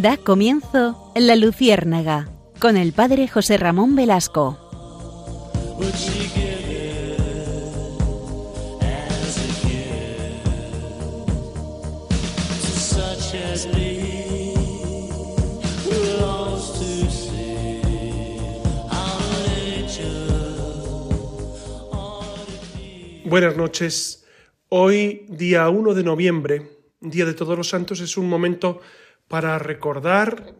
Da 0.00 0.16
comienzo 0.16 1.10
La 1.16 1.34
Luciérnaga 1.34 2.30
con 2.60 2.76
el 2.76 2.92
padre 2.92 3.26
José 3.26 3.56
Ramón 3.56 3.96
Velasco. 3.96 4.56
Buenas 23.24 23.56
noches. 23.56 24.24
Hoy, 24.68 25.26
día 25.28 25.68
1 25.68 25.94
de 25.94 26.04
noviembre, 26.04 26.62
Día 27.00 27.24
de 27.24 27.34
Todos 27.34 27.58
los 27.58 27.68
Santos, 27.68 27.98
es 27.98 28.16
un 28.16 28.28
momento 28.28 28.80
para 29.28 29.58
recordar 29.58 30.56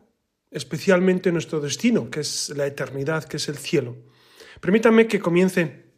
especialmente 0.50 1.32
nuestro 1.32 1.60
destino, 1.60 2.10
que 2.10 2.20
es 2.20 2.50
la 2.50 2.66
eternidad, 2.66 3.24
que 3.24 3.38
es 3.38 3.48
el 3.48 3.56
cielo. 3.56 3.96
Permítanme 4.60 5.06
que 5.06 5.20
comience 5.20 5.88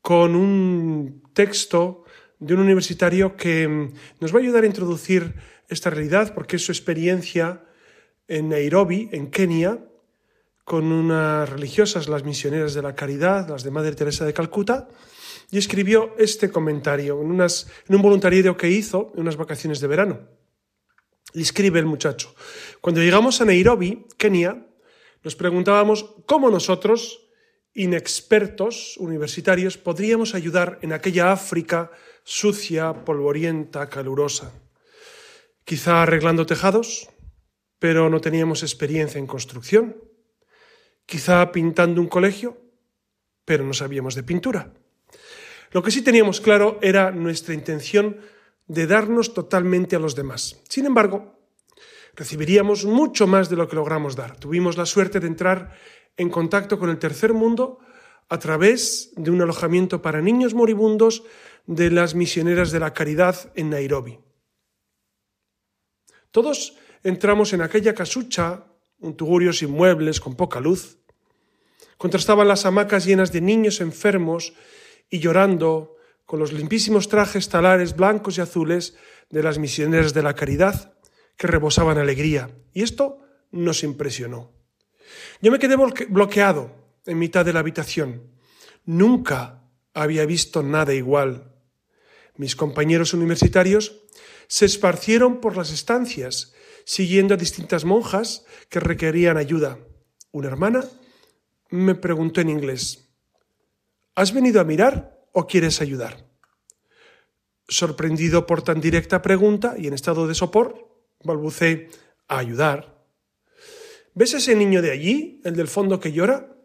con 0.00 0.34
un 0.34 1.22
texto 1.32 2.04
de 2.38 2.54
un 2.54 2.60
universitario 2.60 3.36
que 3.36 3.90
nos 4.20 4.34
va 4.34 4.38
a 4.38 4.42
ayudar 4.42 4.64
a 4.64 4.66
introducir 4.66 5.34
esta 5.68 5.90
realidad, 5.90 6.34
porque 6.34 6.56
es 6.56 6.64
su 6.64 6.72
experiencia 6.72 7.64
en 8.28 8.48
Nairobi, 8.48 9.08
en 9.12 9.30
Kenia, 9.30 9.80
con 10.64 10.90
unas 10.92 11.48
religiosas, 11.48 12.08
las 12.08 12.24
misioneras 12.24 12.74
de 12.74 12.82
la 12.82 12.94
caridad, 12.94 13.48
las 13.48 13.62
de 13.62 13.70
Madre 13.70 13.94
Teresa 13.94 14.24
de 14.24 14.32
Calcuta, 14.32 14.88
y 15.50 15.58
escribió 15.58 16.14
este 16.18 16.50
comentario 16.50 17.20
en, 17.22 17.40
en 17.40 17.94
un 17.94 18.02
voluntariado 18.02 18.56
que 18.56 18.68
hizo 18.68 19.12
en 19.14 19.20
unas 19.22 19.36
vacaciones 19.36 19.80
de 19.80 19.86
verano. 19.86 20.35
Y 21.32 21.42
escribe 21.42 21.78
el 21.78 21.86
muchacho, 21.86 22.34
cuando 22.80 23.02
llegamos 23.02 23.40
a 23.40 23.44
Nairobi, 23.44 24.06
Kenia, 24.16 24.66
nos 25.22 25.36
preguntábamos 25.36 26.14
cómo 26.24 26.50
nosotros, 26.50 27.28
inexpertos 27.74 28.96
universitarios, 28.96 29.76
podríamos 29.76 30.34
ayudar 30.34 30.78
en 30.82 30.92
aquella 30.92 31.32
África 31.32 31.90
sucia, 32.22 33.04
polvorienta, 33.04 33.88
calurosa. 33.88 34.52
Quizá 35.64 36.02
arreglando 36.02 36.46
tejados, 36.46 37.08
pero 37.78 38.08
no 38.08 38.20
teníamos 38.20 38.62
experiencia 38.62 39.18
en 39.18 39.26
construcción. 39.26 39.96
Quizá 41.06 41.52
pintando 41.52 42.00
un 42.00 42.08
colegio, 42.08 42.56
pero 43.44 43.64
no 43.64 43.74
sabíamos 43.74 44.14
de 44.14 44.22
pintura. 44.22 44.72
Lo 45.70 45.82
que 45.82 45.90
sí 45.90 46.02
teníamos 46.02 46.40
claro 46.40 46.78
era 46.82 47.10
nuestra 47.10 47.54
intención 47.54 48.20
de 48.66 48.86
darnos 48.86 49.34
totalmente 49.34 49.96
a 49.96 49.98
los 49.98 50.14
demás. 50.14 50.60
Sin 50.68 50.86
embargo, 50.86 51.38
recibiríamos 52.14 52.84
mucho 52.84 53.26
más 53.26 53.48
de 53.48 53.56
lo 53.56 53.68
que 53.68 53.76
logramos 53.76 54.16
dar. 54.16 54.36
Tuvimos 54.38 54.76
la 54.76 54.86
suerte 54.86 55.20
de 55.20 55.26
entrar 55.26 55.76
en 56.16 56.30
contacto 56.30 56.78
con 56.78 56.90
el 56.90 56.98
tercer 56.98 57.32
mundo 57.32 57.78
a 58.28 58.38
través 58.38 59.12
de 59.16 59.30
un 59.30 59.40
alojamiento 59.40 60.02
para 60.02 60.20
niños 60.20 60.54
moribundos 60.54 61.22
de 61.66 61.90
las 61.90 62.14
misioneras 62.14 62.70
de 62.70 62.80
la 62.80 62.92
caridad 62.92 63.52
en 63.54 63.70
Nairobi. 63.70 64.18
Todos 66.30 66.76
entramos 67.02 67.52
en 67.52 67.62
aquella 67.62 67.94
casucha, 67.94 68.64
un 68.98 69.16
tugurio 69.16 69.52
sin 69.52 69.70
muebles, 69.70 70.20
con 70.20 70.34
poca 70.34 70.60
luz. 70.60 70.98
Contrastaban 71.98 72.48
las 72.48 72.66
hamacas 72.66 73.04
llenas 73.04 73.32
de 73.32 73.40
niños 73.40 73.80
enfermos 73.80 74.52
y 75.08 75.18
llorando 75.20 75.95
con 76.26 76.40
los 76.40 76.52
limpísimos 76.52 77.08
trajes 77.08 77.48
talares 77.48 77.94
blancos 77.96 78.36
y 78.36 78.40
azules 78.40 78.96
de 79.30 79.42
las 79.42 79.58
misioneras 79.58 80.12
de 80.12 80.22
la 80.22 80.34
caridad 80.34 80.98
que 81.36 81.46
rebosaban 81.46 81.98
alegría. 81.98 82.50
Y 82.74 82.82
esto 82.82 83.20
nos 83.52 83.84
impresionó. 83.84 84.52
Yo 85.40 85.52
me 85.52 85.58
quedé 85.58 85.76
bloqueado 85.76 86.74
en 87.06 87.18
mitad 87.18 87.44
de 87.44 87.52
la 87.52 87.60
habitación. 87.60 88.32
Nunca 88.84 89.62
había 89.94 90.26
visto 90.26 90.62
nada 90.62 90.92
igual. 90.94 91.52
Mis 92.36 92.56
compañeros 92.56 93.14
universitarios 93.14 94.02
se 94.48 94.66
esparcieron 94.66 95.40
por 95.40 95.56
las 95.56 95.72
estancias, 95.72 96.52
siguiendo 96.84 97.34
a 97.34 97.38
distintas 97.38 97.84
monjas 97.84 98.44
que 98.68 98.80
requerían 98.80 99.36
ayuda. 99.36 99.78
Una 100.32 100.48
hermana 100.48 100.84
me 101.70 101.94
preguntó 101.94 102.40
en 102.40 102.50
inglés, 102.50 103.08
¿Has 104.14 104.32
venido 104.32 104.60
a 104.60 104.64
mirar 104.64 105.15
o 105.38 105.46
quieres 105.46 105.82
ayudar? 105.82 106.24
Sorprendido 107.68 108.46
por 108.46 108.62
tan 108.62 108.80
directa 108.80 109.20
pregunta 109.20 109.74
y 109.76 109.86
en 109.86 109.92
estado 109.92 110.26
de 110.26 110.34
sopor, 110.34 110.88
balbucé 111.22 111.90
a 112.26 112.38
ayudar. 112.38 113.04
¿Ves 114.14 114.32
ese 114.32 114.56
niño 114.56 114.80
de 114.80 114.92
allí, 114.92 115.42
el 115.44 115.54
del 115.54 115.68
fondo 115.68 116.00
que 116.00 116.12
llora? 116.12 116.56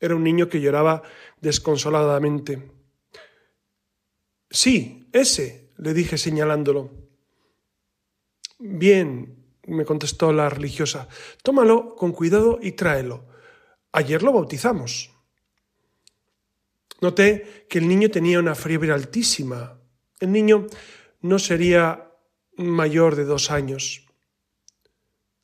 Era 0.00 0.16
un 0.16 0.24
niño 0.24 0.48
que 0.48 0.60
lloraba 0.60 1.04
desconsoladamente. 1.40 2.68
Sí, 4.50 5.08
ese, 5.12 5.70
le 5.76 5.94
dije 5.94 6.18
señalándolo. 6.18 6.90
Bien, 8.58 9.56
me 9.68 9.84
contestó 9.84 10.32
la 10.32 10.48
religiosa, 10.48 11.06
tómalo 11.44 11.94
con 11.94 12.10
cuidado 12.10 12.58
y 12.60 12.72
tráelo. 12.72 13.24
Ayer 13.92 14.24
lo 14.24 14.32
bautizamos. 14.32 15.11
Noté 17.02 17.66
que 17.68 17.80
el 17.80 17.88
niño 17.88 18.10
tenía 18.10 18.38
una 18.38 18.54
fiebre 18.54 18.92
altísima. 18.92 19.76
El 20.20 20.30
niño 20.30 20.68
no 21.20 21.40
sería 21.40 22.12
mayor 22.56 23.16
de 23.16 23.24
dos 23.24 23.50
años. 23.50 24.06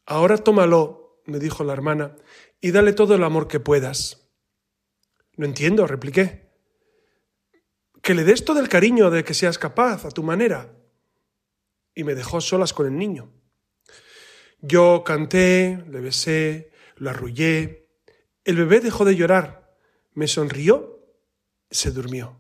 Ahora 0.06 0.38
tómalo, 0.38 1.20
me 1.26 1.40
dijo 1.40 1.64
la 1.64 1.72
hermana, 1.72 2.14
y 2.60 2.70
dale 2.70 2.92
todo 2.92 3.16
el 3.16 3.24
amor 3.24 3.48
que 3.48 3.58
puedas. 3.58 4.30
No 5.36 5.46
entiendo, 5.46 5.88
repliqué. 5.88 6.48
Que 8.02 8.14
le 8.14 8.22
des 8.22 8.44
todo 8.44 8.60
el 8.60 8.68
cariño 8.68 9.10
de 9.10 9.24
que 9.24 9.34
seas 9.34 9.58
capaz, 9.58 10.04
a 10.04 10.10
tu 10.10 10.22
manera. 10.22 10.72
Y 11.92 12.04
me 12.04 12.14
dejó 12.14 12.40
solas 12.40 12.72
con 12.72 12.86
el 12.86 12.96
niño. 12.96 13.32
Yo 14.60 15.02
canté, 15.04 15.84
le 15.88 16.00
besé, 16.00 16.70
lo 16.94 17.10
arrullé. 17.10 17.88
El 18.44 18.54
bebé 18.54 18.78
dejó 18.78 19.04
de 19.04 19.16
llorar, 19.16 19.76
me 20.14 20.28
sonrió 20.28 20.97
se 21.70 21.90
durmió. 21.90 22.38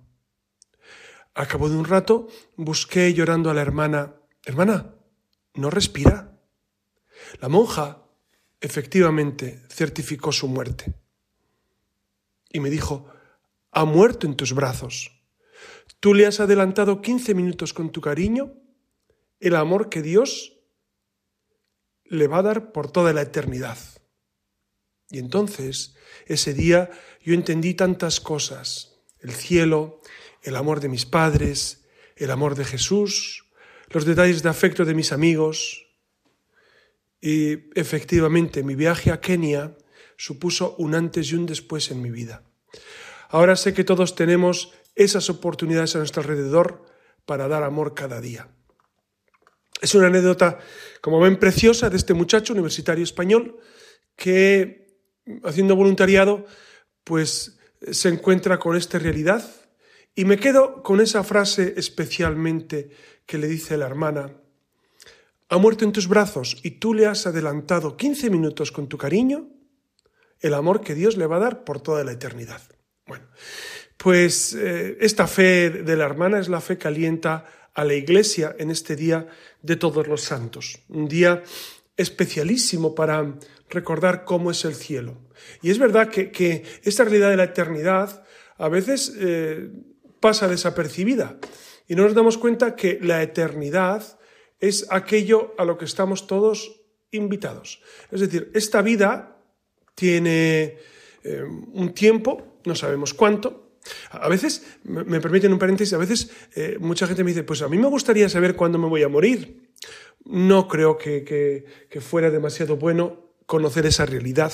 A 1.34 1.46
cabo 1.46 1.68
de 1.68 1.76
un 1.76 1.84
rato 1.84 2.28
busqué 2.56 3.12
llorando 3.14 3.50
a 3.50 3.54
la 3.54 3.62
hermana, 3.62 4.14
Hermana, 4.44 4.94
¿no 5.54 5.68
respira? 5.68 6.40
La 7.40 7.48
monja 7.48 8.02
efectivamente 8.60 9.62
certificó 9.68 10.32
su 10.32 10.48
muerte. 10.48 10.94
Y 12.50 12.60
me 12.60 12.70
dijo, 12.70 13.06
ha 13.70 13.84
muerto 13.84 14.26
en 14.26 14.36
tus 14.36 14.54
brazos. 14.54 15.22
Tú 16.00 16.14
le 16.14 16.26
has 16.26 16.40
adelantado 16.40 17.02
quince 17.02 17.34
minutos 17.34 17.74
con 17.74 17.92
tu 17.92 18.00
cariño, 18.00 18.54
el 19.40 19.54
amor 19.54 19.90
que 19.90 20.00
Dios 20.00 20.58
le 22.04 22.26
va 22.26 22.38
a 22.38 22.42
dar 22.42 22.72
por 22.72 22.90
toda 22.90 23.12
la 23.12 23.22
eternidad. 23.22 23.78
Y 25.10 25.18
entonces, 25.18 25.94
ese 26.26 26.54
día, 26.54 26.90
yo 27.22 27.34
entendí 27.34 27.74
tantas 27.74 28.20
cosas, 28.20 28.97
el 29.20 29.32
cielo, 29.32 30.00
el 30.42 30.56
amor 30.56 30.80
de 30.80 30.88
mis 30.88 31.06
padres, 31.06 31.86
el 32.16 32.30
amor 32.30 32.54
de 32.54 32.64
Jesús, 32.64 33.44
los 33.90 34.04
detalles 34.04 34.42
de 34.42 34.48
afecto 34.48 34.84
de 34.84 34.94
mis 34.94 35.12
amigos. 35.12 35.86
Y 37.20 37.78
efectivamente 37.78 38.62
mi 38.62 38.74
viaje 38.74 39.10
a 39.10 39.20
Kenia 39.20 39.76
supuso 40.16 40.74
un 40.78 40.94
antes 40.94 41.30
y 41.30 41.34
un 41.34 41.46
después 41.46 41.90
en 41.90 42.02
mi 42.02 42.10
vida. 42.10 42.42
Ahora 43.28 43.56
sé 43.56 43.74
que 43.74 43.84
todos 43.84 44.14
tenemos 44.14 44.72
esas 44.94 45.30
oportunidades 45.30 45.94
a 45.94 45.98
nuestro 45.98 46.22
alrededor 46.22 46.84
para 47.24 47.46
dar 47.46 47.62
amor 47.62 47.94
cada 47.94 48.20
día. 48.20 48.48
Es 49.80 49.94
una 49.94 50.08
anécdota, 50.08 50.58
como 51.00 51.20
ven, 51.20 51.38
preciosa 51.38 51.88
de 51.88 51.96
este 51.96 52.14
muchacho 52.14 52.52
universitario 52.52 53.04
español 53.04 53.58
que, 54.16 54.98
haciendo 55.44 55.76
voluntariado, 55.76 56.46
pues 57.04 57.57
se 57.90 58.08
encuentra 58.08 58.58
con 58.58 58.76
esta 58.76 58.98
realidad. 58.98 59.44
Y 60.14 60.24
me 60.24 60.38
quedo 60.38 60.82
con 60.82 61.00
esa 61.00 61.22
frase 61.22 61.74
especialmente 61.76 62.90
que 63.24 63.38
le 63.38 63.46
dice 63.46 63.76
la 63.76 63.86
hermana, 63.86 64.32
ha 65.48 65.58
muerto 65.58 65.84
en 65.84 65.92
tus 65.92 66.08
brazos 66.08 66.58
y 66.62 66.72
tú 66.72 66.92
le 66.92 67.06
has 67.06 67.26
adelantado 67.26 67.96
15 67.96 68.30
minutos 68.30 68.72
con 68.72 68.88
tu 68.88 68.98
cariño, 68.98 69.48
el 70.40 70.54
amor 70.54 70.80
que 70.80 70.94
Dios 70.94 71.16
le 71.16 71.26
va 71.26 71.36
a 71.36 71.40
dar 71.40 71.64
por 71.64 71.80
toda 71.80 72.04
la 72.04 72.12
eternidad. 72.12 72.60
Bueno, 73.06 73.26
pues 73.96 74.54
eh, 74.54 74.98
esta 75.00 75.26
fe 75.26 75.70
de 75.70 75.96
la 75.96 76.04
hermana 76.04 76.38
es 76.38 76.48
la 76.48 76.60
fe 76.60 76.78
que 76.78 76.88
alienta 76.88 77.46
a 77.74 77.84
la 77.84 77.94
Iglesia 77.94 78.54
en 78.58 78.70
este 78.70 78.96
día 78.96 79.28
de 79.62 79.76
todos 79.76 80.06
los 80.06 80.22
santos, 80.22 80.80
un 80.88 81.08
día 81.08 81.42
especialísimo 81.96 82.94
para 82.94 83.34
recordar 83.70 84.24
cómo 84.24 84.50
es 84.50 84.64
el 84.64 84.74
cielo. 84.74 85.16
Y 85.62 85.70
es 85.70 85.78
verdad 85.78 86.08
que, 86.08 86.64
esta 86.82 87.04
realidad 87.04 87.30
de 87.30 87.36
la 87.36 87.44
eternidad 87.44 88.24
a 88.56 88.68
veces 88.68 89.14
eh, 89.18 89.70
pasa 90.20 90.48
desapercibida 90.48 91.38
y 91.86 91.94
no 91.94 92.04
nos 92.04 92.14
damos 92.14 92.38
cuenta 92.38 92.76
que 92.76 92.98
la 93.00 93.22
eternidad 93.22 94.18
es 94.60 94.86
aquello 94.90 95.54
a 95.58 95.64
lo 95.64 95.78
que 95.78 95.84
estamos 95.84 96.26
todos 96.26 96.80
invitados. 97.10 97.80
Es 98.10 98.20
decir, 98.20 98.50
esta 98.54 98.82
vida 98.82 99.36
tiene 99.94 100.78
eh, 101.24 101.42
un 101.72 101.94
tiempo, 101.94 102.60
no 102.64 102.74
sabemos 102.74 103.14
cuánto. 103.14 103.68
A 104.10 104.28
veces, 104.28 104.66
me 104.84 105.20
permiten 105.20 105.52
un 105.52 105.58
paréntesis, 105.58 105.94
a 105.94 105.98
veces 105.98 106.30
eh, 106.54 106.76
mucha 106.80 107.06
gente 107.06 107.24
me 107.24 107.30
dice, 107.30 107.42
pues 107.42 107.62
a 107.62 107.68
mí 107.68 107.78
me 107.78 107.88
gustaría 107.88 108.28
saber 108.28 108.54
cuándo 108.54 108.78
me 108.78 108.86
voy 108.86 109.02
a 109.02 109.08
morir. 109.08 109.70
No 110.24 110.68
creo 110.68 110.98
que, 110.98 111.64
fuera 112.00 112.30
demasiado 112.30 112.76
bueno 112.76 113.32
conocer 113.46 113.86
esa 113.86 114.04
realidad. 114.04 114.52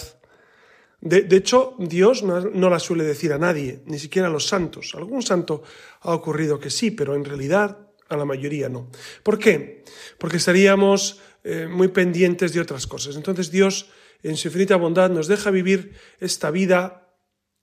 De, 1.04 1.36
hecho, 1.36 1.74
Dios 1.78 2.22
no, 2.22 2.70
la 2.70 2.78
suele 2.78 3.04
decir 3.04 3.34
a 3.34 3.38
nadie, 3.38 3.82
ni 3.84 3.98
siquiera 3.98 4.28
a 4.28 4.30
los 4.30 4.46
santos. 4.46 4.94
Algún 4.94 5.20
santo 5.20 5.62
ha 6.00 6.14
ocurrido 6.14 6.58
que 6.58 6.70
sí, 6.70 6.90
pero 6.90 7.14
en 7.14 7.26
realidad 7.26 7.90
a 8.08 8.16
la 8.16 8.24
mayoría 8.24 8.70
no. 8.70 8.88
¿Por 9.22 9.38
qué? 9.38 9.84
Porque 10.16 10.38
estaríamos 10.38 11.20
eh, 11.44 11.68
muy 11.70 11.88
pendientes 11.88 12.54
de 12.54 12.60
otras 12.60 12.86
cosas. 12.86 13.16
Entonces 13.16 13.50
Dios, 13.50 13.90
en 14.22 14.38
su 14.38 14.48
infinita 14.48 14.76
bondad, 14.76 15.10
nos 15.10 15.28
deja 15.28 15.50
vivir 15.50 15.92
esta 16.20 16.50
vida 16.50 17.14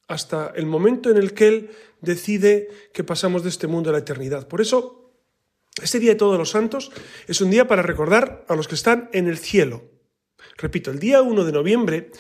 hasta 0.08 0.54
el 0.56 0.68
momento 0.68 1.10
en 1.10 1.18
el 1.18 1.34
que 1.34 1.48
Él 1.48 1.72
decide 2.00 2.70
que 2.94 3.04
pasamos 3.04 3.42
de 3.42 3.50
este 3.50 3.66
mundo 3.66 3.90
a 3.90 3.94
la 3.94 4.00
eternidad. 4.00 4.48
Por 4.48 4.62
eso, 4.62 5.16
este 5.82 5.98
Día 5.98 6.12
de 6.12 6.18
Todos 6.18 6.38
los 6.38 6.52
Santos 6.52 6.92
es 7.28 7.42
un 7.42 7.50
día 7.50 7.68
para 7.68 7.82
recordar 7.82 8.46
a 8.48 8.56
los 8.56 8.68
que 8.68 8.76
están 8.76 9.10
en 9.14 9.28
el 9.28 9.40
cielo. 9.40 9.90
Repito, 10.58 10.92
el 10.92 11.00
día 11.00 11.24
1 11.24 11.44
de 11.44 11.52
noviembre 11.52 12.12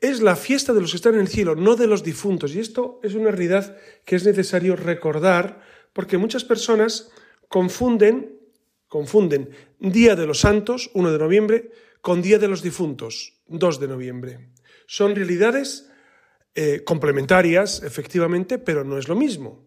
es 0.00 0.22
la 0.22 0.36
fiesta 0.36 0.72
de 0.72 0.80
los 0.80 0.90
que 0.90 0.96
están 0.96 1.14
en 1.14 1.20
el 1.20 1.28
cielo, 1.28 1.54
no 1.54 1.76
de 1.76 1.86
los 1.86 2.02
difuntos. 2.02 2.54
Y 2.54 2.60
esto 2.60 3.00
es 3.02 3.14
una 3.14 3.30
realidad 3.30 3.76
que 4.04 4.16
es 4.16 4.24
necesario 4.24 4.76
recordar 4.76 5.60
porque 5.92 6.18
muchas 6.18 6.44
personas 6.44 7.10
confunden, 7.48 8.38
confunden 8.88 9.50
Día 9.78 10.16
de 10.16 10.26
los 10.26 10.40
Santos, 10.40 10.90
1 10.94 11.12
de 11.12 11.18
noviembre, 11.18 11.70
con 12.00 12.22
Día 12.22 12.38
de 12.38 12.48
los 12.48 12.62
Difuntos, 12.62 13.40
2 13.48 13.80
de 13.80 13.88
noviembre. 13.88 14.48
Son 14.86 15.14
realidades 15.14 15.90
eh, 16.54 16.82
complementarias, 16.84 17.82
efectivamente, 17.82 18.58
pero 18.58 18.84
no 18.84 18.98
es 18.98 19.08
lo 19.08 19.16
mismo. 19.16 19.66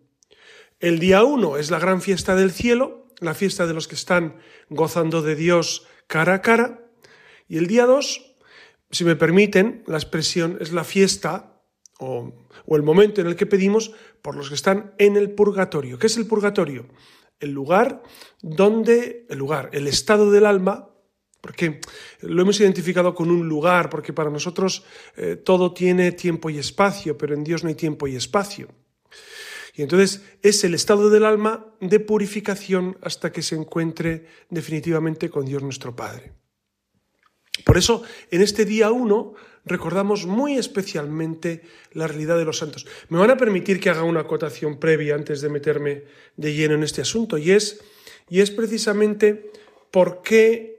El 0.79 0.99
día 0.99 1.23
1 1.23 1.57
es 1.57 1.71
la 1.71 1.79
gran 1.79 2.01
fiesta 2.01 2.35
del 2.35 2.51
cielo, 2.51 3.07
la 3.19 3.33
fiesta 3.33 3.65
de 3.67 3.73
los 3.73 3.87
que 3.87 3.95
están 3.95 4.37
gozando 4.69 5.21
de 5.21 5.35
Dios 5.35 5.87
cara 6.07 6.35
a 6.35 6.41
cara, 6.41 6.83
y 7.47 7.57
el 7.57 7.67
día 7.67 7.85
2, 7.85 8.32
si 8.93 9.03
me 9.03 9.15
permiten, 9.15 9.83
la 9.87 9.97
expresión 9.97 10.57
es 10.61 10.71
la 10.71 10.83
fiesta 10.83 11.61
o, 11.99 12.33
el 12.67 12.83
momento 12.83 13.21
en 13.21 13.27
el 13.27 13.35
que 13.35 13.45
pedimos 13.45 13.91
por 14.21 14.35
los 14.35 14.49
que 14.49 14.55
están 14.55 14.93
en 14.97 15.17
el 15.17 15.31
purgatorio. 15.31 15.99
¿Qué 15.99 16.07
es 16.07 16.17
el 16.17 16.27
purgatorio? 16.27 16.87
el 17.43 17.51
lugar 17.51 18.01
donde, 18.41 19.25
el 19.29 19.37
lugar, 19.37 19.69
el 19.73 19.87
estado 19.87 20.31
del 20.31 20.45
alma, 20.45 20.89
porque 21.41 21.81
lo 22.21 22.41
hemos 22.41 22.59
identificado 22.61 23.13
con 23.13 23.29
un 23.29 23.49
lugar, 23.49 23.89
porque 23.89 24.13
para 24.13 24.29
nosotros 24.29 24.85
eh, 25.17 25.35
todo 25.35 25.73
tiene 25.73 26.13
tiempo 26.13 26.49
y 26.49 26.57
espacio, 26.57 27.17
pero 27.17 27.33
en 27.33 27.43
Dios 27.43 27.63
no 27.63 27.69
hay 27.69 27.75
tiempo 27.75 28.07
y 28.07 28.15
espacio. 28.15 28.69
Y 29.75 29.81
entonces 29.81 30.21
es 30.41 30.63
el 30.63 30.73
estado 30.73 31.09
del 31.09 31.25
alma 31.25 31.75
de 31.81 31.99
purificación 31.99 32.97
hasta 33.01 33.31
que 33.31 33.41
se 33.41 33.55
encuentre 33.55 34.25
definitivamente 34.49 35.29
con 35.29 35.45
Dios 35.45 35.63
nuestro 35.63 35.95
Padre. 35.95 36.42
Por 37.65 37.77
eso, 37.77 38.03
en 38.31 38.41
este 38.41 38.65
día 38.65 38.91
uno, 38.91 39.35
recordamos 39.65 40.25
muy 40.25 40.57
especialmente 40.57 41.61
la 41.91 42.07
realidad 42.07 42.37
de 42.37 42.45
los 42.45 42.57
santos. 42.57 42.85
Me 43.09 43.19
van 43.19 43.29
a 43.29 43.37
permitir 43.37 43.79
que 43.79 43.89
haga 43.89 44.03
una 44.03 44.21
acotación 44.21 44.79
previa 44.79 45.15
antes 45.15 45.41
de 45.41 45.49
meterme 45.49 46.03
de 46.35 46.53
lleno 46.53 46.75
en 46.75 46.83
este 46.83 47.01
asunto, 47.01 47.37
y 47.37 47.51
es, 47.51 47.83
y 48.29 48.41
es 48.41 48.51
precisamente 48.51 49.51
por 49.91 50.21
qué 50.21 50.73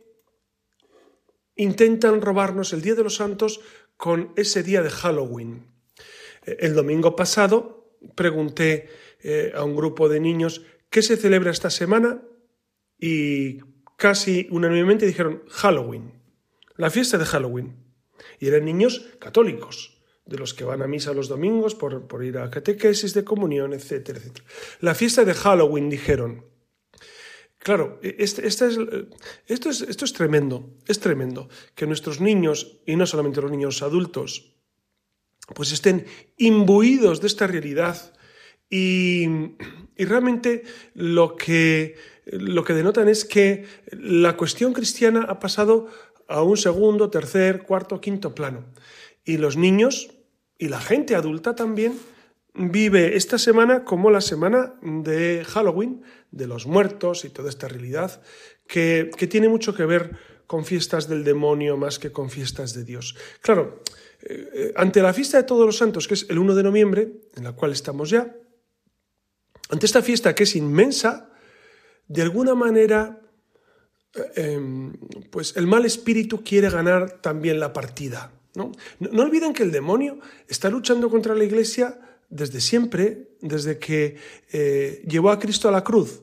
intentan 1.57 2.21
robarnos 2.21 2.73
el 2.73 2.83
Día 2.83 2.95
de 2.95 3.05
los 3.05 3.17
Santos 3.17 3.61
con 3.97 4.33
ese 4.37 4.63
día 4.63 4.83
de 4.83 4.91
Halloween. 4.91 5.67
El 6.45 6.75
domingo 6.75 7.17
pasado 7.17 7.97
pregunté 8.15 8.89
eh, 9.23 9.53
a 9.55 9.65
un 9.65 9.77
grupo 9.77 10.09
de 10.09 10.21
niños 10.21 10.63
qué 10.91 11.01
se 11.03 11.17
celebra 11.17 11.51
esta 11.51 11.71
semana 11.71 12.23
y 12.99 13.61
casi 13.97 14.47
unánimemente 14.51 15.07
dijeron 15.07 15.43
Halloween, 15.49 16.13
la 16.77 16.91
fiesta 16.91 17.19
de 17.19 17.25
Halloween. 17.25 17.77
Y 18.39 18.49
eran 18.49 18.65
niños 18.65 19.07
católicos, 19.19 19.95
de 20.27 20.39
los 20.39 20.55
que 20.55 20.65
van 20.65 20.83
a 20.83 20.87
misa 20.87 21.13
los 21.13 21.29
domingos 21.29 21.75
por, 21.75 22.25
ir 22.25 22.39
a 22.39 22.51
catequesis 22.51 23.13
de 23.13 23.25
comunión, 23.25 23.73
etcétera, 23.73 24.19
etcétera. 24.19 24.47
La 24.81 24.95
fiesta 24.95 25.25
de 25.25 25.35
Halloween, 25.35 25.91
dijeron. 25.91 26.47
Claro, 27.59 27.99
e, 28.03 28.17
este, 28.19 28.47
es, 28.47 28.61
esto, 29.47 29.71
es, 29.71 29.81
esto 29.83 30.05
es 30.05 30.13
tremendo, 30.13 30.71
es 30.87 31.01
tremendo 31.01 31.49
que 31.75 31.87
nuestros 31.87 32.21
niños, 32.21 32.81
y 32.87 32.97
no 32.97 33.07
solamente 33.07 33.41
los 33.41 33.51
niños 33.51 33.83
adultos, 33.83 34.55
pues 35.55 35.73
estén 35.73 36.07
imbuidos 36.39 37.21
de 37.21 37.27
esta 37.27 37.47
realidad 37.47 38.15
y, 38.71 39.27
y 39.97 40.05
realmente 40.07 40.65
lo 40.95 41.37
que, 41.37 41.97
lo 42.25 42.65
que 42.65 42.73
denotan 42.73 43.09
es 43.09 43.27
que 43.27 43.67
la 43.93 44.37
cuestión 44.39 44.73
cristiana 44.73 45.27
ha 45.29 45.39
pasado 45.39 45.89
a 46.29 46.43
un 46.43 46.57
segundo, 46.57 47.11
tercer, 47.11 47.63
cuarto, 47.63 48.01
quinto 48.01 48.35
plano. 48.35 48.65
Y 49.25 49.39
los 49.39 49.57
niños 49.57 50.11
y 50.59 50.69
la 50.69 50.81
gente 50.81 51.15
adulta 51.15 51.55
también 51.55 51.99
vive 52.55 53.17
esta 53.17 53.39
semana 53.39 53.85
como 53.85 54.11
la 54.11 54.21
semana 54.21 54.75
de 54.83 55.45
Halloween, 55.45 56.03
de 56.31 56.47
los 56.47 56.67
muertos 56.67 57.25
y 57.25 57.31
toda 57.31 57.49
esta 57.49 57.69
realidad 57.69 58.23
que, 58.67 59.11
tiene 59.29 59.49
mucho 59.49 59.75
que 59.75 59.85
ver 59.85 60.17
con 60.47 60.65
fiestas 60.65 61.09
del 61.09 61.25
demonio 61.25 61.77
más 61.77 61.99
que 61.99 62.13
con 62.13 62.31
fiestas 62.31 62.75
de 62.75 62.85
Dios. 62.85 63.17
Claro, 63.41 63.83
eh, 64.23 64.73
ante 64.77 65.03
la 65.03 65.13
fiesta 65.13 65.39
de 65.39 65.45
todos 65.45 65.67
los 65.67 65.77
santos, 65.77 66.07
que 66.07 66.15
es 66.15 66.27
el 66.29 66.39
1 66.39 66.55
de 66.55 66.63
noviembre, 66.63 67.13
en 67.35 67.45
la 67.45 67.53
cual 67.53 67.73
estamos 67.73 68.11
ya, 68.11 68.35
ante 69.71 69.87
esta 69.87 70.03
fiesta 70.03 70.35
que 70.35 70.45
es 70.45 70.55
inmensa, 70.55 71.31
de 72.07 72.23
alguna 72.23 72.55
manera 72.55 73.21
Em, 74.37 74.93
pues 75.31 75.57
el 75.57 75.67
mal 75.67 75.85
espíritu 75.85 76.45
quiere 76.45 76.71
ganar 76.71 77.21
también 77.21 77.59
la 77.59 77.73
partida. 77.73 78.33
¿no? 78.55 78.71
¿no? 79.01 79.23
olviden 79.23 79.53
que 79.53 79.65
el 79.65 79.73
demonio 79.73 80.21
está 80.47 80.71
luchando 80.71 81.11
contra 81.11 81.35
la 81.35 81.43
iglesia 81.43 81.99
desde 82.29 82.61
siempre, 82.61 83.31
desde 83.41 83.79
que 83.79 84.17
eh, 84.53 85.03
llevó 85.09 85.31
a 85.31 85.39
Cristo 85.41 85.69
a 85.69 85.73
la 85.73 85.83
cruz 85.83 86.23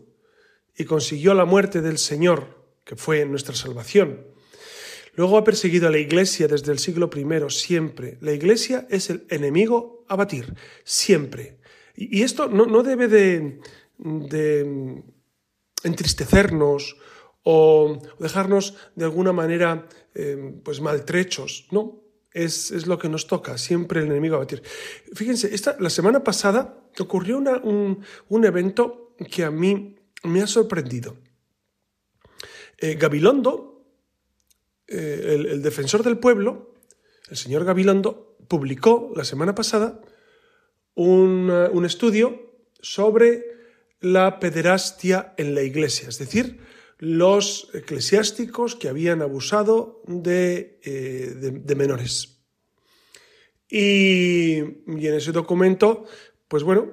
y 0.77 0.85
consiguió 0.85 1.33
la 1.33 1.43
muerte 1.43 1.81
del 1.81 1.97
Señor, 1.97 2.65
que 2.85 2.95
fue 2.95 3.25
nuestra 3.25 3.55
salvación. 3.55 4.25
Luego 5.15 5.37
ha 5.37 5.43
perseguido 5.43 5.89
a 5.89 5.91
la 5.91 5.99
iglesia 5.99 6.47
desde 6.47 6.71
el 6.71 6.79
siglo 6.79 7.09
I, 7.13 7.49
siempre. 7.49 8.17
La 8.21 8.31
iglesia 8.31 8.87
es 8.89 9.09
el 9.09 9.25
enemigo 9.29 10.05
a 10.07 10.15
batir, 10.15 10.55
siempre. 10.85 11.57
Y, 11.93 12.23
esto 12.23 12.47
no, 12.47 12.83
debe 12.83 13.09
de, 13.09 13.59
de 13.97 15.03
entristecernos 15.83 16.95
o 17.43 18.01
dejarnos 18.19 18.75
de 18.95 19.05
alguna 19.05 19.33
manera 19.33 19.87
eh, 20.13 20.59
pues 20.63 20.81
maltrechos, 20.81 21.67
¿no? 21.71 22.01
Es, 22.33 22.87
lo 22.87 22.97
que 22.97 23.09
nos 23.09 23.27
toca, 23.27 23.57
siempre 23.57 23.99
el 23.99 24.07
enemigo 24.07 24.35
a 24.35 24.39
batir. 24.39 24.63
Fíjense, 25.13 25.53
esta, 25.53 25.75
la 25.79 25.89
semana 25.89 26.23
pasada 26.23 26.81
ocurrió 26.97 27.37
un, 27.37 28.45
evento 28.45 29.15
que 29.29 29.43
a 29.43 29.51
mí 29.51 29.97
me 30.23 30.41
ha 30.41 30.47
sorprendido. 30.47 31.17
Eh, 32.77 32.95
Gabilondo, 32.95 33.85
eh, 34.87 35.45
el, 35.51 35.61
defensor 35.61 36.03
del 36.03 36.19
pueblo, 36.19 36.75
el 37.29 37.35
señor 37.35 37.65
Gabilondo, 37.65 38.37
publicó 38.47 39.11
la 39.13 39.25
semana 39.25 39.53
pasada 39.53 39.99
un, 40.95 41.49
un 41.49 41.85
estudio 41.85 42.63
sobre 42.81 43.43
la 43.99 44.39
pederastia 44.39 45.33
en 45.37 45.53
la 45.53 45.63
iglesia, 45.63 46.09
es 46.09 46.17
decir, 46.17 46.59
los 47.01 47.67
eclesiásticos 47.73 48.75
que 48.75 48.87
habían 48.87 49.21
abusado 49.23 50.03
de, 50.05 50.79
eh, 50.83 51.73
menores. 51.75 52.37
Y, 53.67 54.59
en 54.59 55.15
ese 55.15 55.31
documento, 55.31 56.05
pues 56.47 56.61
bueno, 56.61 56.91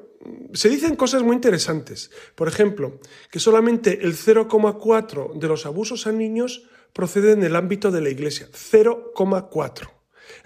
se 0.54 0.70
dicen 0.70 0.96
cosas 0.96 1.22
muy 1.22 1.36
interesantes. 1.36 2.10
Por 2.34 2.48
ejemplo, 2.48 3.00
que 3.30 3.38
solamente 3.38 4.02
el 4.02 4.14
0,4 4.14 5.38
de 5.38 5.46
los 5.46 5.66
abusos 5.66 6.06
a 6.06 6.12
niños 6.12 6.66
proceden 6.94 7.40
del 7.40 7.54
ámbito 7.54 7.90
de 7.90 8.00
la 8.00 8.08
Iglesia. 8.08 8.48
0,4. 8.50 9.90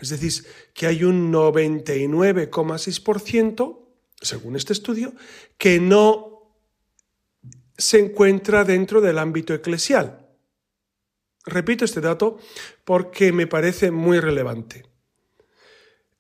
Es 0.01 0.09
decir, 0.09 0.45
que 0.75 0.89
hay 0.89 1.05
un 1.05 1.33
99,6%, 1.33 3.79
según 4.21 4.57
este 4.57 4.73
estudio, 4.73 5.13
que 5.57 5.79
no 5.79 6.32
se 7.83 7.99
encuentra 7.99 8.65
dentro 8.65 9.01
del 9.01 9.19
ámbito 9.19 9.55
eclesial. 9.55 10.29
Repito 11.45 11.85
este 11.85 12.01
dato 12.01 12.39
porque 12.85 13.33
me 13.33 13.47
parece 13.47 13.91
muy 13.91 14.21
relevante. 14.21 14.85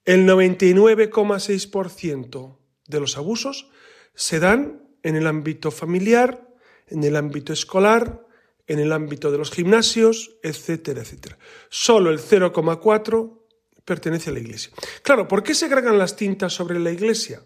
El 0.05 0.27
99,6% 0.27 2.59
de 2.89 3.01
los 3.01 3.17
abusos 3.17 3.71
se 4.15 4.41
dan 4.41 4.83
en 5.05 5.17
el 5.17 5.29
ámbito 5.29 5.71
familiar, 5.71 6.49
en 6.89 7.05
el 7.05 7.15
ámbito 7.17 7.53
escolar, 7.53 8.27
en 8.67 8.81
el 8.81 8.93
ámbito 8.93 9.31
de 9.31 9.39
los 9.39 9.53
gimnasios, 9.53 10.37
etcétera, 10.43 11.03
etcétera. 11.03 11.39
Solo 11.69 12.11
el 12.11 12.19
0,4 12.19 13.39
pertenece 13.85 14.31
a 14.31 14.33
la 14.33 14.41
Iglesia. 14.41 14.73
Claro, 15.03 15.29
¿por 15.29 15.43
qué 15.43 15.55
se 15.55 15.67
agregan 15.67 15.99
las 15.99 16.17
tintas 16.17 16.53
sobre 16.53 16.81
la 16.81 16.91
Iglesia? 16.91 17.43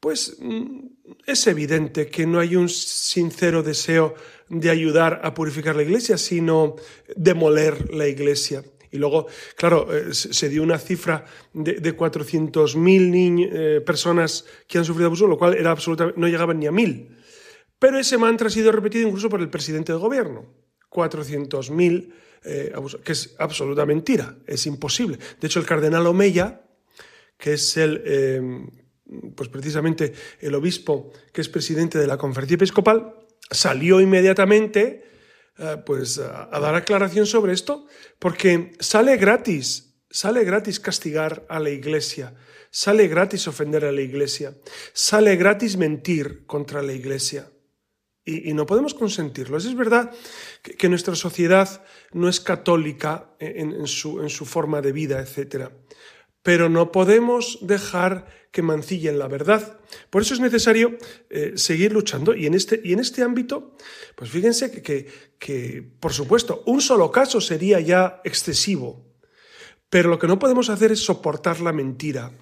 Pues 0.00 0.36
mm, 0.40 0.86
es 1.26 1.46
evidente 1.46 2.08
que 2.08 2.26
no 2.26 2.38
hay 2.38 2.56
un 2.56 2.68
sincero 2.68 3.62
deseo 3.62 4.14
de 4.48 4.70
ayudar 4.70 5.20
a 5.24 5.34
purificar 5.34 5.76
la 5.76 5.82
iglesia, 5.82 6.16
sino 6.16 6.76
demoler 7.16 7.92
la 7.92 8.06
iglesia. 8.06 8.62
Y 8.90 8.96
luego, 8.96 9.26
claro, 9.56 9.94
eh, 9.94 10.14
se 10.14 10.48
dio 10.48 10.62
una 10.62 10.78
cifra 10.78 11.24
de, 11.52 11.74
de 11.74 11.96
400.000 11.96 13.50
eh, 13.52 13.80
personas 13.82 14.46
que 14.66 14.78
han 14.78 14.84
sufrido 14.84 15.08
abuso, 15.08 15.26
lo 15.26 15.36
cual 15.36 15.54
era 15.54 15.70
absolutamente, 15.70 16.18
no 16.18 16.28
llegaban 16.28 16.58
ni 16.58 16.66
a 16.66 16.72
mil. 16.72 17.16
Pero 17.78 17.98
ese 17.98 18.16
mantra 18.16 18.48
ha 18.48 18.50
sido 18.50 18.72
repetido 18.72 19.06
incluso 19.06 19.28
por 19.28 19.40
el 19.40 19.50
presidente 19.50 19.92
del 19.92 20.00
gobierno. 20.00 20.46
400.000 20.90 22.12
eh, 22.44 22.72
abusos, 22.74 23.02
que 23.02 23.12
es 23.12 23.34
absoluta 23.38 23.84
mentira, 23.84 24.38
es 24.46 24.64
imposible. 24.66 25.18
De 25.38 25.46
hecho, 25.46 25.60
el 25.60 25.66
cardenal 25.66 26.06
Omeya, 26.06 26.62
que 27.36 27.52
es 27.52 27.76
el 27.76 28.72
pues 29.34 29.48
precisamente 29.48 30.12
el 30.40 30.54
obispo 30.54 31.12
que 31.32 31.40
es 31.40 31.48
presidente 31.48 31.98
de 31.98 32.06
la 32.06 32.18
conferencia 32.18 32.56
episcopal, 32.56 33.14
salió 33.50 34.00
inmediatamente 34.00 35.04
eh, 35.58 35.76
pues, 35.84 36.18
a, 36.18 36.46
dar 36.60 36.74
aclaración 36.74 37.26
sobre 37.26 37.52
esto, 37.52 37.86
porque 38.18 38.72
sale 38.80 39.16
gratis, 39.16 39.94
sale 40.10 40.44
gratis 40.44 40.80
castigar 40.80 41.46
a 41.48 41.58
la 41.58 41.70
iglesia, 41.70 42.34
sale 42.70 43.08
gratis 43.08 43.48
ofender 43.48 43.84
a 43.84 43.92
la 43.92 44.02
iglesia, 44.02 44.54
sale 44.92 45.36
gratis 45.36 45.76
mentir 45.76 46.44
contra 46.46 46.82
la 46.82 46.92
iglesia. 46.92 47.50
Y, 48.24 48.52
no 48.52 48.66
podemos 48.66 48.92
consentirlo. 48.92 49.56
Es 49.56 49.74
verdad 49.74 50.12
que, 50.62 50.88
nuestra 50.90 51.14
sociedad 51.14 51.82
no 52.12 52.28
es 52.28 52.40
católica 52.40 53.34
en, 53.38 53.86
su, 53.86 54.20
en 54.20 54.28
su 54.28 54.44
forma 54.44 54.82
de 54.82 54.92
vida, 54.92 55.18
etc 55.18 55.70
pero 56.48 56.70
no 56.70 56.92
podemos 56.92 57.58
dejar 57.60 58.24
que 58.52 58.62
mancillen 58.62 59.18
la 59.18 59.28
verdad. 59.28 59.80
Por 60.08 60.22
eso 60.22 60.32
es 60.32 60.40
necesario 60.40 60.96
eh, 61.28 61.52
seguir 61.56 61.92
luchando. 61.92 62.34
Y 62.34 62.46
en, 62.46 62.54
este, 62.54 62.80
y 62.82 62.94
en 62.94 63.00
este 63.00 63.22
ámbito, 63.22 63.76
pues 64.14 64.30
fíjense 64.30 64.70
que, 64.70 65.06
que, 65.38 65.86
por 66.00 66.14
supuesto, 66.14 66.62
un 66.64 66.80
solo 66.80 67.10
caso 67.10 67.42
sería 67.42 67.80
ya 67.80 68.22
excesivo, 68.24 69.04
pero 69.90 70.08
lo 70.08 70.18
que 70.18 70.26
no 70.26 70.38
podemos 70.38 70.70
hacer 70.70 70.90
es 70.90 71.00
soportar 71.00 71.60
la 71.60 71.74
mentira, 71.74 72.32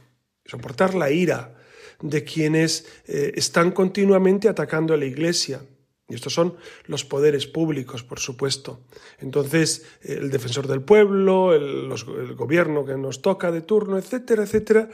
soportar 0.44 0.94
la 0.94 1.10
ira 1.10 1.56
de 2.00 2.22
quienes 2.22 2.86
eh, 3.08 3.32
están 3.34 3.72
continuamente 3.72 4.48
atacando 4.48 4.94
a 4.94 4.98
la 4.98 5.06
Iglesia, 5.06 5.62
y 6.08 6.14
estos 6.14 6.32
son 6.32 6.56
los 6.84 7.04
poderes 7.04 7.46
públicos, 7.46 8.04
por 8.04 8.20
supuesto. 8.20 8.80
Entonces, 9.18 9.84
el 10.02 10.30
defensor 10.30 10.68
del 10.68 10.82
pueblo, 10.82 11.52
el, 11.52 12.34
gobierno 12.34 12.84
que 12.84 12.96
nos 12.96 13.22
toca 13.22 13.50
de 13.50 13.62
turno, 13.62 13.98
etcétera, 13.98 14.44
etcétera, 14.44 14.88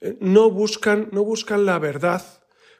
eh, 0.00 0.16
no 0.20 0.50
buscan, 0.50 1.08
no 1.10 1.24
buscan 1.24 1.66
la 1.66 1.78
verdad, 1.80 2.22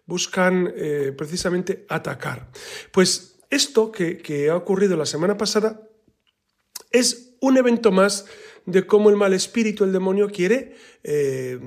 buscan 0.07 0.73
eh, 0.77 1.13
precisamente 1.17 1.85
atacar. 1.89 2.49
Pues 2.93 3.41
esto 3.51 3.91
que, 3.91 4.49
ha 4.51 4.57
ocurrido 4.57 4.97
la 4.97 5.07
semana 5.07 5.37
pasada 5.37 5.89
es 6.93 7.37
un 7.41 7.57
evento 7.57 7.91
más 7.91 8.27
de 8.67 8.87
cómo 8.87 9.11
el 9.11 9.17
mal 9.17 9.35
espíritu, 9.35 9.83
el 9.83 9.93
demonio, 9.93 10.29
quiere 10.29 10.77
eh, 11.03 11.59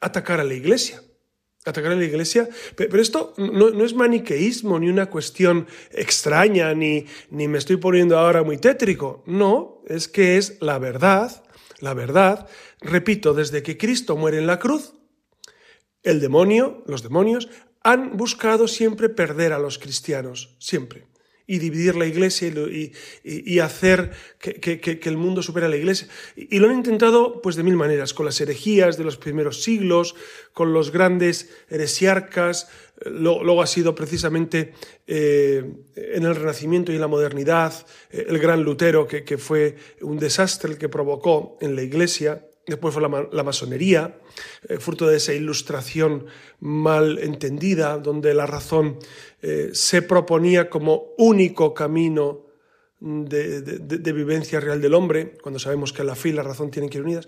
atacar 0.00 0.38
a 0.38 0.44
la 0.44 0.54
iglesia 0.54 1.02
atacar 1.64 1.92
a 1.92 1.96
la 1.96 2.04
iglesia. 2.04 2.48
Pero 2.76 3.00
esto 3.00 3.34
no, 3.36 3.84
es 3.84 3.94
maniqueísmo, 3.94 4.78
ni 4.78 4.88
una 4.88 5.10
cuestión 5.10 5.66
extraña, 5.90 6.74
ni, 6.74 7.06
ni 7.30 7.48
me 7.48 7.58
estoy 7.58 7.76
poniendo 7.76 8.18
ahora 8.18 8.42
muy 8.42 8.58
tétrico. 8.58 9.22
No, 9.26 9.82
es 9.86 10.08
que 10.08 10.36
es 10.36 10.58
la 10.60 10.78
verdad, 10.78 11.44
la 11.80 11.94
verdad. 11.94 12.48
Repito, 12.80 13.34
desde 13.34 13.62
que 13.62 13.76
Cristo 13.76 14.16
muere 14.16 14.38
en 14.38 14.46
la 14.46 14.58
cruz, 14.58 14.94
el 16.02 16.20
demonio, 16.20 16.82
los 16.86 17.02
demonios, 17.02 17.48
han 17.82 18.16
buscado 18.16 18.68
siempre 18.68 19.08
perder 19.08 19.52
a 19.52 19.58
los 19.58 19.78
cristianos, 19.78 20.56
siempre 20.58 21.09
y 21.50 21.58
dividir 21.58 21.96
la 21.96 22.06
iglesia 22.06 22.46
y, 23.24 23.58
hacer 23.58 24.12
que, 24.38 25.00
el 25.02 25.16
mundo 25.16 25.42
supere 25.42 25.66
a 25.66 25.68
la 25.68 25.76
iglesia. 25.76 26.06
Y, 26.36 26.60
lo 26.60 26.68
han 26.68 26.76
intentado 26.76 27.42
pues 27.42 27.56
de 27.56 27.64
mil 27.64 27.74
maneras, 27.74 28.14
con 28.14 28.24
las 28.24 28.40
herejías 28.40 28.96
de 28.96 29.02
los 29.02 29.16
primeros 29.16 29.64
siglos, 29.64 30.14
con 30.52 30.72
los 30.72 30.92
grandes 30.92 31.50
heresiarcas, 31.68 32.68
luego 33.04 33.62
ha 33.62 33.66
sido 33.66 33.96
precisamente 33.96 34.74
eh, 35.08 35.64
en 35.96 36.22
el 36.22 36.36
Renacimiento 36.36 36.92
y 36.92 36.94
en 36.94 37.00
la 37.00 37.08
modernidad 37.08 37.74
eh, 38.12 38.26
el 38.28 38.38
gran 38.38 38.62
Lutero, 38.62 39.08
que, 39.08 39.36
fue 39.36 39.74
un 40.02 40.20
desastre 40.20 40.70
el 40.70 40.78
que 40.78 40.88
provocó 40.88 41.58
en 41.60 41.74
la 41.74 41.82
iglesia, 41.82 42.46
Después 42.70 42.94
fue 42.94 43.02
la, 43.02 43.42
masonería, 43.42 44.20
eh, 44.68 44.78
fruto 44.78 45.08
de 45.08 45.16
esa 45.16 45.34
ilustración 45.34 46.26
mal 46.60 47.18
entendida, 47.18 47.98
donde 47.98 48.32
la 48.32 48.46
razón 48.46 48.96
eh, 49.42 49.70
se 49.72 50.02
proponía 50.02 50.70
como 50.70 51.14
único 51.18 51.74
camino 51.74 52.46
de, 53.00 54.12
vivencia 54.12 54.60
real 54.60 54.80
del 54.80 54.94
hombre, 54.94 55.32
cuando 55.42 55.58
sabemos 55.58 55.92
que 55.92 56.04
la 56.04 56.14
fe 56.14 56.28
y 56.28 56.32
la 56.32 56.44
razón 56.44 56.70
tienen 56.70 56.88
que 56.88 56.98
ir 56.98 57.04
unidas. 57.04 57.26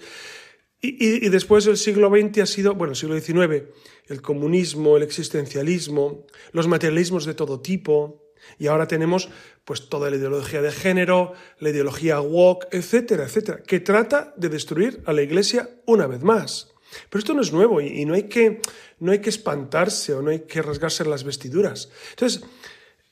Y, 0.80 1.28
después 1.28 1.64
del 1.64 1.76
siglo 1.76 2.08
XX 2.08 2.38
ha 2.38 2.46
sido, 2.46 2.74
bueno, 2.76 2.92
el 2.92 2.96
siglo 2.96 3.18
XIX, 3.18 3.64
el 4.06 4.22
comunismo, 4.22 4.96
el 4.96 5.02
existencialismo, 5.02 6.24
los 6.52 6.68
materialismos 6.68 7.24
de 7.24 7.34
todo 7.34 7.60
tipo, 7.60 8.21
y 8.58 8.66
ahora 8.66 8.86
tenemos 8.86 9.28
pues 9.64 9.88
toda 9.88 10.10
la 10.10 10.16
ideología 10.16 10.62
de 10.62 10.72
género, 10.72 11.32
la 11.58 11.70
ideología 11.70 12.20
woke, 12.20 12.68
etcétera, 12.72 13.24
etcétera, 13.24 13.62
que 13.62 13.80
trata 13.80 14.34
de 14.36 14.48
destruir 14.48 15.02
a 15.06 15.12
la 15.12 15.22
Iglesia 15.22 15.70
una 15.86 16.06
vez 16.06 16.22
más. 16.22 16.72
Pero 17.08 17.20
esto 17.20 17.34
no 17.34 17.42
es 17.42 17.52
nuevo 17.52 17.80
y, 17.80 18.04
no, 18.04 18.14
hay 18.14 18.24
que, 18.24 18.60
no 18.98 19.12
hay 19.12 19.20
que 19.20 19.30
espantarse 19.30 20.12
o 20.12 20.22
no 20.22 20.30
hay 20.30 20.40
que 20.40 20.62
rasgarse 20.62 21.04
las 21.04 21.24
vestiduras. 21.24 21.90
Entonces, 22.10 22.44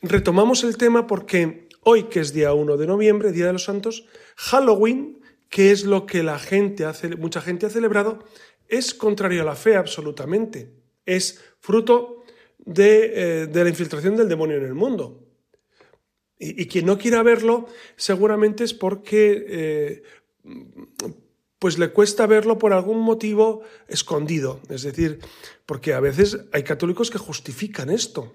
retomamos 0.02 0.64
el 0.64 0.76
tema 0.76 1.06
porque 1.06 1.68
hoy, 1.82 2.04
que 2.04 2.20
es 2.20 2.32
día 2.32 2.52
1 2.52 2.76
de 2.76 2.86
noviembre, 2.86 3.32
Día 3.32 3.46
de 3.46 3.54
los 3.54 3.64
Santos, 3.64 4.06
Halloween, 4.36 5.20
que 5.48 5.72
es 5.72 5.84
lo 5.84 6.06
que 6.06 6.22
la 6.22 6.38
gente 6.38 6.84
hace, 6.84 7.16
mucha 7.16 7.40
gente 7.40 7.66
ha 7.66 7.70
celebrado, 7.70 8.24
es 8.68 8.94
contrario 8.94 9.42
a 9.42 9.44
la 9.44 9.56
fe 9.56 9.76
absolutamente. 9.76 10.70
Es 11.04 11.40
fruto 11.58 12.24
eh, 12.66 13.48
de, 13.50 13.64
la 13.64 13.68
infiltración 13.68 14.16
del 14.16 14.28
demonio 14.28 14.56
en 14.56 14.64
el 14.64 14.74
mundo. 14.74 15.19
Y, 16.42 16.66
quien 16.66 16.86
no 16.86 16.96
quiera 16.96 17.22
verlo 17.22 17.66
seguramente 17.96 18.64
es 18.64 18.72
porque 18.72 19.44
eh, 19.46 20.02
pues 21.58 21.78
le 21.78 21.90
cuesta 21.90 22.26
verlo 22.26 22.58
por 22.58 22.72
algún 22.72 22.98
motivo 23.00 23.60
escondido. 23.86 24.62
Es 24.70 24.82
decir, 24.82 25.20
porque 25.66 25.92
a 25.92 26.00
veces 26.00 26.38
hay 26.52 26.62
católicos 26.62 27.10
que 27.10 27.18
justifican 27.18 27.90
esto. 27.90 28.34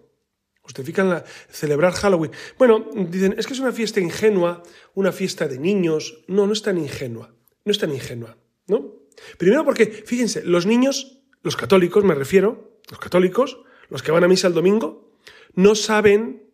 Justifican 0.61 1.09
la, 1.09 1.25
celebrar 1.49 1.93
Halloween. 1.93 2.31
Bueno, 2.59 2.87
dicen, 3.09 3.33
es 3.37 3.47
que 3.47 3.53
es 3.53 3.59
una 3.59 3.71
fiesta 3.71 3.99
ingenua, 3.99 4.61
una 4.93 5.11
fiesta 5.11 5.47
de 5.47 5.57
niños. 5.57 6.23
No, 6.27 6.45
no 6.45 6.53
es 6.53 6.61
tan 6.61 6.77
ingenua. 6.77 7.33
No 7.63 7.71
es 7.71 7.79
tan 7.79 7.91
ingenua, 7.91 8.37
¿no? 8.67 8.93
Primero 9.39 9.65
porque, 9.65 9.87
fíjense, 9.87 10.43
los 10.43 10.67
niños, 10.67 11.23
los 11.41 11.55
católicos 11.55 12.03
me 12.03 12.13
refiero, 12.13 12.79
los 12.91 12.99
católicos, 12.99 13.57
los 13.89 14.03
que 14.03 14.11
van 14.11 14.23
a 14.23 14.27
misa 14.27 14.47
el 14.47 14.53
domingo, 14.53 15.11
no 15.55 15.73
saben 15.73 16.44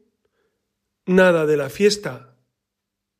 nada 1.05 1.46
de 1.46 1.58
la 1.58 1.70
fiesta 1.70 2.38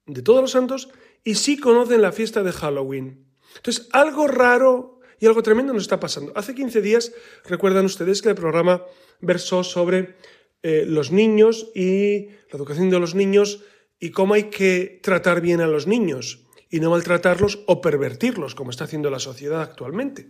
de 0.06 0.22
todos 0.22 0.42
los 0.42 0.52
santos 0.52 0.90
y 1.24 1.36
sí 1.36 1.58
conocen 1.58 2.02
la 2.02 2.12
fiesta 2.12 2.44
de 2.44 2.52
Halloween. 2.52 3.28
Entonces, 3.56 3.88
algo 3.92 4.28
raro 4.28 5.00
y 5.20 5.28
algo 5.28 5.44
tremendo 5.44 5.74
nos 5.74 5.84
está 5.84 6.00
pasando. 6.00 6.32
Hace 6.36 6.56
15 6.56 6.82
días, 6.82 7.14
recuerdan 7.46 7.86
ustedes 7.86 8.22
que 8.22 8.30
el 8.30 8.36
programa 8.36 8.84
versó 9.20 9.64
sobre 9.64 10.16
eh, 10.64 10.86
los 10.88 11.12
niños 11.12 11.70
y 11.76 12.28
la 12.28 12.58
educación 12.58 12.90
de 12.90 13.00
los 13.00 13.16
niños 13.16 13.64
y 14.00 14.12
cómo 14.12 14.34
hay 14.34 14.46
que 14.46 15.00
tratar 15.04 15.42
bien 15.42 15.62
a 15.62 15.68
los 15.68 15.86
niños 15.86 16.48
y 16.70 16.80
no 16.80 16.90
maltratarlos 16.90 17.60
o 17.68 17.82
pervertirlos, 17.82 18.56
como 18.56 18.72
está 18.72 18.86
haciendo 18.86 19.10
la 19.10 19.20
sociedad 19.20 19.62
actualmente. 19.62 20.30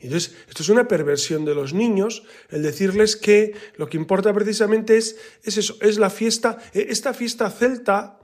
Entonces, 0.00 0.34
esto 0.48 0.62
es 0.62 0.68
una 0.68 0.88
perversión 0.88 1.44
de 1.44 1.54
los 1.54 1.74
niños, 1.74 2.24
el 2.48 2.62
decirles 2.62 3.16
que 3.16 3.54
lo 3.76 3.88
que 3.88 3.98
importa 3.98 4.32
precisamente 4.32 4.96
es, 4.96 5.16
es 5.42 5.58
eso, 5.58 5.76
es 5.80 5.98
la 5.98 6.10
fiesta, 6.10 6.58
eh, 6.72 6.86
esta 6.88 7.12
fiesta 7.12 7.50
celta 7.50 8.18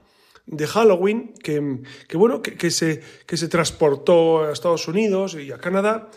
de 0.47 0.65
Halloween, 0.65 1.33
que, 1.43 1.59
bueno, 2.13 2.41
que, 2.41 2.71
se, 2.71 3.03
que 3.25 3.37
se 3.37 3.47
transportó 3.47 4.43
a 4.43 4.53
Estados 4.53 4.87
Unidos 4.87 5.35
y 5.35 5.51
a 5.51 5.57
Canadá, 5.57 6.09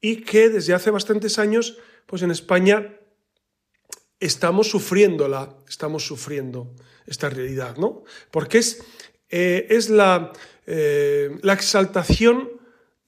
y 0.00 0.22
que 0.22 0.50
desde 0.50 0.74
hace 0.74 0.90
bastantes 0.90 1.38
años, 1.38 1.78
pues 2.06 2.22
en 2.22 2.30
España 2.30 2.94
estamos 4.20 4.68
sufriéndola, 4.68 5.56
estamos 5.68 6.06
sufriendo 6.06 6.74
esta 7.06 7.30
realidad, 7.30 7.76
¿no? 7.76 8.04
Porque 8.30 8.58
es, 8.58 8.84
eh, 9.30 9.66
es 9.70 9.88
la, 9.88 10.32
eh, 10.66 11.30
la 11.42 11.54
exaltación 11.54 12.50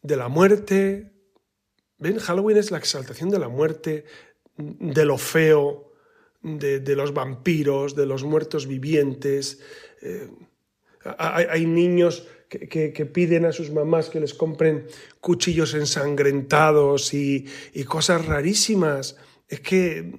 de 0.02 0.16
la 0.16 0.28
muerte, 0.28 1.12
¿Ven? 2.00 2.19
Halloween 2.19 2.57
es 2.57 2.71
la 2.71 2.78
exaltación 2.78 3.28
de 3.28 3.38
la 3.38 3.49
muerte, 3.49 4.04
de 4.57 5.04
lo 5.04 5.19
feo, 5.19 5.92
de, 6.42 6.97
los 6.97 7.12
vampiros, 7.12 7.95
de 7.95 8.07
los 8.07 8.25
muertos 8.25 8.66
vivientes. 8.66 9.61
Eh, 10.00 10.30
hay, 11.19 11.66
niños 11.66 12.26
que, 12.49 13.11
piden 13.12 13.45
a 13.45 13.52
sus 13.52 13.71
mamás 13.71 14.09
que 14.09 14.19
les 14.19 14.33
compren 14.33 14.87
cuchillos 15.21 15.75
ensangrentados 15.75 17.12
y, 17.12 17.45
cosas 17.87 18.25
rarísimas. 18.25 19.16
Es 19.47 19.61
que 19.61 20.12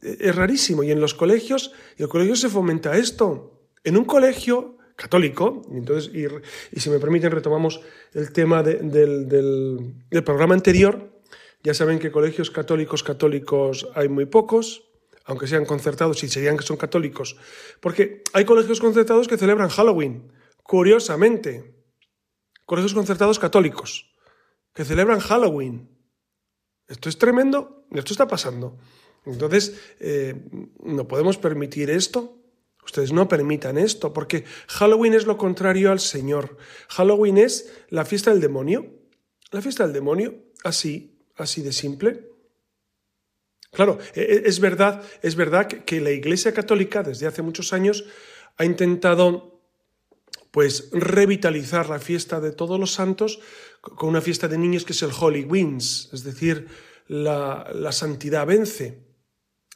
es 0.00 0.34
rarísimo. 0.34 0.82
Y 0.82 0.90
en 0.90 1.00
los 1.00 1.12
colegios, 1.12 1.72
en 1.98 2.04
los 2.04 2.10
colegios 2.10 2.40
se 2.40 2.48
fomenta 2.48 2.96
esto. 2.96 3.68
En 3.84 3.98
un 3.98 4.06
colegio 4.06 4.78
católico, 4.96 5.62
y, 5.70 5.78
entonces, 5.78 6.12
y, 6.14 6.80
si 6.80 6.90
me 6.90 6.98
permiten 6.98 7.30
retomamos 7.30 7.80
el 8.12 8.32
tema 8.32 8.62
del, 8.62 9.28
del 9.28 10.24
programa 10.24 10.54
anterior, 10.54 11.20
ya 11.62 11.74
saben 11.74 11.98
que 11.98 12.12
colegios 12.12 12.50
católicos 12.50 13.02
católicos 13.02 13.88
hay 13.94 14.08
muy 14.08 14.26
pocos, 14.26 14.84
aunque 15.24 15.46
sean 15.46 15.64
concertados 15.64 16.22
y 16.22 16.28
serían 16.28 16.56
que 16.56 16.64
son 16.64 16.76
católicos, 16.76 17.36
porque 17.80 18.22
hay 18.32 18.44
colegios 18.44 18.80
concertados 18.80 19.26
que 19.26 19.38
celebran 19.38 19.70
Halloween, 19.70 20.30
curiosamente, 20.62 21.74
colegios 22.66 22.94
concertados 22.94 23.38
católicos 23.38 24.14
que 24.74 24.84
celebran 24.84 25.20
Halloween. 25.20 25.88
Esto 26.86 27.08
es 27.08 27.16
tremendo, 27.16 27.86
esto 27.92 28.12
está 28.12 28.28
pasando. 28.28 28.76
Entonces, 29.24 29.80
eh, 30.00 30.34
no 30.82 31.08
podemos 31.08 31.38
permitir 31.38 31.88
esto. 31.88 32.43
Ustedes 32.84 33.12
no 33.12 33.28
permitan 33.28 33.78
esto, 33.78 34.12
porque 34.12 34.44
Halloween 34.68 35.14
es 35.14 35.26
lo 35.26 35.38
contrario 35.38 35.90
al 35.90 36.00
Señor. 36.00 36.56
Halloween 36.88 37.38
es 37.38 37.72
la 37.88 38.04
fiesta 38.04 38.30
del 38.30 38.40
demonio. 38.40 38.86
La 39.50 39.62
fiesta 39.62 39.84
del 39.84 39.92
demonio, 39.92 40.34
así, 40.64 41.18
así 41.36 41.62
de 41.62 41.72
simple. 41.72 42.28
Claro, 43.72 43.98
e, 44.14 44.20
e, 44.20 44.42
es 44.48 44.60
verdad, 44.60 45.02
es 45.22 45.34
verdad 45.34 45.66
que 45.66 46.00
la 46.00 46.10
Iglesia 46.10 46.52
Católica 46.52 47.02
desde 47.02 47.26
hace 47.26 47.42
muchos 47.42 47.72
años 47.72 48.04
ha 48.56 48.64
intentado 48.64 49.54
pues 50.50 50.88
revitalizar 50.92 51.88
la 51.88 51.98
fiesta 51.98 52.40
de 52.40 52.52
todos 52.52 52.78
los 52.78 52.92
santos 52.92 53.40
con 53.80 54.08
una 54.08 54.20
fiesta 54.20 54.46
de 54.46 54.56
niños 54.56 54.84
que 54.84 54.92
es 54.92 55.02
el 55.02 55.10
Holy 55.18 55.48
es 56.12 56.22
decir, 56.22 56.68
la, 57.08 57.90
santidad 57.90 58.46
vence, 58.46 59.02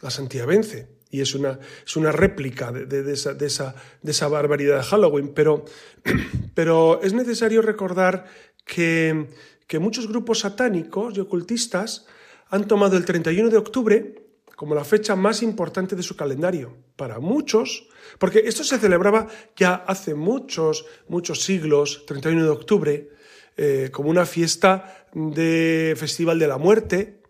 la 0.00 0.10
santidad 0.10 0.46
vence. 0.46 0.97
Y 1.10 1.20
es 1.20 1.34
una, 1.34 1.58
es 1.86 1.96
una 1.96 2.12
réplica 2.12 2.70
de, 2.70 3.12
esa, 3.12 3.34
de, 3.34 3.46
esa, 3.46 4.28
barbaridad 4.28 4.76
de 4.76 4.82
Halloween. 4.82 5.32
Pero, 5.34 5.64
pero 6.54 7.00
es 7.02 7.12
necesario 7.12 7.62
recordar 7.62 8.26
que, 8.64 9.26
que 9.66 9.78
muchos 9.78 10.06
grupos 10.06 10.40
satánicos 10.40 11.16
y 11.16 11.20
ocultistas 11.20 12.06
han 12.50 12.66
tomado 12.66 12.96
el 12.96 13.04
31 13.04 13.50
de 13.50 13.56
octubre 13.56 14.14
como 14.58 14.74
la 14.74 14.84
fecha 14.84 15.14
más 15.14 15.44
importante 15.44 15.94
de 15.94 16.02
su 16.02 16.16
calendario. 16.16 16.76
Para 16.96 17.20
muchos, 17.20 17.86
porque 18.18 18.40
esto 18.40 18.64
se 18.64 18.78
celebraba 18.78 19.28
ya 19.54 19.84
hace 19.86 20.16
muchos, 20.16 20.84
muchos 21.06 21.42
siglos, 21.44 22.04
31 22.06 22.42
de 22.42 22.50
octubre, 22.50 23.08
eh, 23.56 23.90
como 23.92 24.10
una 24.10 24.26
fiesta 24.26 25.06
de 25.14 25.94
Festival 25.96 26.40
de 26.40 26.48
la 26.48 26.58
Muerte, 26.58 27.22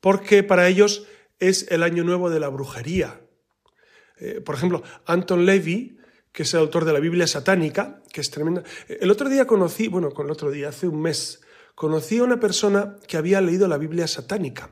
porque 0.00 0.42
para 0.42 0.68
ellos 0.68 1.06
es 1.40 1.66
el 1.70 1.82
año 1.82 2.04
nuevo 2.04 2.30
de 2.30 2.38
la 2.38 2.48
brujería. 2.48 3.20
Eh, 4.18 4.40
por 4.40 4.54
ejemplo, 4.54 4.82
Anton 5.06 5.46
Levy, 5.46 5.98
que 6.32 6.44
es 6.44 6.54
el 6.54 6.60
autor 6.60 6.84
de 6.84 6.92
la 6.92 7.00
Biblia 7.00 7.26
satánica, 7.26 8.02
que 8.12 8.20
es 8.20 8.30
tremenda. 8.30 8.62
El 8.88 9.10
otro 9.10 9.28
día 9.28 9.46
conocí, 9.46 9.88
bueno, 9.88 10.10
con 10.10 10.26
el 10.26 10.32
otro 10.32 10.50
día, 10.50 10.68
hace 10.68 10.86
un 10.86 11.00
mes, 11.00 11.40
conocí 11.74 12.18
a 12.18 12.24
una 12.24 12.38
persona 12.38 12.96
que 13.08 13.16
había 13.16 13.40
leído 13.40 13.66
la 13.66 13.78
Biblia 13.78 14.06
satánica. 14.06 14.70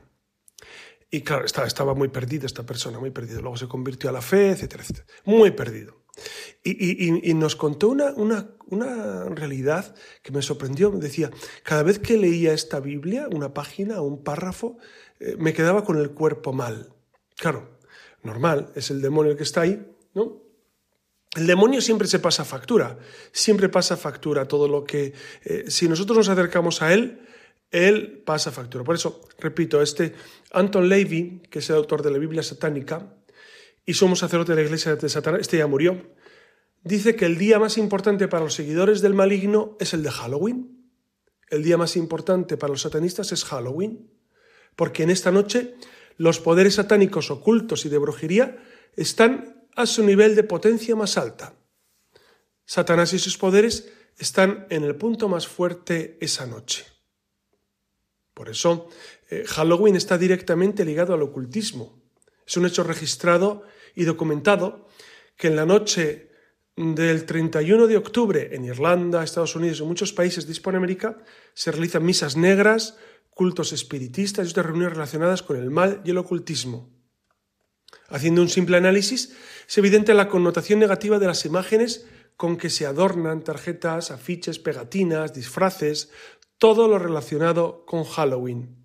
Y 1.11 1.21
claro, 1.21 1.45
estaba, 1.45 1.65
estaba 1.65 1.95
muy 1.95 2.09
perdido 2.09 2.45
esta 2.45 2.65
persona, 2.65 2.99
muy 2.99 3.09
perdido. 3.09 3.41
Luego 3.41 3.57
se 3.57 3.67
convirtió 3.67 4.11
a 4.11 4.13
la 4.13 4.21
fe, 4.21 4.51
etcétera, 4.51 4.83
etcétera. 4.83 5.07
Muy 5.25 5.51
perdido. 5.51 5.99
Y, 6.63 7.33
nos 7.33 7.55
contó 7.55 7.87
una, 7.87 8.11
una, 8.11 8.49
una, 8.67 9.25
realidad 9.29 9.95
que 10.21 10.31
me 10.31 10.41
sorprendió. 10.41 10.91
Me 10.91 10.99
decía, 10.99 11.31
cada 11.63 11.83
vez 11.83 11.99
que 11.99 12.17
leía 12.17 12.53
esta 12.53 12.79
Biblia, 12.79 13.27
una 13.31 13.53
página 13.53 14.01
un 14.01 14.23
párrafo, 14.23 14.77
eh, 15.19 15.35
me 15.37 15.53
quedaba 15.53 15.83
con 15.83 15.97
el 15.97 16.11
cuerpo 16.11 16.53
mal. 16.53 16.93
Claro, 17.35 17.79
normal, 18.23 18.71
es 18.75 18.91
el 18.91 19.01
demonio 19.01 19.31
el 19.31 19.37
que 19.37 19.43
está 19.43 19.61
ahí, 19.61 19.85
¿no? 20.13 20.43
El 21.35 21.45
demonio 21.45 21.79
siempre 21.79 22.07
se 22.07 22.19
pasa 22.19 22.43
factura, 22.43 22.97
siempre 23.31 23.69
pasa 23.69 23.95
factura 23.97 24.47
todo 24.47 24.67
lo 24.67 24.83
que... 24.83 25.13
Eh, 25.43 25.65
si 25.67 25.87
nosotros 25.87 26.17
nos 26.17 26.29
acercamos 26.29 26.81
a 26.81 26.91
él, 26.91 27.21
él 27.69 28.23
pasa 28.25 28.51
factura. 28.51 28.83
Por 28.83 28.95
eso, 28.95 29.21
repito, 29.37 29.81
este 29.81 30.15
Anton 30.51 30.89
Levy, 30.89 31.43
que 31.49 31.59
es 31.59 31.69
el 31.69 31.75
autor 31.75 32.01
de 32.01 32.11
la 32.11 32.17
Biblia 32.17 32.41
satánica, 32.41 33.15
y 33.85 33.93
somos 33.93 34.19
sacerdote 34.19 34.53
de 34.53 34.61
la 34.61 34.65
iglesia 34.65 34.95
de 34.95 35.09
Satanás, 35.09 35.41
este 35.41 35.57
ya 35.57 35.67
murió, 35.67 36.13
dice 36.83 37.15
que 37.15 37.25
el 37.25 37.37
día 37.37 37.59
más 37.59 37.77
importante 37.77 38.27
para 38.27 38.43
los 38.43 38.55
seguidores 38.55 39.01
del 39.01 39.13
maligno 39.13 39.77
es 39.79 39.93
el 39.93 40.01
de 40.03 40.11
Halloween. 40.11 40.91
El 41.49 41.63
día 41.63 41.77
más 41.77 41.95
importante 41.95 42.57
para 42.57 42.71
los 42.71 42.81
satanistas 42.81 43.31
es 43.31 43.43
Halloween, 43.45 44.11
porque 44.79 45.03
en 45.03 45.09
esta 45.09 45.29
noche 45.29 45.75
los 46.15 46.39
poderes 46.39 46.75
satánicos 46.75 47.31
ocultos 47.31 47.83
y 47.83 47.89
de 47.89 47.97
brujería 47.97 48.63
están 48.95 49.67
a 49.75 49.85
su 49.85 50.05
nivel 50.05 50.37
de 50.37 50.45
potencia 50.45 50.95
más 50.95 51.17
alta. 51.17 51.53
Satanás 52.63 53.11
y 53.11 53.19
sus 53.19 53.37
poderes 53.37 53.91
están 54.17 54.67
en 54.69 54.85
el 54.85 54.95
punto 54.95 55.27
más 55.27 55.49
fuerte 55.49 56.17
esa 56.21 56.45
noche. 56.47 56.85
Por 58.33 58.47
eso, 58.47 58.87
eh, 59.29 59.43
Halloween 59.47 59.97
está 59.97 60.17
directamente 60.17 60.85
ligado 60.85 61.13
al 61.13 61.23
ocultismo. 61.23 62.01
Es 62.47 62.55
un 62.55 62.65
hecho 62.65 62.83
registrado 62.83 63.63
y 63.95 64.05
documentado 64.05 64.87
que 65.35 65.47
en 65.47 65.57
la 65.57 65.65
noche 65.65 66.31
del 66.77 67.25
31 67.25 67.87
de 67.87 67.97
octubre 67.97 68.55
en 68.55 68.63
Irlanda, 68.63 69.25
Estados 69.25 69.57
Unidos 69.57 69.81
y 69.81 69.83
muchos 69.83 70.13
países 70.13 70.45
de 70.45 70.53
Hispanoamérica 70.53 71.17
se 71.53 71.73
realizan 71.73 72.05
misas 72.05 72.37
negras, 72.37 72.95
cultos 73.39 73.71
espiritistas 73.71 74.45
y 74.45 74.49
otras 74.49 74.65
reuniones 74.65 74.95
relacionadas 74.95 75.43
con 75.43 75.55
el 75.55 75.71
mal 75.71 76.01
y 76.03 76.09
el 76.09 76.17
ocultismo. 76.17 76.89
Haciendo 78.09 78.41
un 78.41 78.49
simple 78.49 78.75
análisis, 78.75 79.33
es 79.65 79.77
evidente 79.77 80.13
la 80.13 80.27
connotación 80.27 80.77
negativa 80.77 81.19
de 81.19 81.27
las 81.27 81.45
imágenes 81.45 82.05
con 82.35 82.57
que 82.57 82.69
se 82.69 82.85
adornan 82.85 83.45
tarjetas, 83.45 84.11
afiches, 84.11 84.59
pegatinas, 84.59 85.33
disfraces, 85.33 86.11
todo 86.57 86.89
lo 86.89 86.99
relacionado 86.99 87.85
con 87.85 88.03
Halloween. 88.03 88.75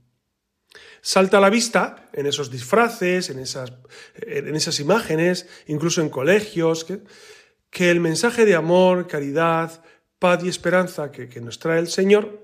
Salta 1.03 1.39
a 1.39 1.41
la 1.41 1.51
vista 1.51 2.09
en 2.13 2.27
esos 2.27 2.49
disfraces, 2.49 3.31
en 3.31 3.41
esas, 3.41 3.73
en 4.15 4.55
esas 4.55 4.79
imágenes, 4.79 5.49
incluso 5.67 6.01
en 6.01 6.11
colegios, 6.11 6.85
que, 6.85 7.91
el 7.91 7.99
mensaje 7.99 8.45
de 8.45 8.55
amor, 8.55 9.09
caridad, 9.09 9.83
paz 10.21 10.45
y 10.45 10.49
esperanza 10.49 11.11
que, 11.11 11.29
que 11.29 11.41
nos 11.41 11.59
trae 11.59 11.81
el 11.81 11.89
Señor 11.89 12.44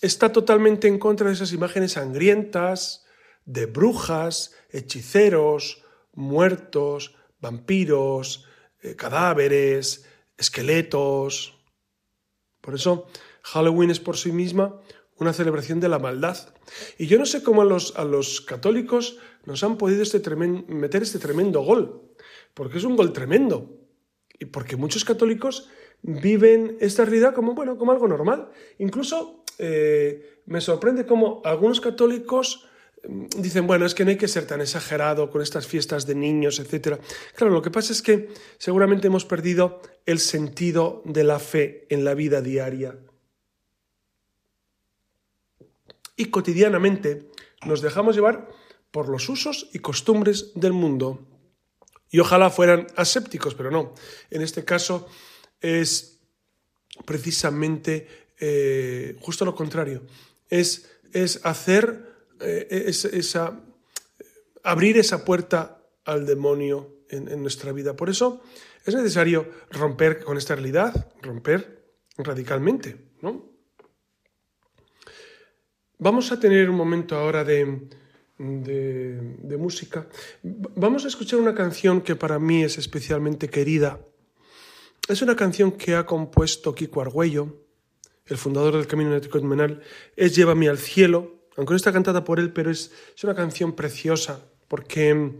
está 0.00 0.32
totalmente 0.32 0.88
en 0.88 0.98
contra 0.98 1.28
de 1.28 1.34
esas 1.34 1.52
imágenes 1.52 1.92
sangrientas, 1.92 3.04
de 3.44 3.66
brujas, 3.66 4.54
hechiceros, 4.70 5.82
muertos, 6.12 7.14
vampiros, 7.40 8.46
eh, 8.82 8.94
cadáveres, 8.96 10.06
esqueletos. 10.36 11.58
Por 12.60 12.74
eso 12.74 13.06
Halloween 13.42 13.90
es 13.90 14.00
por 14.00 14.16
sí 14.16 14.32
misma 14.32 14.80
una 15.16 15.32
celebración 15.32 15.80
de 15.80 15.88
la 15.88 15.98
maldad. 15.98 16.36
Y 16.98 17.06
yo 17.06 17.18
no 17.18 17.26
sé 17.26 17.42
cómo 17.42 17.62
a 17.62 17.64
los, 17.64 17.96
a 17.96 18.04
los 18.04 18.40
católicos 18.40 19.18
nos 19.46 19.64
han 19.64 19.78
podido 19.78 20.02
este 20.02 20.20
meter 20.36 21.02
este 21.02 21.18
tremendo 21.18 21.62
gol, 21.62 22.12
porque 22.54 22.78
es 22.78 22.84
un 22.84 22.96
gol 22.96 23.12
tremendo. 23.12 23.78
Y 24.38 24.44
porque 24.44 24.76
muchos 24.76 25.04
católicos 25.04 25.68
viven 26.02 26.76
esta 26.80 27.04
realidad 27.04 27.34
como, 27.34 27.54
bueno, 27.54 27.76
como 27.76 27.92
algo 27.92 28.06
normal. 28.06 28.50
Incluso 28.78 29.44
eh, 29.58 30.42
me 30.46 30.60
sorprende 30.60 31.06
cómo 31.06 31.42
algunos 31.44 31.80
católicos 31.80 32.66
mm, 33.06 33.26
dicen, 33.38 33.66
bueno, 33.66 33.86
es 33.86 33.94
que 33.94 34.04
no 34.04 34.10
hay 34.10 34.16
que 34.16 34.28
ser 34.28 34.46
tan 34.46 34.60
exagerado 34.60 35.30
con 35.30 35.42
estas 35.42 35.66
fiestas 35.66 36.06
de 36.06 36.14
niños, 36.14 36.58
etc. 36.58 37.00
Claro, 37.34 37.52
lo 37.52 37.62
que 37.62 37.70
pasa 37.70 37.92
es 37.92 38.02
que 38.02 38.28
seguramente 38.58 39.08
hemos 39.08 39.24
perdido 39.24 39.80
el 40.06 40.18
sentido 40.18 41.02
de 41.04 41.24
la 41.24 41.38
fe 41.38 41.86
en 41.90 42.04
la 42.04 42.14
vida 42.14 42.40
diaria 42.40 42.96
y 46.18 46.26
cotidianamente 46.26 47.30
nos 47.64 47.80
dejamos 47.80 48.14
llevar 48.14 48.48
por 48.90 49.08
los 49.08 49.28
usos 49.28 49.70
y 49.72 49.78
costumbres 49.78 50.52
del 50.54 50.72
mundo. 50.72 51.24
Y 52.10 52.18
ojalá 52.18 52.50
fueran 52.50 52.88
asépticos, 52.96 53.54
pero 53.54 53.70
no. 53.70 53.94
En 54.30 54.42
este 54.42 54.64
caso 54.64 55.06
es 55.60 56.20
precisamente 57.06 58.27
eh, 58.40 59.16
justo 59.20 59.44
lo 59.44 59.54
contrario. 59.54 60.02
Es, 60.48 60.90
es 61.12 61.44
hacer 61.44 62.08
eh, 62.40 62.90
esa, 63.12 63.60
abrir 64.62 64.98
esa 64.98 65.24
puerta 65.24 65.82
al 66.04 66.26
demonio 66.26 66.98
en, 67.10 67.42
nuestra 67.42 67.72
vida. 67.72 67.96
Por 67.96 68.10
eso 68.10 68.42
es 68.84 68.94
necesario 68.94 69.48
romper 69.70 70.22
con 70.22 70.36
esta 70.36 70.54
realidad, 70.54 71.12
romper 71.22 71.84
radicalmente, 72.16 72.96
¿no? 73.22 73.48
Vamos 75.98 76.30
a 76.30 76.38
tener 76.38 76.70
un 76.70 76.76
momento 76.76 77.16
ahora 77.16 77.42
de, 77.42 77.88
de, 78.38 79.56
música. 79.56 80.06
Vamos 80.42 81.04
a 81.04 81.08
escuchar 81.08 81.40
una 81.40 81.54
canción 81.54 82.02
que 82.02 82.14
para 82.14 82.38
mí 82.38 82.62
es 82.62 82.78
especialmente 82.78 83.48
querida. 83.48 84.00
Es 85.08 85.22
una 85.22 85.34
canción 85.34 85.72
que 85.72 85.96
ha 85.96 86.06
compuesto 86.06 86.74
Kiko 86.74 87.00
Argüello, 87.00 87.67
el 88.28 88.36
fundador 88.36 88.76
del 88.76 88.86
Camino 88.86 89.14
Ético 89.14 89.40
Menal. 89.40 89.82
Es 90.16 90.34
Llévame 90.34 90.68
al 90.68 90.78
cielo, 90.78 91.46
aunque 91.56 91.72
no 91.72 91.76
está 91.76 91.92
cantada 91.92 92.24
por 92.24 92.38
él, 92.38 92.52
pero 92.52 92.70
es, 92.70 92.92
es 93.16 93.24
una 93.24 93.34
canción 93.34 93.74
preciosa, 93.74 94.44
porque 94.68 95.32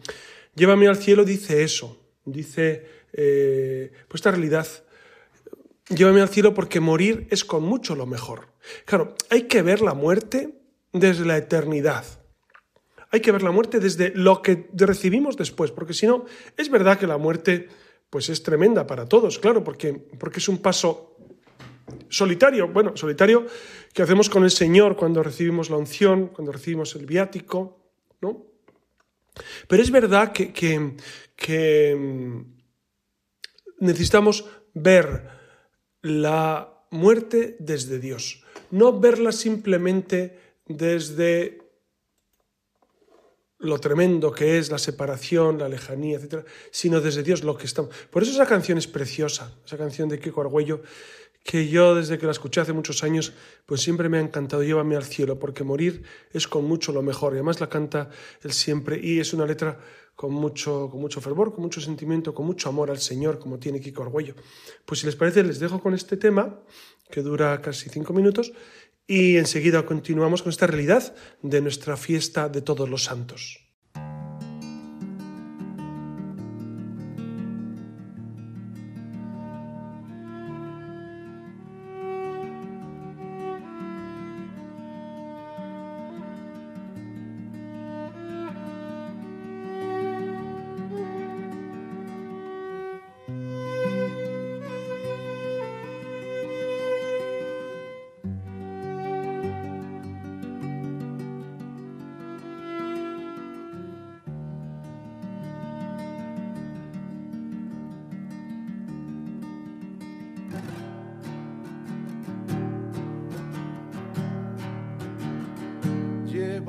Llévame 0.55 0.89
al 0.89 0.97
cielo 0.97 1.25
dice 1.25 1.63
eso, 1.63 1.97
dice 2.25 2.85
eh, 3.13 3.93
pues 4.09 4.21
esta 4.21 4.33
realidad. 4.33 4.67
Llévame 5.89 6.21
al 6.21 6.29
cielo 6.29 6.53
porque 6.53 6.81
morir 6.81 7.27
es 7.31 7.45
con 7.45 7.63
mucho 7.63 7.95
lo 7.95 8.07
mejor. 8.07 8.49
Claro, 8.85 9.15
hay 9.31 9.43
que 9.43 9.63
ver 9.63 9.81
la 9.81 9.95
muerte 9.95 10.59
desde 10.93 11.25
la 11.25 11.37
eternidad. 11.37 12.05
Hay 13.11 13.21
que 13.21 13.33
ver 13.33 13.43
la 13.43 13.53
muerte 13.53 13.81
desde 13.81 14.13
lo 14.15 14.43
que 14.43 14.69
recibimos 14.75 15.37
después, 15.37 15.71
porque 15.71 15.95
si 15.95 16.07
no, 16.07 16.27
es 16.57 16.69
verdad 16.71 16.99
que 16.99 17.07
la 17.07 17.17
muerte 17.17 17.69
pues 18.11 18.29
es 18.29 18.43
tremenda 18.43 18.87
para 18.87 19.07
todos, 19.07 19.39
claro, 19.39 19.63
porque, 19.65 19.93
porque 19.93 20.41
es 20.41 20.49
un 20.49 20.59
paso 20.59 21.17
solitario, 22.09 22.69
bueno, 22.69 22.97
solitario 22.97 23.47
que 23.93 24.03
hacemos 24.03 24.29
con 24.29 24.45
el 24.45 24.51
Señor 24.51 24.97
cuando 24.97 25.23
recibimos 25.23 25.71
la 25.71 25.77
unción, 25.77 26.29
cuando 26.29 26.53
recibimos 26.53 26.95
el 26.95 27.07
viático, 27.07 27.79
¿no? 28.21 28.47
Pero 29.67 29.83
es 29.83 29.91
verdad 29.91 30.33
que, 30.33 30.53
que 30.53 31.97
mm, 31.97 32.41
necesitamos 33.81 34.45
ver 34.75 35.29
la 36.03 36.85
muerte 36.91 37.57
desde 37.59 37.99
Dios, 37.99 38.45
no 38.71 38.99
verla 38.99 39.33
simplemente 39.33 40.39
desde 40.67 41.69
lo 43.59 43.81
tremendo 43.81 44.31
que 44.31 44.59
es 44.59 44.71
la 44.71 44.79
separación, 44.79 45.59
la 45.59 45.69
lejanía, 45.69 46.19
etc., 46.19 46.47
sino 46.71 47.01
desde 47.01 47.23
Dios 47.23 47.43
lo 47.43 47.57
que 47.57 47.67
estamos. 47.67 47.95
Por 48.11 48.23
eso 48.23 48.33
esa 48.33 48.47
canción 48.47 48.79
es 48.79 48.87
preciosa, 48.87 49.53
esa 49.65 49.77
canción 49.77 50.09
de 50.09 50.21
Kiko 50.21 50.41
Argüello, 50.41 50.83
que 51.45 51.69
yo 51.69 51.95
desde 51.95 52.19
que 52.19 52.27
la 52.27 52.33
escuché 52.33 52.61
hace 52.61 52.73
muchos 52.73 53.03
años, 53.03 53.33
pues 53.65 53.81
siempre 53.81 54.09
me 54.09 54.19
ha 54.19 54.21
encantado, 54.21 54.63
llévame 54.63 54.97
al 54.97 55.05
cielo, 55.05 55.39
porque 55.39 55.65
morir 55.65 56.03
es 56.33 56.47
con 56.47 56.65
mucho 56.65 56.93
lo 56.93 57.03
mejor, 57.03 57.33
y 57.33 57.37
además 57.37 57.61
la 57.61 57.69
canta 57.69 58.11
él 58.43 58.53
siempre, 58.53 59.01
y 59.03 59.19
es 59.19 59.33
una 59.33 59.47
letra 59.47 59.79
con 60.15 60.33
mucho, 60.33 60.89
con 60.91 61.01
mucho 61.01 61.21
fervor, 61.21 61.55
con 61.55 61.63
mucho 61.63 61.81
sentimiento, 61.81 62.35
con 62.35 62.45
mucho 62.45 62.69
amor 62.69 62.91
al 62.91 62.99
Señor, 62.99 63.39
como 63.39 63.59
tiene 63.59 63.81
Kiko 63.81 64.03
Argüello. 64.03 64.35
Pues 64.85 65.01
si 65.01 65.07
les 65.07 65.17
parece, 65.17 65.45
les 65.45 65.61
dejo 65.61 65.81
con 65.81 65.95
este 65.95 66.17
tema, 66.17 66.61
que 67.11 67.23
dura 67.23 67.63
casi 67.63 67.89
cinco 67.89 68.13
minutos, 68.13 68.53
y 69.07 69.37
enseguida 69.37 69.87
continuamos 69.87 70.43
con 70.43 70.51
esta 70.51 70.67
realidad 70.67 71.15
de 71.43 71.61
nuestra 71.61 71.97
fiesta 71.97 72.49
de 72.49 72.61
todos 72.61 72.89
los 72.89 73.05
santos. 73.05 73.68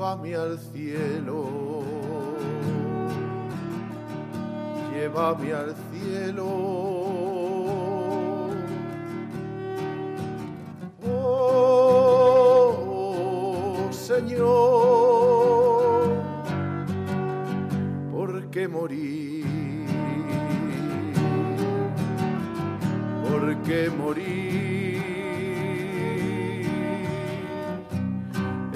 Llévame 0.00 0.34
al 0.34 0.58
cielo, 0.58 1.84
llévame 4.94 5.52
al 5.52 5.74
cielo. 5.92 6.46
Oh, 11.06 12.78
Señor, 13.92 14.48
¿por 18.10 18.48
qué 18.50 18.66
morir? 18.68 19.44
¿Por 23.28 23.54
qué 23.64 23.90
morir? 23.90 24.69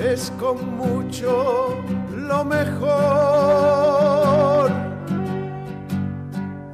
Es 0.04 0.30
con 0.38 0.76
mucho 0.76 1.82
lo 2.14 2.44
mejor. 2.44 3.90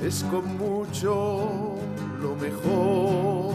Es 0.00 0.24
con 0.24 0.56
mucho 0.58 1.76
lo 2.20 2.34
mejor. 2.34 3.54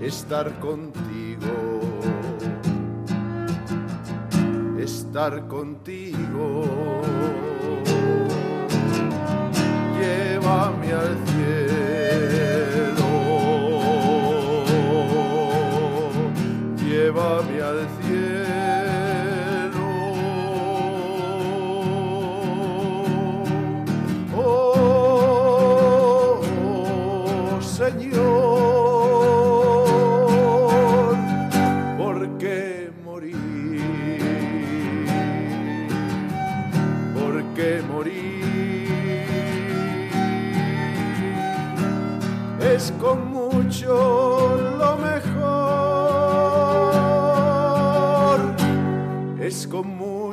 Estar 0.00 0.58
contigo. 0.60 1.80
Estar 4.78 5.46
contigo. 5.48 7.15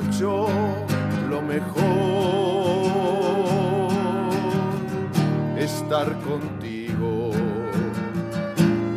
Mucho 0.04 0.46
lo 1.28 1.42
mejor. 1.42 1.84
Estar 5.58 6.18
contigo, 6.20 7.30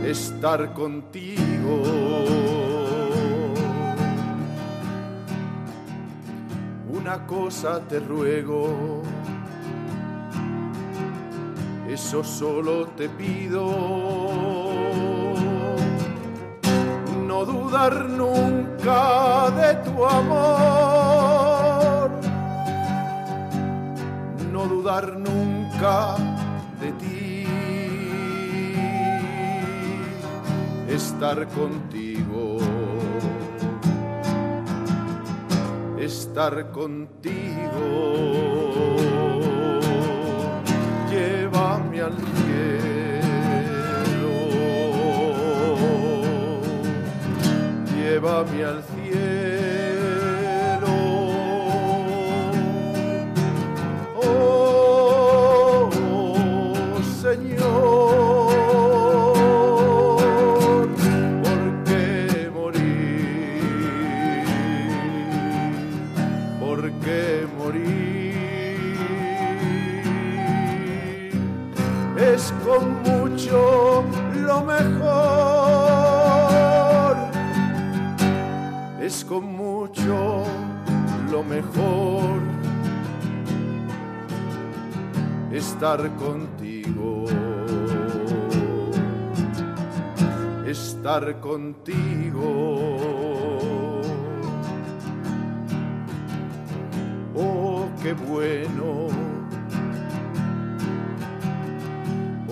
estar 0.06 0.74
contigo. 0.74 1.84
Una 6.90 7.26
cosa 7.26 7.80
te 7.88 8.00
ruego, 8.00 9.02
eso 11.88 12.24
solo 12.24 12.88
te 12.98 13.08
pido. 13.10 13.66
No 17.28 17.46
dudar 17.46 18.10
nunca 18.10 19.52
de 19.52 19.76
tu 19.86 20.06
amor, 20.06 20.77
dudar 24.68 25.18
nunca 25.18 26.16
de 26.80 26.92
ti, 26.94 27.46
estar 30.88 31.48
contigo, 31.48 32.58
estar 35.98 36.72
contigo, 36.72 37.86
llévame 41.10 42.02
al 42.02 42.18
cielo. 42.18 42.78
Llévame 47.96 48.64
al. 48.64 48.87
Mejor 81.58 82.40
estar 85.52 86.00
contigo. 86.16 87.26
Estar 90.68 91.40
contigo. 91.40 92.50
Oh, 97.36 97.88
qué 98.04 98.14
bueno. 98.14 99.08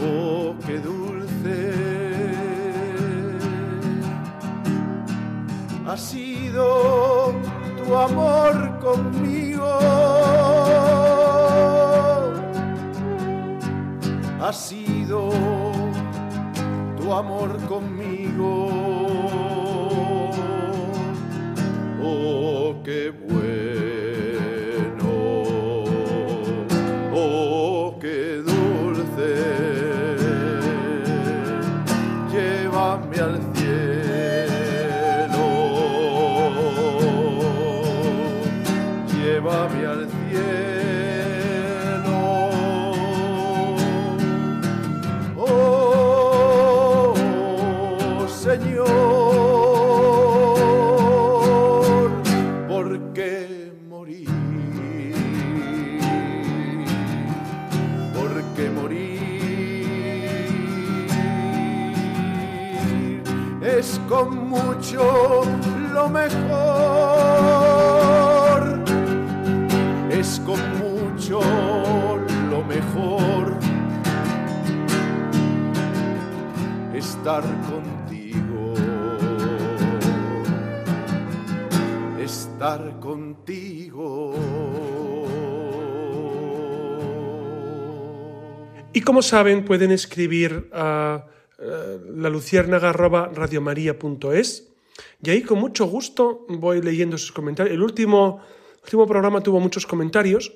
Oh, 0.07 0.55
qué 0.65 0.79
dulce. 0.79 1.57
Ha 5.87 5.95
sido 5.97 7.33
tu 7.77 7.95
amor 7.95 8.74
sido 14.55 15.29
tu 16.97 17.13
amor 17.13 17.59
con 64.15 64.47
mucho 64.47 65.43
lo 65.93 66.07
mejor, 66.07 66.39
es 70.09 70.41
con 70.45 70.57
mucho 70.79 71.41
lo 72.49 72.63
mejor 72.63 73.57
estar 76.93 77.43
contigo, 77.69 78.73
estar 82.17 82.99
contigo. 83.01 84.33
Y 88.93 89.01
como 89.01 89.21
saben, 89.21 89.65
pueden 89.65 89.91
escribir 89.91 90.69
a 90.71 91.25
la 91.57 92.29
luciérnaga 92.29 92.89
arroba 92.89 93.31
radiomaria.es 93.33 94.75
y 95.21 95.29
ahí 95.29 95.41
con 95.41 95.59
mucho 95.59 95.85
gusto 95.85 96.45
voy 96.49 96.81
leyendo 96.81 97.17
sus 97.17 97.31
comentarios. 97.31 97.73
El 97.73 97.81
último, 97.81 98.41
último 98.83 99.07
programa 99.07 99.41
tuvo 99.41 99.59
muchos 99.59 99.85
comentarios 99.85 100.53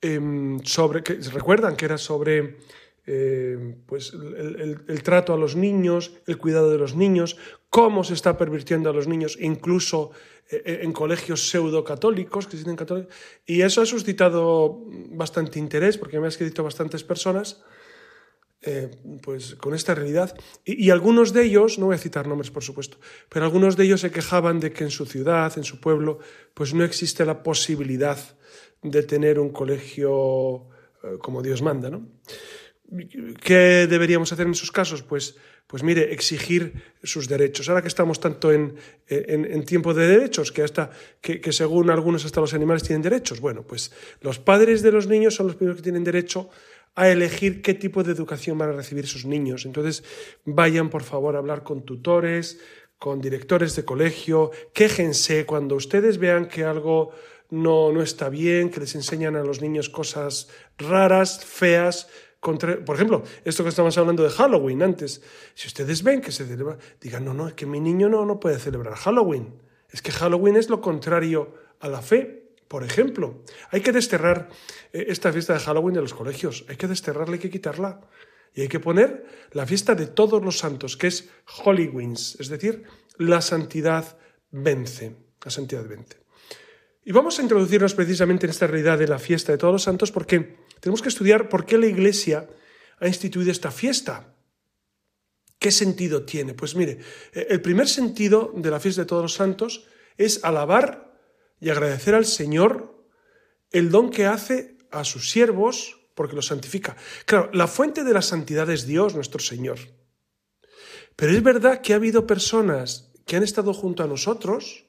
em, 0.00 0.58
sobre, 0.64 1.02
que 1.02 1.14
recuerdan 1.32 1.76
que 1.76 1.84
era 1.86 1.98
sobre 1.98 2.58
eh, 3.06 3.76
pues 3.86 4.12
el, 4.12 5.02
trato 5.02 5.32
a 5.32 5.38
los 5.38 5.56
niños, 5.56 6.12
el 6.26 6.36
cuidado 6.36 6.70
de 6.70 6.76
los 6.78 6.94
niños, 6.94 7.38
cómo 7.70 8.04
se 8.04 8.14
está 8.14 8.36
pervirtiendo 8.36 8.90
a 8.90 8.92
los 8.92 9.08
niños, 9.08 9.38
incluso 9.40 10.10
eh, 10.50 10.80
en 10.82 10.92
colegios 10.92 11.48
pseudo-católicos, 11.48 12.46
que 12.46 12.76
católicos, 12.76 13.14
y 13.46 13.62
eso 13.62 13.80
ha 13.80 13.86
suscitado 13.86 14.82
bastante 15.10 15.58
interés, 15.58 15.96
porque 15.96 16.18
me 16.18 16.26
han 16.26 16.28
escrito 16.28 16.62
bastantes 16.62 17.02
personas, 17.02 17.62
eh, 18.62 18.90
pues 19.22 19.54
con 19.54 19.72
esta 19.72 19.94
realidad. 19.94 20.36
Y, 20.64 20.90
algunos 20.90 21.32
de 21.32 21.44
ellos, 21.44 21.78
no 21.78 21.86
voy 21.86 21.94
a 21.94 21.98
citar 21.98 22.26
nombres 22.26 22.50
por 22.50 22.64
supuesto, 22.64 22.98
pero 23.28 23.44
algunos 23.44 23.76
de 23.76 23.84
ellos 23.84 24.00
se 24.00 24.10
quejaban 24.10 24.58
de 24.58 24.72
que 24.72 24.82
en 24.82 24.90
su 24.90 25.06
ciudad, 25.06 25.52
en 25.56 25.62
su 25.62 25.78
pueblo, 25.80 26.18
pues 26.54 26.74
no 26.74 26.82
existe 26.82 27.24
la 27.24 27.44
posibilidad 27.44 28.18
de 28.82 29.02
tener 29.04 29.38
un 29.38 29.50
colegio 29.50 30.66
eh, 31.04 31.18
como 31.20 31.40
Dios 31.40 31.62
manda, 31.62 31.88
¿no? 31.88 32.08
¿Qué 33.44 33.86
deberíamos 33.88 34.32
hacer 34.32 34.46
en 34.46 34.52
esos 34.52 34.72
casos? 34.72 35.02
Pues, 35.02 35.36
pues 35.66 35.82
mire, 35.84 36.12
exigir 36.12 36.72
sus 37.02 37.28
derechos. 37.28 37.68
Ahora 37.68 37.82
que 37.82 37.88
estamos 37.88 38.18
tanto 38.18 38.50
en, 38.50 38.74
en, 39.06 39.64
tiempo 39.66 39.92
de 39.92 40.08
derechos, 40.08 40.50
que, 40.50 40.62
hasta, 40.62 40.90
que 41.20 41.52
según 41.52 41.90
algunos 41.90 42.24
hasta 42.24 42.40
los 42.40 42.54
animales 42.54 42.82
tienen 42.82 43.02
derechos, 43.02 43.40
bueno, 43.40 43.62
pues 43.62 43.92
los 44.22 44.38
padres 44.38 44.80
de 44.80 44.90
los 44.90 45.06
niños 45.06 45.34
son 45.34 45.48
los 45.48 45.56
primeros 45.56 45.76
que 45.76 45.82
tienen 45.82 46.02
derecho 46.02 46.48
a 46.98 47.08
elegir 47.08 47.62
qué 47.62 47.74
tipo 47.74 48.02
de 48.02 48.12
educación 48.12 48.58
van 48.58 48.70
a 48.70 48.72
recibir 48.72 49.06
sus 49.06 49.24
niños. 49.24 49.64
Entonces, 49.66 50.02
vayan 50.44 50.90
por 50.90 51.04
favor 51.04 51.36
a 51.36 51.38
hablar 51.38 51.62
con 51.62 51.84
tutores, 51.84 52.58
con 52.98 53.20
directores 53.20 53.76
de 53.76 53.84
colegio, 53.84 54.50
quéjense 54.74 55.46
cuando 55.46 55.76
ustedes 55.76 56.18
vean 56.18 56.48
que 56.48 56.64
algo 56.64 57.12
no, 57.50 57.92
no 57.92 58.02
está 58.02 58.28
bien, 58.28 58.70
que 58.70 58.80
les 58.80 58.96
enseñan 58.96 59.36
a 59.36 59.44
los 59.44 59.62
niños 59.62 59.88
cosas 59.88 60.48
raras, 60.76 61.44
feas, 61.44 62.08
por 62.40 62.94
ejemplo, 62.94 63.22
esto 63.44 63.62
que 63.62 63.70
estamos 63.70 63.96
hablando 63.98 64.22
de 64.22 64.30
Halloween 64.30 64.82
antes, 64.82 65.22
si 65.54 65.68
ustedes 65.68 66.02
ven 66.02 66.20
que 66.20 66.32
se 66.32 66.46
celebra, 66.46 66.78
digan, 67.00 67.24
no, 67.24 67.34
no, 67.34 67.48
es 67.48 67.54
que 67.54 67.66
mi 67.66 67.80
niño 67.80 68.08
no, 68.08 68.24
no 68.24 68.38
puede 68.38 68.58
celebrar 68.58 68.94
Halloween. 68.94 69.54
Es 69.90 70.02
que 70.02 70.12
Halloween 70.12 70.56
es 70.56 70.68
lo 70.68 70.80
contrario 70.80 71.54
a 71.80 71.88
la 71.88 72.00
fe. 72.02 72.47
Por 72.68 72.84
ejemplo, 72.84 73.42
hay 73.70 73.80
que 73.80 73.92
desterrar 73.92 74.50
eh, 74.92 75.06
esta 75.08 75.32
fiesta 75.32 75.54
de 75.54 75.60
Halloween 75.60 75.94
de 75.94 76.02
los 76.02 76.14
colegios, 76.14 76.64
hay 76.68 76.76
que 76.76 76.86
desterrarla, 76.86 77.34
hay 77.34 77.40
que 77.40 77.50
quitarla. 77.50 78.00
Y 78.54 78.62
hay 78.62 78.68
que 78.68 78.80
poner 78.80 79.26
la 79.52 79.66
fiesta 79.66 79.94
de 79.94 80.06
todos 80.06 80.42
los 80.42 80.58
santos, 80.58 80.96
que 80.96 81.06
es 81.06 81.28
Hollywins, 81.44 82.36
es 82.40 82.48
decir, 82.48 82.84
la 83.18 83.40
santidad 83.40 84.18
vence, 84.50 85.14
la 85.44 85.50
santidad 85.50 85.86
vence. 85.86 86.16
Y 87.04 87.12
vamos 87.12 87.38
a 87.38 87.42
introducirnos 87.42 87.94
precisamente 87.94 88.46
en 88.46 88.50
esta 88.50 88.66
realidad 88.66 88.98
de 88.98 89.08
la 89.08 89.18
fiesta 89.18 89.52
de 89.52 89.58
todos 89.58 89.72
los 89.72 89.82
santos 89.82 90.12
porque 90.12 90.56
tenemos 90.80 91.02
que 91.02 91.08
estudiar 91.08 91.48
por 91.48 91.64
qué 91.64 91.78
la 91.78 91.86
Iglesia 91.86 92.48
ha 93.00 93.06
instituido 93.06 93.50
esta 93.50 93.70
fiesta. 93.70 94.34
¿Qué 95.58 95.70
sentido 95.70 96.24
tiene? 96.24 96.54
Pues 96.54 96.74
mire, 96.74 96.98
eh, 97.32 97.46
el 97.50 97.60
primer 97.60 97.88
sentido 97.88 98.52
de 98.54 98.70
la 98.70 98.80
fiesta 98.80 99.02
de 99.02 99.06
todos 99.06 99.22
los 99.22 99.34
santos 99.34 99.86
es 100.16 100.44
alabar 100.44 101.07
y 101.60 101.70
agradecer 101.70 102.14
al 102.14 102.26
Señor 102.26 103.06
el 103.70 103.90
don 103.90 104.10
que 104.10 104.26
hace 104.26 104.78
a 104.90 105.04
sus 105.04 105.30
siervos 105.30 105.98
porque 106.14 106.34
los 106.34 106.46
santifica. 106.46 106.96
Claro, 107.26 107.50
la 107.52 107.68
fuente 107.68 108.02
de 108.02 108.12
la 108.12 108.22
santidad 108.22 108.68
es 108.70 108.86
Dios, 108.86 109.14
nuestro 109.14 109.40
Señor. 109.40 109.78
Pero 111.14 111.32
es 111.32 111.42
verdad 111.42 111.80
que 111.80 111.92
ha 111.92 111.96
habido 111.96 112.26
personas 112.26 113.12
que 113.24 113.36
han 113.36 113.42
estado 113.42 113.72
junto 113.74 114.02
a 114.02 114.06
nosotros, 114.06 114.86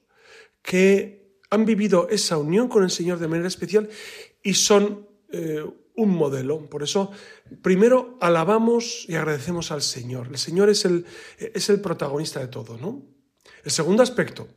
que 0.62 1.38
han 1.50 1.64
vivido 1.64 2.08
esa 2.08 2.38
unión 2.38 2.68
con 2.68 2.82
el 2.82 2.90
Señor 2.90 3.18
de 3.18 3.28
manera 3.28 3.48
especial 3.48 3.88
y 4.42 4.54
son 4.54 5.08
eh, 5.30 5.64
un 5.96 6.10
modelo. 6.10 6.68
Por 6.68 6.82
eso, 6.82 7.10
primero 7.62 8.16
alabamos 8.20 9.04
y 9.08 9.14
agradecemos 9.14 9.70
al 9.70 9.82
Señor. 9.82 10.28
El 10.28 10.38
Señor 10.38 10.70
es 10.70 10.84
el, 10.84 11.04
es 11.38 11.68
el 11.68 11.80
protagonista 11.80 12.40
de 12.40 12.48
todo, 12.48 12.78
¿no? 12.78 13.06
El 13.62 13.70
segundo 13.70 14.02
aspecto, 14.02 14.48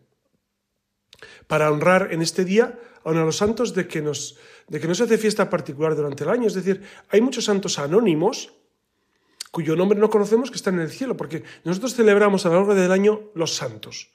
para 1.47 1.71
honrar 1.71 2.09
en 2.11 2.21
este 2.21 2.45
día 2.45 2.79
a 3.03 3.11
los 3.11 3.37
santos 3.37 3.73
de 3.73 3.87
que, 3.87 4.01
nos, 4.01 4.37
de 4.67 4.79
que 4.79 4.87
no 4.87 4.95
se 4.95 5.03
hace 5.03 5.17
fiesta 5.17 5.49
particular 5.49 5.95
durante 5.95 6.23
el 6.23 6.29
año. 6.29 6.47
Es 6.47 6.53
decir, 6.53 6.81
hay 7.09 7.21
muchos 7.21 7.45
santos 7.45 7.79
anónimos 7.79 8.53
cuyo 9.51 9.75
nombre 9.75 9.99
no 9.99 10.09
conocemos 10.09 10.49
que 10.49 10.57
están 10.57 10.75
en 10.75 10.81
el 10.81 10.89
cielo, 10.89 11.15
porque 11.15 11.43
nosotros 11.63 11.93
celebramos 11.93 12.45
a 12.45 12.49
lo 12.49 12.55
largo 12.55 12.73
del 12.73 12.91
año 12.91 13.29
los 13.35 13.53
santos. 13.53 14.09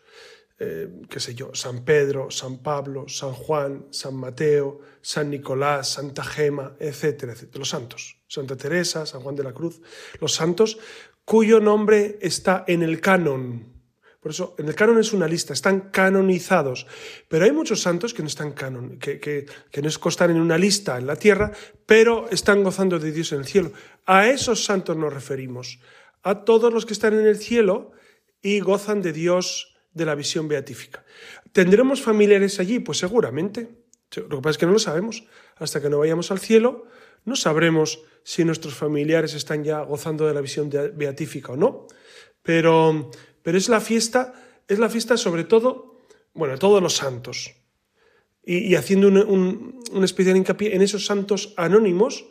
Eh, 0.59 0.89
qué 1.09 1.21
sé 1.21 1.37
yo, 1.37 1.55
San 1.55 1.85
Pedro, 1.85 2.33
San 2.33 2.59
Pablo, 2.59 3.09
San 3.09 3.33
Juan, 3.33 3.87
San 3.91 4.17
Mateo, 4.17 4.81
San 5.01 5.31
Nicolás, 5.31 5.91
Santa 5.93 6.25
Gema, 6.25 6.75
etcétera, 6.81 7.35
etcétera. 7.35 7.61
Los 7.61 7.69
santos. 7.69 8.19
Santa 8.27 8.57
Teresa, 8.57 9.07
San 9.07 9.21
Juan 9.21 9.37
de 9.37 9.45
la 9.45 9.53
Cruz. 9.53 9.81
Los 10.21 10.35
santos 10.35 10.79
cuyo 11.25 11.61
nombre 11.61 12.19
está 12.21 12.65
en 12.67 12.83
el 12.83 13.01
canon. 13.01 13.78
Por 14.21 14.33
eso, 14.33 14.55
en 14.59 14.67
el 14.67 14.75
canon 14.75 14.99
es 14.99 15.13
una 15.13 15.29
lista, 15.29 15.53
están 15.53 15.91
canonizados. 15.91 16.87
Pero 17.29 17.45
hay 17.45 17.53
muchos 17.53 17.81
santos 17.81 18.13
que 18.13 18.23
no 18.23 18.29
están 18.29 18.53
canon, 18.53 18.99
que, 18.99 19.21
que, 19.21 19.47
que 19.71 19.83
no 19.83 19.89
constan 20.01 20.31
en 20.31 20.41
una 20.41 20.59
lista 20.59 20.99
en 20.99 21.07
la 21.07 21.17
tierra, 21.17 21.53
pero 21.87 22.29
están 22.31 22.63
gozando 22.65 22.99
de 22.99 23.13
Dios 23.13 23.33
en 23.33 23.41
el 23.41 23.47
cielo. 23.47 23.73
A 24.07 24.29
esos 24.29 24.65
santos 24.65 24.97
nos 24.97 25.13
referimos. 25.13 25.79
a 26.23 26.45
todos 26.45 26.73
los 26.73 26.85
que 26.85 26.93
están 26.93 27.15
en 27.15 27.27
el 27.27 27.39
cielo 27.39 27.93
y 28.43 28.61
gozan 28.61 29.03
de 29.03 29.13
Dios 29.13 29.77
de 29.93 30.05
la 30.05 30.15
visión 30.15 30.49
beatífica. 30.49 31.05
¿Tendremos 31.53 32.03
familiares 32.03 32.61
allí? 32.61 32.81
Pues 32.81 32.99
seguramente. 32.99 33.69
Lo 34.17 34.37
que 34.37 34.43
pasa 34.43 34.51
es 34.51 34.59
que 34.59 34.67
no 34.67 34.73
lo 34.73 34.79
sabemos. 34.79 35.25
Hasta 35.57 35.81
que 35.81 35.89
no 35.89 35.99
vayamos 35.99 36.31
al 36.31 36.39
cielo, 36.39 36.87
no 37.25 37.37
sabremos 37.37 38.03
si 38.23 38.45
nuestros 38.45 38.75
familiares 38.75 39.35
están 39.35 39.65
ya 39.65 39.81
gozando 39.81 40.27
de 40.27 40.35
la 40.35 40.41
visión 40.41 40.71
beatífica 40.95 41.53
o 41.53 41.57
no. 41.57 41.87
Pero, 42.43 43.11
pero 43.49 43.57
es 43.57 43.71
la 43.71 43.81
fiesta, 43.81 44.35
es 44.69 44.79
la 44.79 44.91
fiesta 44.91 45.17
sobre 45.17 45.43
todo, 45.43 45.97
bueno, 46.35 46.59
todos 46.59 46.83
los 46.83 46.97
santos. 46.97 47.55
Y, 48.45 48.75
haciendo 48.75 49.09
un, 49.09 49.81
especial 50.05 50.37
hincapié 50.37 50.77
en 50.77 50.83
esos 50.83 51.07
santos 51.07 51.55
anónimos, 51.57 52.27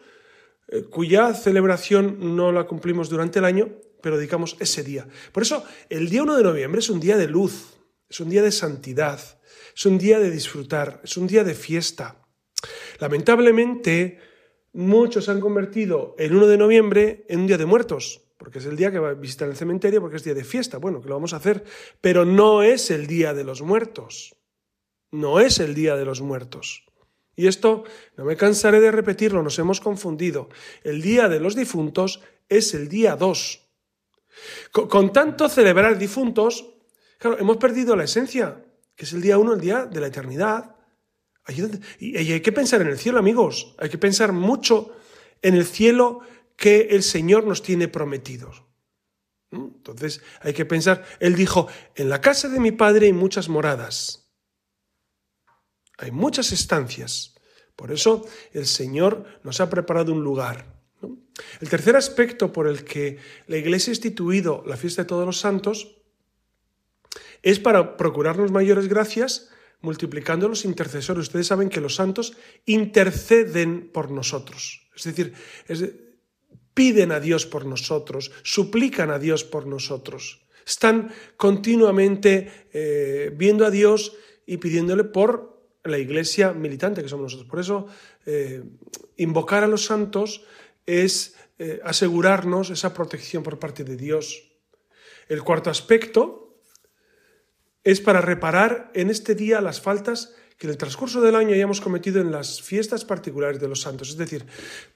eh, 0.67 0.83
cuya 0.83 1.33
celebración 1.33 2.35
no 2.35 2.51
la 2.51 2.67
cumplimos 2.67 3.09
durante 3.09 3.39
el 3.39 3.45
año, 3.45 3.67
pero 3.99 4.17
dedicamos 4.17 4.57
ese 4.59 4.83
día. 4.83 5.07
Por 5.31 5.41
eso, 5.41 5.63
el 5.89 6.07
día 6.07 6.21
1 6.21 6.35
de 6.35 6.43
noviembre 6.43 6.81
es 6.81 6.89
un 6.91 6.99
día 6.99 7.17
de 7.17 7.27
luz, 7.27 7.79
es 8.07 8.19
un 8.19 8.29
día 8.29 8.43
de 8.43 8.51
santidad, 8.51 9.19
es 9.75 9.85
un 9.87 9.97
día 9.97 10.19
de 10.19 10.29
disfrutar, 10.29 11.01
es 11.03 11.17
un 11.17 11.25
día 11.25 11.43
de 11.43 11.55
fiesta. 11.55 12.21
Lamentablemente, 12.99 14.19
muchos 14.71 15.29
han 15.29 15.39
convertido 15.39 16.13
el 16.19 16.35
1 16.35 16.45
de 16.45 16.57
noviembre 16.59 17.25
en 17.27 17.39
un 17.39 17.47
día 17.47 17.57
de 17.57 17.65
muertos, 17.65 18.26
porque 18.37 18.59
es 18.59 18.65
el 18.65 18.77
día 18.77 18.91
que 18.91 18.99
va 18.99 19.09
a 19.09 19.13
visitar 19.13 19.49
el 19.49 19.55
cementerio, 19.55 19.99
porque 19.99 20.17
es 20.17 20.23
día 20.23 20.33
de 20.33 20.43
fiesta. 20.43 20.77
Bueno, 20.77 21.01
que 21.01 21.09
lo 21.09 21.15
vamos 21.15 21.33
a 21.33 21.37
hacer, 21.37 21.63
pero 22.01 22.23
no 22.23 22.63
es 22.63 22.91
el 22.91 23.07
día 23.07 23.33
de 23.33 23.43
los 23.43 23.61
muertos. 23.61 24.35
No 25.11 25.39
es 25.39 25.59
el 25.59 25.73
día 25.73 25.95
de 25.95 26.05
los 26.05 26.21
muertos. 26.21 26.85
Y 27.35 27.47
esto 27.47 27.83
no 28.15 28.25
me 28.25 28.35
cansaré 28.35 28.79
de 28.79 28.91
repetirlo, 28.91 29.43
nos 29.43 29.59
hemos 29.59 29.79
confundido. 29.79 30.49
El 30.83 31.01
día 31.01 31.29
de 31.29 31.39
los 31.39 31.55
difuntos 31.55 32.21
es 32.49 32.73
el 32.73 32.89
día 32.89 33.15
2. 33.15 33.63
Con, 34.71 35.11
tanto 35.11 35.49
celebrar 35.49 35.97
difuntos, 35.97 36.75
claro, 37.17 37.37
hemos 37.39 37.57
perdido 37.57 37.95
la 37.95 38.03
esencia, 38.03 38.63
que 38.95 39.05
es 39.05 39.13
el 39.13 39.21
día 39.21 39.37
1, 39.37 39.53
el 39.53 39.61
día 39.61 39.85
de 39.85 40.01
la 40.01 40.07
eternidad. 40.07 40.75
Y 41.99 42.17
hay 42.17 42.41
que 42.41 42.51
pensar 42.51 42.81
en 42.81 42.87
el 42.87 42.97
cielo, 42.97 43.19
amigos. 43.19 43.75
Hay 43.77 43.89
que 43.89 43.97
pensar 43.97 44.31
mucho 44.33 44.95
en 45.41 45.55
el 45.55 45.65
cielo 45.65 46.21
que 46.57 46.87
el 46.91 47.03
Señor 47.03 47.45
nos 47.45 47.63
tiene 47.63 47.87
prometido. 47.87 48.51
Entonces 49.51 50.21
hay 50.41 50.53
que 50.53 50.65
pensar, 50.65 51.05
Él 51.21 51.35
dijo, 51.35 51.67
en 51.95 52.09
la 52.09 52.19
casa 52.19 52.49
de 52.49 52.59
mi 52.59 52.71
Padre 52.71 53.05
hay 53.05 53.13
muchas 53.13 53.47
moradas, 53.47 54.29
hay 55.97 56.11
muchas 56.11 56.51
estancias. 56.51 57.35
Por 57.77 57.91
eso 57.91 58.27
el 58.51 58.65
Señor 58.65 59.39
nos 59.43 59.61
ha 59.61 59.69
preparado 59.69 60.11
un 60.11 60.23
lugar. 60.23 60.75
El 61.61 61.69
tercer 61.69 61.95
aspecto 61.95 62.51
por 62.51 62.67
el 62.67 62.83
que 62.83 63.19
la 63.45 63.57
Iglesia 63.57 63.91
ha 63.91 63.95
instituido 63.95 64.63
la 64.65 64.75
fiesta 64.75 65.03
de 65.03 65.07
todos 65.07 65.25
los 65.25 65.39
santos 65.39 65.95
es 67.43 67.59
para 67.59 67.95
procurarnos 67.95 68.51
mayores 68.51 68.87
gracias 68.87 69.49
multiplicando 69.81 70.49
los 70.49 70.65
intercesores. 70.65 71.27
Ustedes 71.27 71.47
saben 71.47 71.69
que 71.69 71.79
los 71.79 71.95
santos 71.95 72.35
interceden 72.65 73.91
por 73.93 74.09
nosotros. 74.09 74.89
Es 74.95 75.03
decir, 75.03 75.35
piden 76.77 77.11
a 77.11 77.19
Dios 77.19 77.47
por 77.47 77.65
nosotros, 77.65 78.31
suplican 78.43 79.09
a 79.09 79.17
Dios 79.17 79.43
por 79.43 79.65
nosotros. 79.65 80.45
Están 80.63 81.11
continuamente 81.35 82.67
eh, 82.71 83.33
viendo 83.35 83.65
a 83.65 83.71
Dios 83.71 84.13
y 84.45 84.57
pidiéndole 84.57 85.03
por 85.03 85.57
la 85.83 85.97
iglesia 85.97 86.53
militante 86.53 87.01
que 87.01 87.09
somos 87.09 87.33
nosotros. 87.33 87.49
Por 87.49 87.59
eso, 87.59 87.87
eh, 88.27 88.61
invocar 89.15 89.63
a 89.63 89.67
los 89.67 89.85
santos 89.85 90.43
es 90.85 91.33
eh, 91.57 91.81
asegurarnos 91.83 92.69
esa 92.69 92.93
protección 92.93 93.41
por 93.41 93.57
parte 93.57 93.83
de 93.83 93.97
Dios. 93.97 94.51
El 95.29 95.41
cuarto 95.41 95.71
aspecto 95.71 96.61
es 97.83 98.01
para 98.01 98.21
reparar 98.21 98.91
en 98.93 99.09
este 99.09 99.33
día 99.33 99.61
las 99.61 99.81
faltas 99.81 100.35
que 100.57 100.65
en 100.65 100.71
el 100.71 100.77
transcurso 100.77 101.21
del 101.21 101.35
año 101.35 101.53
hayamos 101.53 101.81
cometido 101.81 102.19
en 102.19 102.31
las 102.31 102.61
fiestas 102.61 103.05
particulares 103.05 103.61
de 103.61 103.67
los 103.67 103.81
santos. 103.81 104.09
Es 104.09 104.17
decir, 104.17 104.45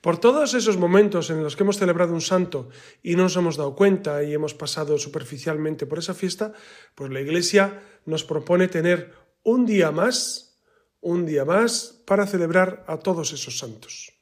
por 0.01 0.17
todos 0.17 0.55
esos 0.55 0.77
momentos 0.77 1.29
en 1.29 1.43
los 1.43 1.55
que 1.55 1.63
hemos 1.63 1.77
celebrado 1.77 2.13
un 2.13 2.21
santo 2.21 2.69
y 3.03 3.15
no 3.15 3.23
nos 3.23 3.35
hemos 3.35 3.57
dado 3.57 3.75
cuenta 3.75 4.23
y 4.23 4.33
hemos 4.33 4.55
pasado 4.55 4.97
superficialmente 4.97 5.85
por 5.85 5.99
esa 5.99 6.15
fiesta, 6.15 6.53
pues 6.95 7.11
la 7.11 7.21
Iglesia 7.21 7.79
nos 8.05 8.23
propone 8.23 8.67
tener 8.67 9.13
un 9.43 9.67
día 9.67 9.91
más, 9.91 10.59
un 10.99 11.27
día 11.27 11.45
más 11.45 12.01
para 12.07 12.25
celebrar 12.25 12.83
a 12.87 12.97
todos 12.97 13.31
esos 13.31 13.59
santos. 13.59 14.13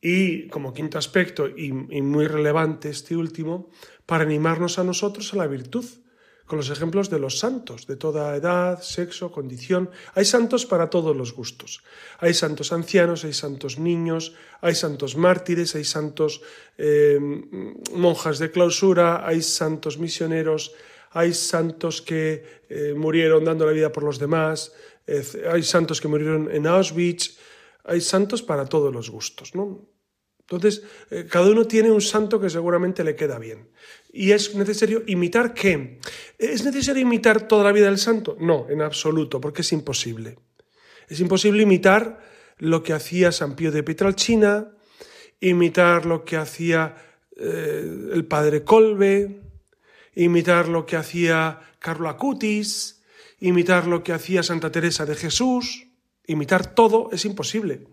Y 0.00 0.48
como 0.48 0.72
quinto 0.72 0.96
aspecto, 0.96 1.48
y, 1.48 1.66
y 1.66 2.02
muy 2.02 2.26
relevante 2.26 2.88
este 2.88 3.16
último, 3.16 3.68
para 4.06 4.24
animarnos 4.24 4.78
a 4.78 4.84
nosotros 4.84 5.34
a 5.34 5.36
la 5.36 5.46
virtud 5.46 5.84
con 6.50 6.58
los 6.58 6.70
ejemplos 6.70 7.08
de 7.10 7.20
los 7.20 7.38
santos, 7.38 7.86
de 7.86 7.94
toda 7.94 8.34
edad, 8.34 8.82
sexo, 8.82 9.30
condición. 9.30 9.88
Hay 10.16 10.24
santos 10.24 10.66
para 10.66 10.90
todos 10.90 11.14
los 11.14 11.32
gustos. 11.32 11.84
Hay 12.18 12.34
santos 12.34 12.72
ancianos, 12.72 13.22
hay 13.22 13.32
santos 13.32 13.78
niños, 13.78 14.34
hay 14.60 14.74
santos 14.74 15.14
mártires, 15.14 15.76
hay 15.76 15.84
santos 15.84 16.42
eh, 16.76 17.20
monjas 17.94 18.40
de 18.40 18.50
clausura, 18.50 19.24
hay 19.24 19.42
santos 19.42 19.96
misioneros, 19.98 20.74
hay 21.12 21.34
santos 21.34 22.02
que 22.02 22.42
eh, 22.68 22.94
murieron 22.96 23.44
dando 23.44 23.64
la 23.64 23.70
vida 23.70 23.92
por 23.92 24.02
los 24.02 24.18
demás, 24.18 24.72
hay 25.06 25.62
santos 25.62 26.00
que 26.00 26.08
murieron 26.08 26.50
en 26.50 26.66
Auschwitz, 26.66 27.38
hay 27.84 28.00
santos 28.00 28.42
para 28.42 28.66
todos 28.66 28.92
los 28.92 29.08
gustos. 29.08 29.54
¿no? 29.54 29.86
Entonces, 30.50 30.82
eh, 31.12 31.28
cada 31.30 31.48
uno 31.48 31.64
tiene 31.64 31.92
un 31.92 32.00
santo 32.00 32.40
que 32.40 32.50
seguramente 32.50 33.04
le 33.04 33.14
queda 33.14 33.38
bien. 33.38 33.68
¿Y 34.12 34.32
es 34.32 34.56
necesario 34.56 35.04
imitar 35.06 35.54
qué? 35.54 36.00
¿Es 36.38 36.64
necesario 36.64 37.02
imitar 37.02 37.46
toda 37.46 37.62
la 37.62 37.70
vida 37.70 37.86
del 37.86 37.98
santo? 37.98 38.36
No, 38.40 38.66
en 38.68 38.82
absoluto, 38.82 39.40
porque 39.40 39.62
es 39.62 39.70
imposible. 39.70 40.38
Es 41.08 41.20
imposible 41.20 41.62
imitar 41.62 42.20
lo 42.58 42.82
que 42.82 42.92
hacía 42.92 43.30
San 43.30 43.54
Pío 43.54 43.70
de 43.70 43.84
Pietralcina, 43.84 44.72
imitar 45.38 46.04
lo 46.04 46.24
que 46.24 46.36
hacía 46.36 46.96
eh, 47.36 48.10
el 48.12 48.24
padre 48.24 48.64
Colbe, 48.64 49.42
imitar 50.16 50.66
lo 50.66 50.84
que 50.84 50.96
hacía 50.96 51.60
Carlo 51.78 52.08
Acutis, 52.08 53.02
imitar 53.38 53.86
lo 53.86 54.02
que 54.02 54.12
hacía 54.12 54.42
Santa 54.42 54.72
Teresa 54.72 55.06
de 55.06 55.14
Jesús. 55.14 55.86
Imitar 56.26 56.74
todo 56.74 57.08
es 57.12 57.24
imposible. 57.24 57.86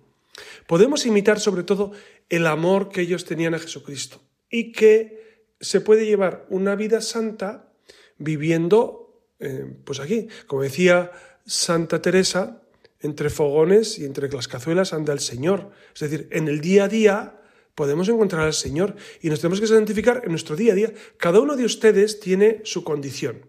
Podemos 0.67 1.05
imitar 1.05 1.39
sobre 1.39 1.63
todo 1.63 1.91
el 2.29 2.47
amor 2.47 2.89
que 2.89 3.01
ellos 3.01 3.25
tenían 3.25 3.53
a 3.53 3.59
Jesucristo 3.59 4.21
y 4.49 4.71
que 4.71 5.45
se 5.59 5.81
puede 5.81 6.05
llevar 6.05 6.45
una 6.49 6.75
vida 6.75 7.01
santa 7.01 7.71
viviendo, 8.17 9.23
eh, 9.39 9.65
pues 9.83 9.99
aquí, 9.99 10.27
como 10.45 10.63
decía 10.63 11.11
Santa 11.45 12.01
Teresa, 12.01 12.61
entre 12.99 13.29
fogones 13.29 13.99
y 13.99 14.05
entre 14.05 14.29
las 14.29 14.47
cazuelas 14.47 14.93
anda 14.93 15.13
el 15.13 15.19
Señor. 15.19 15.71
Es 15.93 16.01
decir, 16.01 16.27
en 16.31 16.47
el 16.47 16.61
día 16.61 16.85
a 16.85 16.87
día 16.87 17.41
podemos 17.75 18.09
encontrar 18.09 18.45
al 18.45 18.53
Señor 18.53 18.95
y 19.21 19.29
nos 19.29 19.39
tenemos 19.39 19.59
que 19.59 19.67
identificar 19.67 20.21
en 20.23 20.31
nuestro 20.31 20.55
día 20.55 20.73
a 20.73 20.75
día. 20.75 20.93
Cada 21.17 21.39
uno 21.39 21.55
de 21.55 21.65
ustedes 21.65 22.19
tiene 22.19 22.61
su 22.63 22.83
condición. 22.83 23.45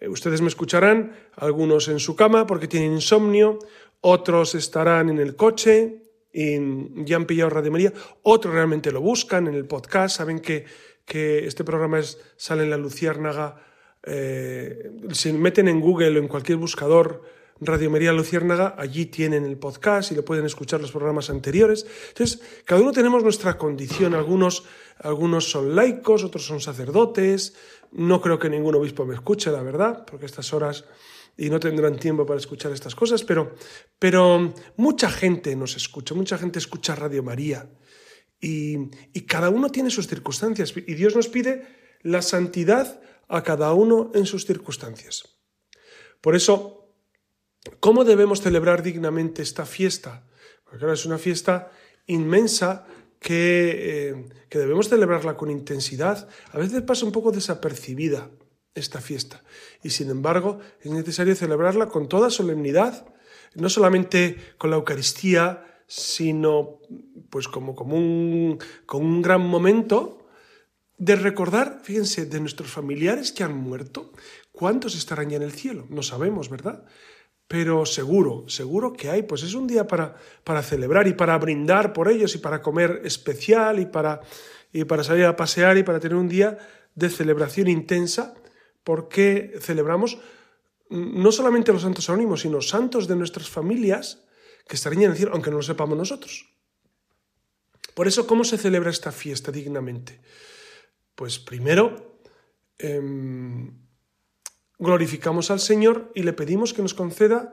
Eh, 0.00 0.08
ustedes 0.08 0.40
me 0.40 0.48
escucharán, 0.48 1.16
algunos 1.34 1.88
en 1.88 1.98
su 1.98 2.14
cama 2.14 2.46
porque 2.46 2.68
tienen 2.68 2.92
insomnio, 2.92 3.58
otros 4.00 4.54
estarán 4.54 5.08
en 5.08 5.18
el 5.18 5.34
coche 5.34 6.05
y 6.38 7.04
ya 7.06 7.16
han 7.16 7.24
pillado 7.24 7.48
Radio 7.48 7.72
María, 7.72 7.94
otros 8.22 8.52
realmente 8.52 8.92
lo 8.92 9.00
buscan 9.00 9.46
en 9.46 9.54
el 9.54 9.64
podcast, 9.64 10.18
saben 10.18 10.40
que, 10.40 10.66
que 11.06 11.46
este 11.46 11.64
programa 11.64 11.98
es, 11.98 12.20
sale 12.36 12.64
en 12.64 12.68
la 12.70 12.76
Luciérnaga, 12.76 13.64
eh, 14.02 14.90
si 15.12 15.32
meten 15.32 15.66
en 15.66 15.80
Google 15.80 16.18
o 16.18 16.22
en 16.22 16.28
cualquier 16.28 16.58
buscador 16.58 17.22
Radio 17.58 17.90
María 17.90 18.12
Luciérnaga, 18.12 18.74
allí 18.76 19.06
tienen 19.06 19.46
el 19.46 19.56
podcast 19.56 20.12
y 20.12 20.14
lo 20.14 20.26
pueden 20.26 20.44
escuchar 20.44 20.78
los 20.78 20.92
programas 20.92 21.30
anteriores. 21.30 21.86
Entonces, 22.08 22.42
cada 22.66 22.82
uno 22.82 22.92
tenemos 22.92 23.22
nuestra 23.22 23.56
condición, 23.56 24.14
algunos, 24.14 24.64
algunos 24.98 25.50
son 25.50 25.74
laicos, 25.74 26.22
otros 26.22 26.44
son 26.44 26.60
sacerdotes, 26.60 27.54
no 27.92 28.20
creo 28.20 28.38
que 28.38 28.50
ningún 28.50 28.74
obispo 28.74 29.06
me 29.06 29.14
escuche, 29.14 29.50
la 29.50 29.62
verdad, 29.62 30.04
porque 30.04 30.26
estas 30.26 30.52
horas 30.52 30.84
y 31.36 31.50
no 31.50 31.60
tendrán 31.60 31.98
tiempo 31.98 32.24
para 32.24 32.40
escuchar 32.40 32.72
estas 32.72 32.94
cosas, 32.94 33.22
pero, 33.24 33.54
pero 33.98 34.54
mucha 34.76 35.10
gente 35.10 35.54
nos 35.54 35.76
escucha, 35.76 36.14
mucha 36.14 36.38
gente 36.38 36.58
escucha 36.58 36.94
Radio 36.94 37.22
María 37.22 37.70
y, 38.40 38.76
y 39.12 39.20
cada 39.26 39.50
uno 39.50 39.70
tiene 39.70 39.90
sus 39.90 40.06
circunstancias 40.06 40.72
y 40.76 40.94
Dios 40.94 41.14
nos 41.14 41.28
pide 41.28 41.66
la 42.02 42.22
santidad 42.22 43.00
a 43.28 43.42
cada 43.42 43.72
uno 43.74 44.10
en 44.14 44.26
sus 44.26 44.46
circunstancias. 44.46 45.36
Por 46.20 46.34
eso, 46.34 46.88
¿cómo 47.80 48.04
debemos 48.04 48.40
celebrar 48.40 48.82
dignamente 48.82 49.42
esta 49.42 49.66
fiesta? 49.66 50.26
Porque 50.64 50.84
ahora 50.84 50.94
es 50.94 51.04
una 51.04 51.18
fiesta 51.18 51.70
inmensa 52.06 52.86
que, 53.18 54.10
eh, 54.10 54.28
que, 54.48 54.58
debemos 54.58 54.88
celebrarla 54.88 55.36
con 55.36 55.50
intensidad. 55.50 56.28
A 56.52 56.58
veces 56.58 56.82
pasa 56.82 57.04
un 57.04 57.12
poco 57.12 57.32
desapercibida 57.32 58.30
esta 58.76 59.00
fiesta. 59.00 59.42
Y 59.82 59.90
sin 59.90 60.10
embargo, 60.10 60.60
es 60.80 60.90
necesario 60.90 61.34
celebrarla 61.34 61.88
con 61.88 62.08
toda 62.08 62.30
solemnidad, 62.30 63.06
no 63.54 63.68
solamente 63.68 64.36
con 64.58 64.70
la 64.70 64.76
Eucaristía, 64.76 65.64
sino 65.86 66.80
pues 67.30 67.48
como, 67.48 67.72
un, 67.72 68.58
con 68.84 69.04
un 69.04 69.22
gran 69.22 69.40
momento 69.40 70.26
de 70.98 71.16
recordar, 71.16 71.80
fíjense, 71.82 72.26
de 72.26 72.40
nuestros 72.40 72.70
familiares 72.70 73.32
que 73.32 73.44
han 73.44 73.56
muerto, 73.56 74.12
¿cuántos 74.52 74.96
estarán 74.96 75.30
ya 75.30 75.36
en 75.36 75.42
el 75.42 75.52
cielo? 75.52 75.86
No 75.90 76.02
sabemos, 76.02 76.48
¿verdad? 76.48 76.84
Pero 77.48 77.86
seguro, 77.86 78.48
seguro 78.48 78.92
que 78.92 79.10
hay, 79.10 79.22
pues 79.22 79.42
es 79.42 79.54
un 79.54 79.66
día 79.66 79.86
para, 79.86 80.16
para 80.42 80.62
celebrar 80.62 81.06
y 81.06 81.12
para 81.12 81.38
brindar 81.38 81.92
por 81.92 82.08
ellos 82.10 82.34
y 82.34 82.38
para 82.38 82.60
comer 82.60 83.02
especial 83.04 83.78
y 83.78 83.86
para, 83.86 84.20
y 84.72 84.84
para 84.84 85.04
salir 85.04 85.26
a 85.26 85.36
pasear 85.36 85.76
y 85.76 85.82
para 85.82 86.00
tener 86.00 86.16
un 86.16 86.28
día 86.28 86.58
de 86.94 87.10
celebración 87.10 87.68
intensa, 87.68 88.34
porque 88.86 89.58
celebramos 89.60 90.16
no 90.90 91.32
solamente 91.32 91.72
los 91.72 91.82
santos 91.82 92.08
anónimos, 92.08 92.42
sino 92.42 92.62
santos 92.62 93.08
de 93.08 93.16
nuestras 93.16 93.50
familias 93.50 94.22
que 94.68 94.76
estarían 94.76 95.02
en 95.02 95.10
el 95.10 95.16
cielo, 95.16 95.32
aunque 95.34 95.50
no 95.50 95.56
lo 95.56 95.64
sepamos 95.64 95.98
nosotros. 95.98 96.46
Por 97.94 98.06
eso, 98.06 98.28
¿cómo 98.28 98.44
se 98.44 98.58
celebra 98.58 98.90
esta 98.90 99.10
fiesta 99.10 99.50
dignamente? 99.50 100.20
Pues 101.16 101.40
primero, 101.40 102.20
em, 102.78 103.76
glorificamos 104.78 105.50
al 105.50 105.58
Señor 105.58 106.12
y 106.14 106.22
le 106.22 106.32
pedimos 106.32 106.72
que 106.72 106.82
nos 106.82 106.94
conceda, 106.94 107.52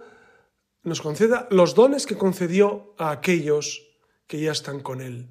nos 0.83 1.01
conceda 1.01 1.47
los 1.49 1.73
dones 1.73 2.05
que 2.05 2.15
concedió 2.15 2.93
a 2.99 3.09
aquellos 3.09 3.81
que 4.27 4.39
ya 4.39 4.51
están 4.51 4.81
con 4.81 5.01
Él. 5.01 5.29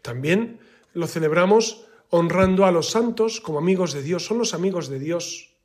También 0.00 0.60
lo 0.94 1.06
celebramos 1.08 1.84
honrando 2.16 2.64
a 2.64 2.70
los 2.70 2.90
santos 2.90 3.40
como 3.40 3.58
amigos 3.58 3.92
de 3.92 4.00
Dios. 4.00 4.24
Son 4.24 4.38
los 4.38 4.54
amigos 4.54 4.88
de 4.88 5.00
Dios, 5.00 5.56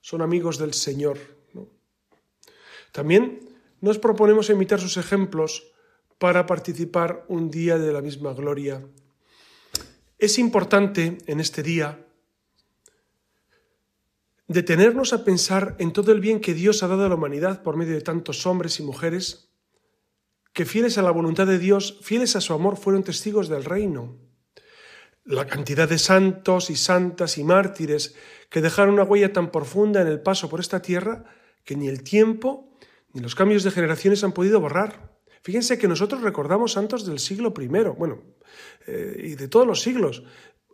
son 0.00 0.22
amigos 0.22 0.58
del 0.58 0.74
Señor. 0.74 1.18
También 2.92 3.40
nos 3.80 3.98
proponemos 3.98 4.48
imitar 4.48 4.80
sus 4.80 4.96
ejemplos 4.96 5.72
para 6.18 6.46
participar 6.46 7.24
un 7.26 7.50
día 7.50 7.78
de 7.78 7.92
la 7.92 8.00
misma 8.00 8.32
gloria. 8.32 8.86
Es 10.18 10.38
importante 10.38 11.18
en 11.26 11.40
este 11.40 11.64
día 11.64 12.06
detenernos 14.46 15.12
a 15.12 15.24
pensar 15.24 15.74
en 15.80 15.92
todo 15.92 16.12
el 16.12 16.20
bien 16.20 16.38
que 16.38 16.54
Dios 16.54 16.84
ha 16.84 16.86
dado 16.86 17.06
a 17.06 17.08
la 17.08 17.16
humanidad 17.16 17.64
por 17.64 17.76
medio 17.76 17.94
de 17.94 18.02
tantos 18.02 18.46
hombres 18.46 18.78
y 18.78 18.84
mujeres 18.84 19.50
que 20.52 20.64
fieles 20.64 20.96
a 20.96 21.02
la 21.02 21.10
voluntad 21.10 21.48
de 21.48 21.58
Dios, 21.58 21.98
fieles 22.02 22.36
a 22.36 22.40
su 22.40 22.54
amor, 22.54 22.76
fueron 22.76 23.02
testigos 23.02 23.48
del 23.48 23.64
reino. 23.64 24.25
La 25.26 25.46
cantidad 25.48 25.88
de 25.88 25.98
santos 25.98 26.70
y 26.70 26.76
santas 26.76 27.36
y 27.36 27.42
mártires 27.42 28.14
que 28.48 28.60
dejaron 28.60 28.94
una 28.94 29.02
huella 29.02 29.32
tan 29.32 29.50
profunda 29.50 30.00
en 30.00 30.06
el 30.06 30.20
paso 30.20 30.48
por 30.48 30.60
esta 30.60 30.80
tierra 30.80 31.24
que 31.64 31.74
ni 31.74 31.88
el 31.88 32.04
tiempo 32.04 32.78
ni 33.12 33.20
los 33.20 33.34
cambios 33.34 33.64
de 33.64 33.72
generaciones 33.72 34.22
han 34.22 34.30
podido 34.30 34.60
borrar. 34.60 35.18
Fíjense 35.42 35.78
que 35.78 35.88
nosotros 35.88 36.22
recordamos 36.22 36.72
santos 36.72 37.04
del 37.06 37.18
siglo 37.18 37.52
I, 37.58 37.66
bueno, 37.66 38.22
eh, 38.86 39.16
y 39.18 39.34
de 39.34 39.48
todos 39.48 39.66
los 39.66 39.80
siglos. 39.80 40.22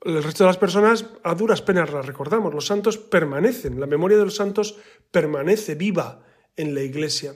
El 0.05 0.23
resto 0.23 0.45
de 0.45 0.49
las 0.49 0.59
personas 0.59 1.07
a 1.23 1.35
duras 1.35 1.63
penas 1.63 1.91
las 1.91 2.05
recordamos. 2.05 2.53
Los 2.53 2.67
santos 2.67 2.99
permanecen, 2.99 3.81
la 3.81 3.87
memoria 3.87 4.19
de 4.19 4.25
los 4.25 4.37
santos 4.37 4.77
permanece 5.11 5.77
viva 5.77 6.27
en 6.57 6.75
la 6.75 6.83
iglesia. 6.83 7.35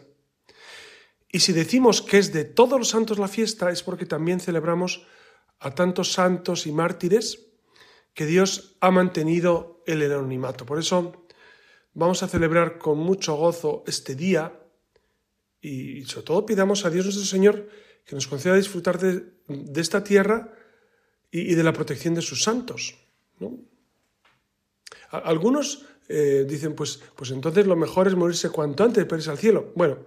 Y 1.33 1.41
si 1.41 1.53
decimos 1.53 2.03
que 2.03 2.19
es 2.19 2.33
de 2.33 2.45
todos 2.45 2.79
los 2.79 2.89
santos 2.89 3.19
la 3.19 3.29
fiesta, 3.29 3.71
es 3.71 3.83
porque 3.83 4.05
también 4.05 4.41
celebramos 4.41 5.07
a 5.61 5.75
tantos 5.75 6.13
santos 6.13 6.67
y 6.67 6.73
mártires 6.73 7.47
que 8.15 8.27
Dios 8.27 8.77
ha 8.81 8.91
mantenido 8.91 9.83
el 9.87 10.03
anonimato. 10.03 10.67
Por 10.67 10.79
eso 10.79 11.27
vamos 11.95 12.23
a 12.23 12.29
celebrar 12.29 12.79
con 12.79 12.99
mucho 12.99 13.35
gozo 13.35 13.85
este 13.87 14.15
día 14.15 14.61
y 15.61 16.05
sobre 16.05 16.27
todo 16.27 16.47
pidamos 16.47 16.85
a 16.85 16.91
Dios 16.91 17.07
nuestro 17.07 17.25
Señor 17.25 17.69
que 18.05 18.15
nos 18.15 18.27
conceda 18.27 18.55
disfrutar 18.55 18.99
de, 18.99 19.33
esta 19.81 20.05
tierra 20.05 20.53
y, 21.31 21.55
de 21.55 21.63
la 21.63 21.73
protección 21.73 22.15
de 22.15 22.23
sus 22.23 22.43
santos. 22.43 22.95
Algunos 25.11 25.87
eh, 26.09 26.47
dicen, 26.49 26.75
pues, 26.75 27.01
pues 27.17 27.31
entonces 27.31 27.67
lo 27.67 27.77
mejor 27.77 28.07
es 28.07 28.15
morirse 28.15 28.51
cuanto 28.51 28.85
antes 28.85 29.05
para 29.05 29.19
irse 29.19 29.31
al 29.31 29.39
cielo. 29.39 29.73
Bueno, 29.75 29.99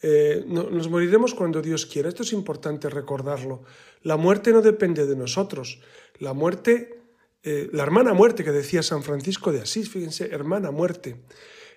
eh, 0.00 0.44
nos 0.46 0.88
moriremos 0.88 1.34
cuando 1.34 1.60
Dios 1.60 1.86
quiera. 1.86 2.08
Esto 2.08 2.22
es 2.22 2.32
importante 2.32 2.88
recordarlo. 2.88 3.64
La 4.02 4.16
muerte 4.16 4.52
no 4.52 4.62
depende 4.62 5.06
de 5.06 5.16
nosotros. 5.16 5.80
La 6.20 6.32
muerte, 6.32 7.02
eh, 7.42 7.68
la 7.72 7.82
hermana 7.82 8.14
muerte 8.14 8.44
que 8.44 8.52
decía 8.52 8.82
San 8.82 9.02
Francisco 9.02 9.50
de 9.50 9.60
Asís, 9.60 9.90
fíjense, 9.90 10.28
hermana 10.30 10.70
muerte, 10.70 11.22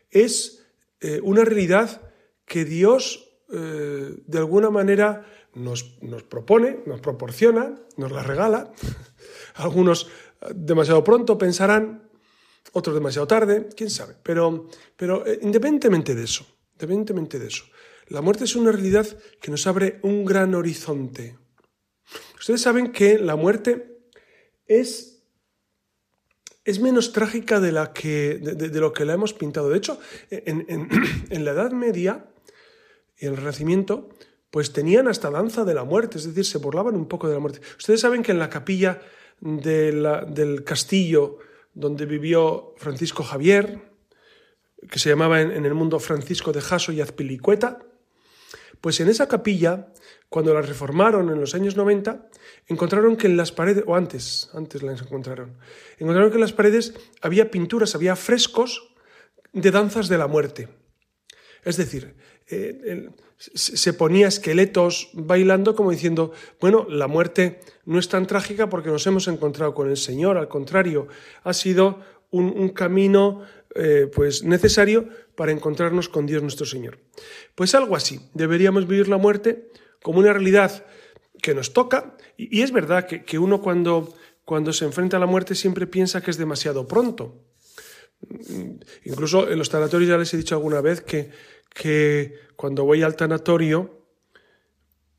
es 0.10 0.60
una 1.24 1.44
realidad 1.44 2.14
que 2.46 2.64
Dios 2.64 3.28
de 3.50 4.38
alguna 4.38 4.70
manera 4.70 5.26
nos, 5.56 5.98
nos, 6.04 6.22
propone, 6.22 6.82
nos 6.86 7.02
proporciona, 7.02 7.74
nos 7.98 8.12
la 8.12 8.22
regala. 8.22 8.72
Algunos 9.56 10.10
demasiado 10.54 11.04
pronto 11.04 11.40
pensarán, 11.40 12.11
otros 12.74 12.96
demasiado 12.96 13.28
tarde, 13.28 13.70
quién 13.76 13.90
sabe. 13.90 14.16
Pero, 14.24 14.68
pero 14.96 15.26
eh, 15.26 15.40
independientemente 15.42 16.16
de 16.16 16.24
eso, 16.24 16.46
independientemente 16.74 17.40
de 17.40 17.48
eso, 17.48 17.66
la 18.08 18.22
muerte 18.22 18.44
es 18.44 18.56
una 18.56 18.72
realidad 18.72 19.08
que 19.42 19.52
nos 19.52 19.68
abre 19.68 20.00
un 20.04 20.26
gran 20.26 20.56
horizonte. 20.56 21.38
Ustedes 22.38 22.62
saben 22.62 22.92
que 22.92 23.18
la 23.18 23.36
muerte 23.36 24.00
es, 24.66 25.24
es 26.66 26.80
menos 26.80 27.14
trágica 27.14 27.60
de, 27.60 27.72
la 27.72 27.94
que, 27.94 28.40
de, 28.40 28.80
lo 28.80 28.92
que 28.92 29.06
la 29.06 29.14
hemos 29.14 29.34
pintado. 29.34 29.70
De 29.70 29.78
hecho, 29.78 30.00
en, 30.30 30.66
en, 30.68 30.90
la 31.46 31.52
Edad 31.52 31.72
Media, 31.72 32.28
y 33.18 33.28
el 33.28 33.38
Renacimiento, 33.38 34.10
pues 34.50 34.74
tenían 34.74 35.08
hasta 35.08 35.30
danza 35.30 35.64
de 35.64 35.74
la 35.74 35.86
muerte, 35.86 36.18
es 36.18 36.26
decir, 36.26 36.44
se 36.44 36.58
burlaban 36.58 36.96
un 36.96 37.08
poco 37.08 37.28
de 37.28 37.36
la 37.36 37.40
muerte. 37.40 37.62
Ustedes 37.78 38.02
saben 38.02 38.24
que 38.24 38.32
en 38.32 38.40
la 38.40 38.50
capilla 38.50 39.00
del 39.40 40.64
castillo 40.66 41.40
donde 41.74 42.06
vivió 42.06 42.74
Francisco 42.78 43.24
Javier, 43.24 43.92
que 44.90 45.00
se 45.00 45.10
llamaba 45.10 45.42
en, 45.42 45.66
el 45.66 45.74
mundo 45.74 46.00
Francisco 46.00 46.52
de 46.52 46.62
Jaso 46.62 46.92
y 46.92 47.02
Azpilicueta, 47.02 47.80
pues 48.82 49.00
en 49.00 49.10
esa 49.10 49.28
capilla, 49.28 49.94
cuando 50.28 50.54
la 50.54 50.62
reformaron 50.62 51.30
en 51.30 51.40
los 51.40 51.54
años 51.54 51.76
90, 51.76 52.30
encontraron 52.68 53.16
que 53.16 53.28
en 53.28 53.38
las 53.38 53.52
paredes, 53.52 53.84
o 53.86 53.96
antes, 53.96 54.50
antes 54.54 54.82
las 54.82 55.02
encontraron, 55.02 55.58
encontraron 56.00 56.32
que 56.32 56.38
en 56.38 56.42
las 56.42 56.54
paredes 56.54 56.94
había 57.22 57.52
pinturas, 57.52 57.94
había 57.94 58.16
frescos 58.16 58.92
de 59.54 59.70
danzas 59.70 60.10
de 60.10 60.18
la 60.18 60.28
muerte. 60.28 60.70
Es 61.64 61.78
decir, 61.78 62.16
eh, 62.52 63.10
se 63.38 63.94
ponía 63.94 64.28
esqueletos 64.28 65.10
bailando 65.14 65.76
como 65.76 65.90
diciendo, 65.90 66.32
bueno, 66.60 66.86
la 66.90 67.08
muerte 67.08 67.60
no 67.86 67.98
es 67.98 68.08
tan 68.08 68.28
trágica 68.28 68.70
porque 68.70 68.90
nos 68.90 69.08
hemos 69.08 69.28
encontrado 69.28 69.74
con 69.74 69.90
el 69.90 69.98
Señor, 69.98 70.38
al 70.38 70.48
contrario, 70.48 71.08
ha 71.44 71.54
sido 71.54 72.00
un, 72.30 72.70
camino 72.70 73.42
eh, 73.76 74.10
pues 74.14 74.44
necesario 74.44 75.10
para 75.36 75.52
encontrarnos 75.52 76.08
con 76.08 76.28
Dios 76.28 76.44
nuestro 76.44 76.68
Señor. 76.68 77.00
Pues 77.56 77.74
algo 77.74 77.96
así, 77.96 78.20
deberíamos 78.36 78.88
vivir 78.88 79.08
la 79.08 79.18
muerte 79.18 79.70
como 80.04 80.20
una 80.20 80.34
realidad 80.34 80.86
que 81.42 81.56
nos 81.56 81.74
toca 81.74 82.16
y, 82.38 82.62
es 82.62 82.72
verdad 82.72 83.08
que, 83.08 83.40
uno 83.40 83.62
cuando, 83.62 84.14
cuando 84.46 84.72
se 84.72 84.86
enfrenta 84.86 85.18
a 85.18 85.20
la 85.20 85.26
muerte 85.26 85.56
siempre 85.56 85.88
piensa 85.88 86.22
que 86.22 86.30
es 86.30 86.38
demasiado 86.38 86.88
pronto. 86.88 87.44
Incluso 89.04 89.50
en 89.50 89.58
los 89.58 89.70
tanatorios 89.70 90.10
ya 90.10 90.18
les 90.18 90.32
he 90.34 90.38
dicho 90.38 90.54
alguna 90.54 90.80
vez 90.80 91.02
que, 91.02 91.32
que 91.74 92.36
cuando 92.56 92.84
voy 92.84 93.04
al 93.04 93.16
tanatorio, 93.16 94.06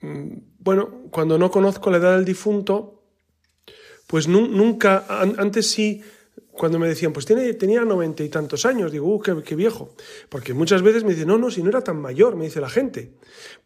mm, 0.00 0.36
bueno, 0.58 1.02
cuando 1.10 1.38
no 1.38 1.50
conozco 1.50 1.90
la 1.90 1.98
edad 1.98 2.16
del 2.16 2.24
difunto, 2.24 3.02
pues 4.06 4.28
nunca, 4.28 5.06
antes 5.08 5.70
sí, 5.70 6.02
cuando 6.52 6.78
me 6.78 6.86
decían, 6.86 7.12
pues 7.12 7.24
tiene, 7.24 7.54
tenía 7.54 7.82
noventa 7.84 8.22
y 8.22 8.28
tantos 8.28 8.66
años, 8.66 8.92
digo, 8.92 9.06
uh, 9.06 9.20
qué, 9.20 9.54
viejo. 9.54 9.94
Porque 10.28 10.52
muchas 10.52 10.82
veces 10.82 11.02
me 11.02 11.10
dicen, 11.10 11.28
no, 11.28 11.38
no, 11.38 11.50
si 11.50 11.62
no 11.62 11.70
era 11.70 11.82
tan 11.82 11.98
mayor, 11.98 12.36
me 12.36 12.44
dice 12.44 12.60
la 12.60 12.68
gente. 12.68 13.14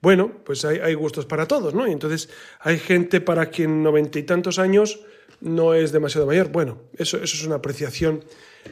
Bueno, 0.00 0.40
pues 0.44 0.64
hay, 0.64 0.78
hay 0.78 0.94
gustos 0.94 1.26
para 1.26 1.48
todos, 1.48 1.74
¿no? 1.74 1.86
Y 1.88 1.92
entonces 1.92 2.28
hay 2.60 2.78
gente 2.78 3.20
para 3.20 3.46
quien 3.46 3.82
noventa 3.82 4.20
y 4.20 4.22
tantos 4.22 4.60
años 4.60 5.00
no 5.40 5.74
es 5.74 5.90
demasiado 5.90 6.26
mayor. 6.26 6.48
Bueno, 6.48 6.82
eso, 6.96 7.16
eso 7.16 7.36
es 7.36 7.44
una 7.44 7.56
apreciación 7.56 8.24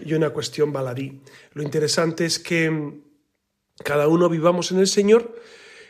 y 0.04 0.14
una 0.14 0.30
cuestión 0.30 0.72
baladí. 0.72 1.20
Lo 1.52 1.62
interesante 1.62 2.24
es 2.24 2.38
que 2.38 3.02
cada 3.82 4.08
uno 4.08 4.28
vivamos 4.28 4.70
en 4.70 4.78
el 4.78 4.86
Señor 4.86 5.34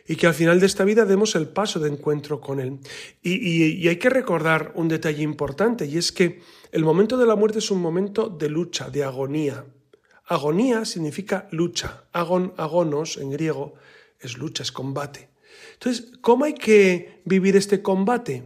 y 0.07 0.17
que 0.17 0.27
al 0.27 0.35
final 0.35 0.61
de 0.61 0.67
esta 0.67 0.85
vida 0.85 1.05
demos 1.05 1.35
el 1.35 1.49
paso 1.49 1.81
de 1.81 1.89
encuentro 1.89 2.41
con 2.41 2.61
Él. 2.61 2.79
Y, 3.23 3.89
hay 3.89 3.97
que 3.97 4.11
recordar 4.11 4.73
un 4.75 4.89
detalle 4.89 5.23
importante, 5.23 5.87
y 5.87 5.97
es 5.97 6.13
que 6.13 6.41
el 6.73 6.85
momento 6.85 7.17
de 7.17 7.27
la 7.27 7.37
muerte 7.37 7.59
es 7.59 7.71
un 7.71 7.81
momento 7.81 8.29
de 8.29 8.49
lucha, 8.49 8.91
de 8.91 9.05
agonía. 9.05 9.65
Agonía 10.27 10.85
significa 10.85 11.49
lucha. 11.51 12.05
Agon, 12.13 12.55
agonos 12.57 13.17
en 13.17 13.31
griego 13.31 13.75
es 14.21 14.37
lucha, 14.37 14.63
es 14.63 14.73
combate. 14.73 15.31
Entonces, 15.75 16.13
¿cómo 16.21 16.45
hay 16.45 16.55
que 16.55 17.23
vivir 17.25 17.57
este 17.57 17.83
combate? 17.83 18.45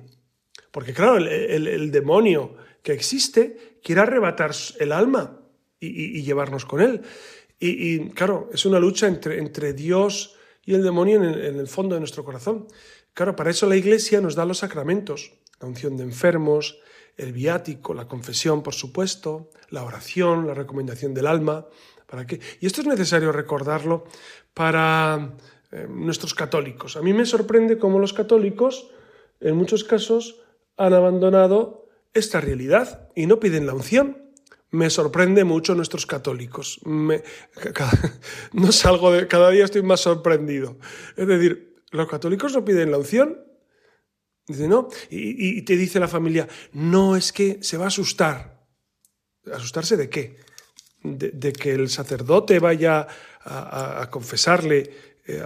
Porque 0.70 0.93
claro, 0.93 1.16
el, 1.16 1.91
demonio 1.91 2.57
que 2.82 2.93
existe 2.93 3.78
quiere 3.82 4.03
arrebatar 4.03 4.53
el 4.78 4.93
alma 4.93 5.41
y 5.80 6.22
llevarnos 6.22 6.64
con 6.64 6.80
él. 6.80 7.03
Y, 7.61 8.11
claro, 8.11 8.49
es 8.53 8.67
una 8.67 8.79
lucha 8.79 9.09
entre, 9.09 9.73
Dios 9.73 10.37
y 10.65 10.75
el 10.75 10.83
demonio 10.83 11.23
en 11.23 11.59
el, 11.59 11.67
fondo 11.67 11.95
de 11.95 12.01
nuestro 12.01 12.25
corazón. 12.25 12.69
Claro, 13.15 13.35
para 13.35 13.51
eso 13.51 13.67
la 13.67 13.77
Iglesia 13.77 14.21
nos 14.21 14.37
da 14.37 14.45
los 14.45 14.59
sacramentos, 14.59 15.33
la 15.61 15.67
unción 15.67 15.97
de 15.97 16.05
enfermos, 16.05 16.79
el 17.17 17.33
viático, 17.33 17.95
la 17.95 18.07
confesión, 18.07 18.63
por 18.63 18.75
supuesto, 18.75 19.51
la 19.71 19.83
oración, 19.83 20.47
la 20.47 20.55
recomendación 20.55 21.15
del 21.15 21.27
alma. 21.27 21.67
¿Para 22.07 22.27
qué? 22.27 22.41
Y 22.61 22.67
esto 22.67 22.81
es 22.81 22.87
necesario 22.87 23.33
recordarlo 23.33 24.05
para 24.55 25.35
eh, 25.73 25.87
nuestros 25.91 26.35
católicos. 26.35 26.97
A 26.97 27.03
mí 27.03 27.13
me 27.13 27.27
sorprende 27.27 27.77
cómo 27.77 27.99
los 27.99 28.13
católicos, 28.13 28.91
en 29.41 29.57
muchos 29.57 29.83
casos, 29.83 30.41
han 30.77 30.95
abandonado 30.95 31.89
esta 32.15 32.41
realidad 32.41 33.09
y 33.17 33.27
no 33.27 33.41
piden 33.41 33.67
la 33.67 33.75
unción. 33.75 34.28
Me 34.71 34.91
sorprende 34.91 35.45
mucho 35.45 35.75
nuestros 35.75 36.05
católicos. 36.05 36.81
no 38.53 38.73
salgo 38.73 39.12
de. 39.12 39.27
Cada 39.27 39.51
día 39.51 39.64
estoy 39.64 39.83
más 39.83 40.01
sorprendido. 40.01 40.79
Es 41.16 41.27
decir, 41.27 41.77
los 41.91 42.09
católicos 42.09 42.53
no 42.53 42.64
piden 42.64 42.91
la 42.91 42.99
unción. 42.99 43.39
Dice, 44.47 44.69
no. 44.69 44.89
Y, 45.11 45.62
te 45.62 45.77
dice 45.77 46.01
la 46.01 46.09
familia, 46.09 46.49
no, 46.73 47.16
es 47.16 47.33
que 47.33 47.59
se 47.62 47.77
va 47.77 47.85
a 47.85 47.89
asustar. 47.89 48.66
¿Asustarse 49.53 49.97
de 49.97 50.11
qué? 50.11 50.37
De, 51.03 51.53
que 51.53 51.73
el 51.73 51.89
sacerdote 51.89 52.59
vaya 52.59 53.07
a 53.45 54.09
confesarle 54.11 55.08
eh, 55.29 55.45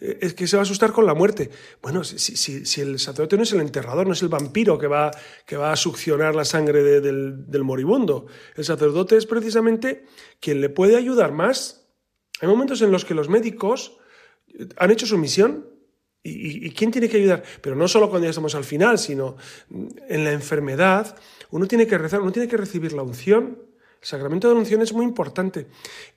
eh, 0.00 0.18
es 0.20 0.34
que 0.34 0.46
se 0.46 0.56
va 0.56 0.60
a 0.60 0.62
asustar 0.62 0.92
con 0.92 1.04
la 1.04 1.14
muerte. 1.14 1.50
Bueno, 1.82 2.04
si, 2.04 2.80
el 2.80 3.00
sacerdote 3.00 3.36
no 3.36 3.42
es 3.42 3.52
el 3.52 3.60
enterrador, 3.60 4.06
no 4.06 4.12
es 4.12 4.22
el 4.22 4.28
vampiro 4.28 4.78
que 4.78 4.86
va, 4.86 5.10
que 5.44 5.56
va 5.56 5.72
a 5.72 5.76
succionar 5.76 6.36
la 6.36 6.44
sangre 6.44 7.00
del, 7.00 7.64
moribundo. 7.64 8.26
El 8.54 8.64
sacerdote 8.64 9.16
es 9.16 9.26
precisamente 9.26 10.04
quien 10.38 10.60
le 10.60 10.68
puede 10.68 10.96
ayudar 10.96 11.32
más. 11.32 11.88
Hay 12.40 12.48
momentos 12.48 12.80
en 12.82 12.92
los 12.92 13.04
que 13.04 13.14
los 13.14 13.28
médicos 13.28 13.98
han 14.76 14.92
hecho 14.92 15.06
su 15.06 15.18
misión. 15.18 15.68
¿Y, 16.22 16.70
quién 16.70 16.92
tiene 16.92 17.08
que 17.08 17.16
ayudar? 17.16 17.42
Pero 17.60 17.74
no 17.74 17.88
solo 17.88 18.08
cuando 18.08 18.26
ya 18.26 18.30
estamos 18.30 18.54
al 18.54 18.64
final, 18.64 18.98
sino 18.98 19.36
en 20.08 20.24
la 20.24 20.30
enfermedad. 20.30 21.18
Uno 21.50 21.66
tiene 21.66 21.88
que 21.88 21.98
rezar, 21.98 22.20
uno 22.20 22.32
tiene 22.32 22.48
que 22.48 22.56
recibir 22.56 22.92
la 22.92 23.02
unción. 23.02 23.58
El 24.00 24.06
sacramento 24.06 24.48
de 24.48 24.54
la 24.54 24.60
unción 24.60 24.80
es 24.80 24.92
muy 24.92 25.04
importante. 25.04 25.66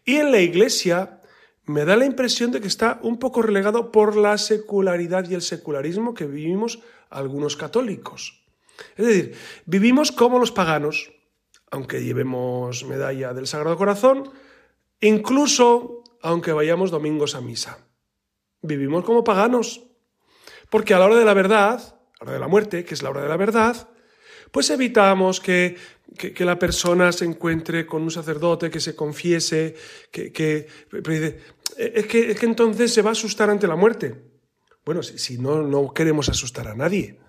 Y 0.05 0.17
en 0.17 0.31
la 0.31 0.39
iglesia 0.39 1.16
me 1.67 1.83
da 1.83 1.95
la 1.97 2.05
impresión 2.05 2.51
de 2.51 2.61
que 2.61 2.67
está 2.67 2.99
un 3.03 3.19
poco 3.19 3.41
relegado 3.41 3.91
por 3.91 4.15
la 4.15 4.37
secularidad 4.37 5.29
y 5.29 5.35
el 5.35 5.41
secularismo 5.41 6.13
que 6.13 6.25
vivimos 6.25 6.79
algunos 7.09 7.57
católicos. 7.57 8.41
Es 8.95 9.05
decir, 9.05 9.35
vivimos 9.65 10.11
como 10.11 10.39
los 10.39 10.51
paganos, 10.51 11.11
aunque 11.69 12.03
llevemos 12.03 12.85
medalla 12.85 13.33
del 13.33 13.47
Sagrado 13.47 13.77
Corazón, 13.77 14.31
incluso 15.01 16.03
aunque 16.21 16.53
vayamos 16.53 16.89
domingos 16.89 17.35
a 17.35 17.41
misa. 17.41 17.79
Vivimos 18.61 19.03
como 19.03 19.25
paganos, 19.25 19.83
porque 20.69 20.93
a 20.93 20.99
la 20.99 21.05
hora 21.05 21.15
de 21.15 21.25
la 21.25 21.33
verdad, 21.33 21.99
a 22.19 22.23
la 22.23 22.29
hora 22.29 22.33
de 22.33 22.39
la 22.39 22.47
muerte, 22.47 22.85
que 22.85 22.93
es 22.93 23.03
la 23.03 23.09
hora 23.09 23.21
de 23.21 23.29
la 23.29 23.37
verdad, 23.37 23.89
pues 24.51 24.69
evitamos 24.69 25.41
que, 25.41 25.75
la 26.39 26.59
persona 26.59 27.11
se 27.11 27.25
encuentre 27.25 27.85
con 27.85 28.03
un 28.03 28.11
sacerdote, 28.11 28.69
que 28.69 28.79
se 28.79 28.95
confiese, 28.95 29.75
que, 30.11 30.31
que 30.31 30.67
es 31.77 32.05
que, 32.07 32.31
es 32.31 32.39
que 32.39 32.45
entonces 32.45 32.93
se 32.93 33.01
va 33.01 33.09
a 33.09 33.13
asustar 33.13 33.49
ante 33.49 33.67
la 33.67 33.75
muerte. 33.75 34.15
Bueno, 34.85 35.03
si, 35.03 35.17
si 35.17 35.37
no, 35.37 35.61
no 35.61 35.93
queremos 35.93 36.29
asustar 36.29 36.67
a 36.67 36.75
nadie, 36.75 37.19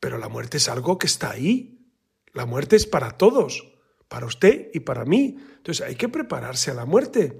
pero 0.00 0.18
la 0.18 0.28
muerte 0.28 0.56
es 0.56 0.68
algo 0.68 0.98
que 0.98 1.06
está 1.06 1.30
ahí. 1.30 1.78
La 2.32 2.46
muerte 2.46 2.76
es 2.76 2.86
para 2.86 3.12
todos, 3.12 3.72
para 4.08 4.26
usted 4.26 4.70
y 4.72 4.80
para 4.80 5.04
mí. 5.04 5.36
Entonces 5.56 5.86
hay 5.86 5.94
que 5.94 6.08
prepararse 6.08 6.70
a 6.70 6.74
la 6.74 6.86
muerte. 6.86 7.38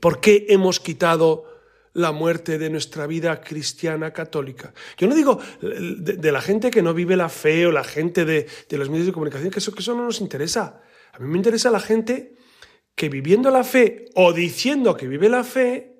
¿Por 0.00 0.20
qué 0.20 0.46
hemos 0.48 0.80
quitado 0.80 1.49
la 1.92 2.12
muerte 2.12 2.58
de 2.58 2.70
nuestra 2.70 3.06
vida 3.06 3.40
cristiana 3.40 4.12
católica? 4.12 4.72
Yo 4.96 5.08
no 5.08 5.14
digo 5.14 5.38
de, 5.60 6.32
la 6.32 6.40
gente 6.40 6.70
que 6.70 6.82
no 6.82 6.94
vive 6.94 7.16
la 7.16 7.28
fe 7.28 7.66
o 7.66 7.72
la 7.72 7.84
gente 7.84 8.24
de, 8.24 8.46
los 8.70 8.90
medios 8.90 9.06
de 9.06 9.12
comunicación, 9.12 9.50
que 9.50 9.58
eso, 9.58 9.72
que 9.72 9.80
eso 9.80 9.94
no 9.94 10.04
nos 10.04 10.20
interesa. 10.20 10.82
A 11.12 11.18
mí 11.18 11.28
me 11.28 11.36
interesa 11.36 11.70
la 11.70 11.80
gente 11.80 12.36
que 12.94 13.08
viviendo 13.08 13.50
la 13.50 13.64
fe 13.64 14.06
o 14.14 14.32
diciendo 14.32 14.96
que 14.96 15.08
vive 15.08 15.28
la 15.28 15.44
fe, 15.44 15.96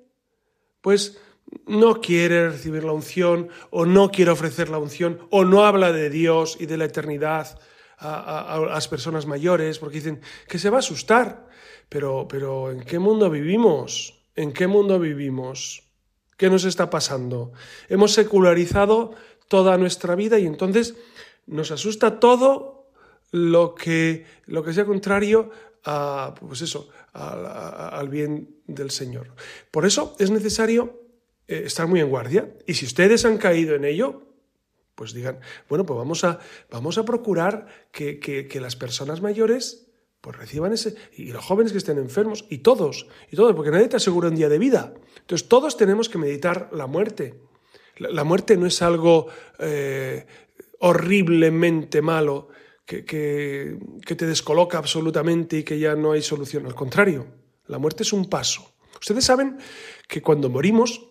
pues 0.81 1.19
no 1.65 1.99
quiere 2.01 2.49
recibir 2.49 2.83
la 2.83 2.91
unción 2.91 3.49
o 3.69 3.85
no 3.85 4.09
quiere 4.09 4.31
ofrecer 4.31 4.69
la 4.69 4.77
unción 4.77 5.19
o 5.29 5.43
no 5.43 5.65
habla 5.65 5.91
de 5.91 6.09
Dios 6.09 6.57
y 6.59 6.65
de 6.65 6.77
la 6.77 6.85
eternidad 6.85 7.59
a, 7.97 8.59
las 8.67 8.87
personas 8.87 9.25
mayores 9.25 9.79
porque 9.79 9.97
dicen 9.97 10.21
que 10.47 10.59
se 10.59 10.69
va 10.69 10.77
a 10.77 10.79
asustar. 10.79 11.47
Pero, 11.89 12.27
pero 12.27 12.71
¿en 12.71 12.81
qué 12.81 12.99
mundo 12.99 13.29
vivimos? 13.29 14.20
¿En 14.35 14.53
qué 14.53 14.67
mundo 14.67 14.99
vivimos? 14.99 15.83
¿Qué 16.37 16.49
nos 16.49 16.63
está 16.63 16.89
pasando? 16.89 17.51
Hemos 17.89 18.13
secularizado 18.13 19.11
toda 19.47 19.77
nuestra 19.77 20.15
vida 20.15 20.39
y 20.39 20.45
entonces 20.45 20.95
nos 21.45 21.71
asusta 21.71 22.19
todo 22.19 22.89
lo 23.31 23.75
que, 23.75 24.25
lo 24.45 24.63
que 24.63 24.73
sea 24.73 24.85
contrario 24.85 25.51
a, 25.83 26.33
pues 26.39 26.61
eso, 26.61 26.89
al 27.13 28.09
bien 28.09 28.55
del 28.67 28.91
Señor. 28.91 29.33
Por 29.71 29.85
eso 29.85 30.15
es 30.19 30.31
necesario 30.31 31.01
eh, 31.47 31.63
estar 31.65 31.87
muy 31.87 31.99
en 31.99 32.09
guardia. 32.09 32.49
Y 32.65 32.75
si 32.75 32.85
ustedes 32.85 33.25
han 33.25 33.37
caído 33.37 33.75
en 33.75 33.85
ello, 33.85 34.23
pues 34.95 35.13
digan, 35.13 35.39
bueno, 35.67 35.85
pues 35.85 35.97
vamos 35.97 36.23
a, 36.23 36.39
vamos 36.69 36.97
a 36.97 37.05
procurar 37.05 37.67
que, 37.91 38.19
que, 38.19 38.61
las 38.61 38.75
personas 38.75 39.21
mayores 39.21 39.90
pues 40.21 40.37
reciban 40.37 40.71
ese, 40.71 40.95
y 41.17 41.31
los 41.31 41.43
jóvenes 41.43 41.71
que 41.71 41.79
estén 41.79 41.97
enfermos, 41.97 42.45
y 42.49 42.59
todos, 42.59 43.07
y 43.31 43.35
todos, 43.35 43.55
porque 43.55 43.71
nadie 43.71 43.87
te 43.87 43.97
asegura 43.97 44.29
un 44.29 44.35
día 44.35 44.49
de 44.49 44.59
vida. 44.59 44.93
Entonces 45.19 45.49
todos 45.49 45.77
tenemos 45.77 46.09
que 46.09 46.19
meditar 46.19 46.69
la 46.71 46.87
muerte. 46.87 47.41
La, 47.97 48.23
muerte 48.23 48.55
no 48.57 48.65
es 48.67 48.81
algo 48.81 49.27
eh, 49.59 50.25
horriblemente 50.79 52.01
malo, 52.01 52.49
que, 52.85 53.77
te 54.05 54.25
descoloca 54.25 54.77
absolutamente 54.77 55.59
y 55.59 55.63
que 55.63 55.79
ya 55.79 55.95
no 55.95 56.11
hay 56.11 56.21
solución. 56.21 56.65
Al 56.65 56.75
contrario, 56.75 57.27
la 57.67 57.77
muerte 57.77 58.03
es 58.03 58.13
un 58.13 58.29
paso. 58.29 58.73
Ustedes 58.99 59.25
saben 59.25 59.57
que 60.07 60.21
cuando 60.21 60.49
morimos, 60.49 61.07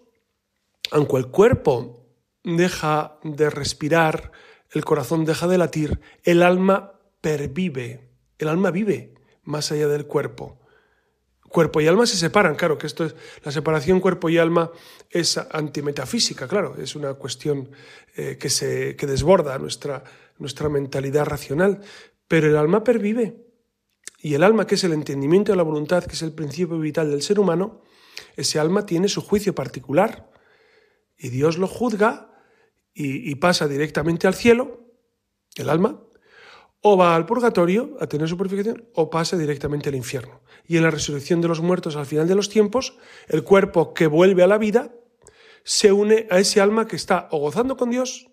aunque 0.91 1.17
el 1.17 1.29
cuerpo 1.29 2.07
deja 2.45 3.19
de 3.23 3.51
respirar, 3.51 4.33
el 4.71 4.85
corazón 4.85 5.25
deja 5.25 5.47
de 5.47 5.59
latir, 5.59 6.01
el 6.23 6.43
alma 6.43 7.01
pervive, 7.21 8.10
el 8.41 8.49
alma 8.49 8.70
vive 8.70 9.14
más 9.45 9.72
allá 9.72 9.88
del 9.88 10.07
cuerpo. 10.07 10.59
Cuerpo 11.49 11.80
y 11.80 11.88
alma 11.88 12.07
se 12.07 12.16
separan, 12.16 12.55
claro, 12.55 12.78
que 12.78 12.86
esto 12.86 13.05
es 13.05 13.16
la 13.43 13.51
separación 13.51 13.99
cuerpo 13.99 14.28
y 14.28 14.38
alma 14.38 14.70
es 15.09 15.36
antimetafísica, 15.36 16.47
claro, 16.47 16.76
es 16.78 16.95
una 16.95 17.14
cuestión 17.14 17.70
eh, 18.16 18.36
que 18.38 18.51
se 18.51 18.95
que 18.95 19.07
desborda 19.07 19.59
nuestra 19.59 20.05
nuestra 20.41 20.68
mentalidad 20.68 21.26
racional, 21.26 21.80
pero 22.26 22.49
el 22.49 22.57
alma 22.57 22.82
pervive. 22.82 23.47
Y 24.18 24.34
el 24.34 24.43
alma, 24.43 24.66
que 24.66 24.74
es 24.74 24.84
el 24.84 24.93
entendimiento 24.93 25.53
de 25.53 25.57
la 25.57 25.62
voluntad, 25.62 26.05
que 26.05 26.14
es 26.14 26.22
el 26.22 26.32
principio 26.32 26.78
vital 26.78 27.11
del 27.11 27.22
ser 27.22 27.38
humano, 27.38 27.82
ese 28.36 28.59
alma 28.59 28.84
tiene 28.84 29.09
su 29.09 29.22
juicio 29.22 29.55
particular. 29.55 30.30
Y 31.16 31.28
Dios 31.28 31.59
lo 31.59 31.68
juzga 31.68 32.26
y, 32.93 33.34
pasa 33.36 33.68
directamente 33.68 34.26
al 34.26 34.34
cielo, 34.34 34.84
el 35.55 35.70
alma, 35.70 36.03
o 36.83 36.97
va 36.97 37.14
al 37.14 37.26
purgatorio 37.26 37.97
a 38.01 38.07
tener 38.07 38.28
su 38.28 38.37
purificación, 38.37 38.89
o 38.95 39.11
pasa 39.11 39.37
directamente 39.37 39.89
al 39.89 39.95
infierno. 39.95 40.41
Y 40.66 40.76
en 40.76 40.83
la 40.83 40.91
resurrección 40.91 41.41
de 41.41 41.49
los 41.49 41.61
muertos 41.61 41.97
al 41.97 42.07
final 42.07 42.26
de 42.26 42.35
los 42.35 42.49
tiempos, 42.49 42.97
el 43.28 43.43
cuerpo 43.43 43.93
que 43.93 44.07
vuelve 44.07 44.43
a 44.43 44.47
la 44.47 44.59
vida 44.59 44.95
se 45.64 45.93
une 45.93 46.26
a 46.31 46.39
ese 46.39 46.61
alma 46.61 46.87
que 46.87 46.97
está 46.97 47.28
o 47.31 47.39
gozando 47.39 47.76
con 47.76 47.91
Dios 47.91 48.28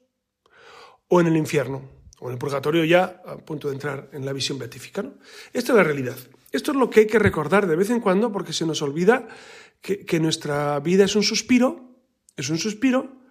o 1.07 1.19
en 1.19 1.27
el 1.27 1.37
infierno 1.37 1.81
o 2.19 2.27
en 2.27 2.33
el 2.33 2.39
purgatorio 2.39 2.83
ya 2.83 3.21
a 3.25 3.37
punto 3.37 3.67
de 3.67 3.75
entrar 3.75 4.09
en 4.13 4.25
la 4.25 4.33
visión 4.33 4.57
beatífica. 4.57 5.05
Esta 5.53 5.71
es 5.73 5.77
la 5.77 5.83
realidad. 5.83 6.17
Esto 6.51 6.71
es 6.71 6.77
lo 6.77 6.89
que 6.89 7.01
hay 7.01 7.07
que 7.07 7.19
recordar 7.19 7.67
de 7.67 7.75
vez 7.75 7.89
en 7.89 7.99
cuando 7.99 8.31
porque 8.31 8.53
se 8.53 8.65
nos 8.65 8.81
olvida 8.81 9.27
que, 9.81 10.19
nuestra 10.19 10.79
vida 10.79 11.05
es 11.05 11.15
un 11.15 11.23
suspiro, 11.23 11.95
es 12.35 12.49
un 12.49 12.57
suspiro 12.57 13.21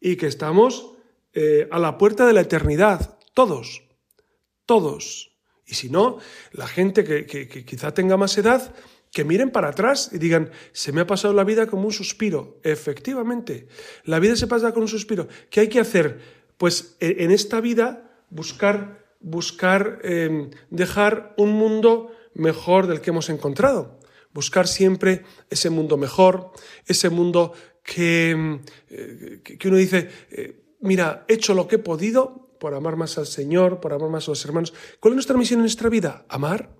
y 0.00 0.16
que 0.16 0.26
estamos 0.26 0.92
eh, 1.34 1.68
a 1.70 1.78
la 1.78 1.98
puerta 1.98 2.26
de 2.26 2.32
la 2.32 2.40
eternidad, 2.40 3.18
todos, 3.34 3.83
todos. 4.66 5.32
Y 5.66 5.74
si 5.74 5.88
no, 5.88 6.18
la 6.52 6.66
gente 6.66 7.04
que, 7.04 7.64
quizá 7.64 7.94
tenga 7.94 8.16
más 8.16 8.36
edad, 8.36 8.74
que 9.10 9.24
miren 9.24 9.50
para 9.50 9.68
atrás 9.68 10.10
y 10.12 10.18
digan, 10.18 10.50
se 10.72 10.92
me 10.92 11.00
ha 11.00 11.06
pasado 11.06 11.32
la 11.32 11.44
vida 11.44 11.66
como 11.66 11.86
un 11.86 11.92
suspiro. 11.92 12.58
Efectivamente, 12.64 13.68
la 14.04 14.18
vida 14.18 14.36
se 14.36 14.46
pasa 14.46 14.72
con 14.72 14.82
un 14.82 14.88
suspiro. 14.88 15.28
¿Qué 15.50 15.60
hay 15.60 15.68
que 15.68 15.80
hacer? 15.80 16.20
Pues 16.58 16.96
e, 17.00 17.24
en 17.24 17.30
esta 17.30 17.60
vida 17.60 18.10
buscar, 18.28 19.06
buscar 19.20 20.00
em, 20.02 20.50
dejar 20.70 21.34
un 21.38 21.52
mundo 21.52 22.10
mejor 22.34 22.88
del 22.88 23.00
que 23.00 23.10
hemos 23.10 23.30
encontrado. 23.30 24.00
Buscar 24.32 24.66
siempre 24.66 25.22
ese 25.48 25.70
mundo 25.70 25.96
mejor, 25.96 26.50
ese 26.86 27.08
mundo 27.08 27.52
que, 27.84 28.30
em, 28.30 28.60
eh, 28.90 29.40
que 29.44 29.68
uno 29.68 29.76
dice, 29.76 30.08
eh, 30.32 30.60
mira, 30.80 31.24
he 31.28 31.34
hecho 31.34 31.54
lo 31.54 31.68
que 31.68 31.76
he 31.76 31.78
podido 31.78 32.43
por 32.58 32.74
amar 32.74 32.96
más 32.96 33.18
al 33.18 33.26
Señor, 33.26 33.80
por 33.80 33.92
amar 33.92 34.10
más 34.10 34.28
a 34.28 34.32
los 34.32 34.44
hermanos. 34.44 34.72
¿Cuál 35.00 35.12
es 35.12 35.16
nuestra 35.16 35.36
misión 35.36 35.58
en 35.58 35.64
nuestra 35.64 35.88
vida? 35.88 36.24
Amar. 36.28 36.70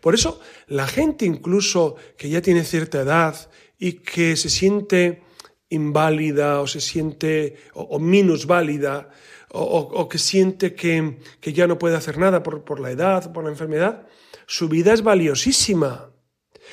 Por 0.00 0.14
eso, 0.14 0.40
la 0.66 0.86
gente 0.86 1.24
incluso 1.24 1.96
que 2.16 2.28
ya 2.28 2.40
tiene 2.40 2.64
cierta 2.64 3.00
edad 3.00 3.50
y 3.78 3.94
que 3.94 4.36
se 4.36 4.48
siente 4.48 5.22
inválida 5.68 6.60
o 6.60 6.66
se 6.66 6.80
siente 6.80 7.56
o, 7.74 7.98
minusválida 7.98 9.10
o, 9.50 10.08
que 10.08 10.18
siente 10.18 10.74
que, 10.74 11.18
ya 11.42 11.66
no 11.66 11.78
puede 11.78 11.96
hacer 11.96 12.18
nada 12.18 12.42
por, 12.42 12.64
por 12.64 12.80
la 12.80 12.90
edad, 12.90 13.32
por 13.32 13.44
la 13.44 13.50
enfermedad, 13.50 14.06
su 14.46 14.68
vida 14.68 14.92
es 14.92 15.02
valiosísima. 15.02 16.10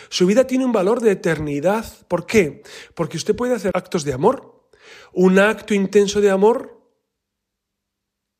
Su 0.10 0.26
vida 0.26 0.48
tiene 0.48 0.66
un 0.66 0.72
valor 0.72 1.02
de 1.02 1.12
eternidad. 1.12 1.86
¿Por 2.08 2.26
qué? 2.26 2.64
Porque 2.96 3.18
usted 3.18 3.36
puede 3.36 3.56
hacer 3.56 3.72
actos 3.74 4.04
de 4.04 4.14
amor. 4.14 4.68
Un 5.14 5.40
acto 5.40 5.74
intenso 5.74 6.22
de 6.22 6.32
amor 6.32 6.81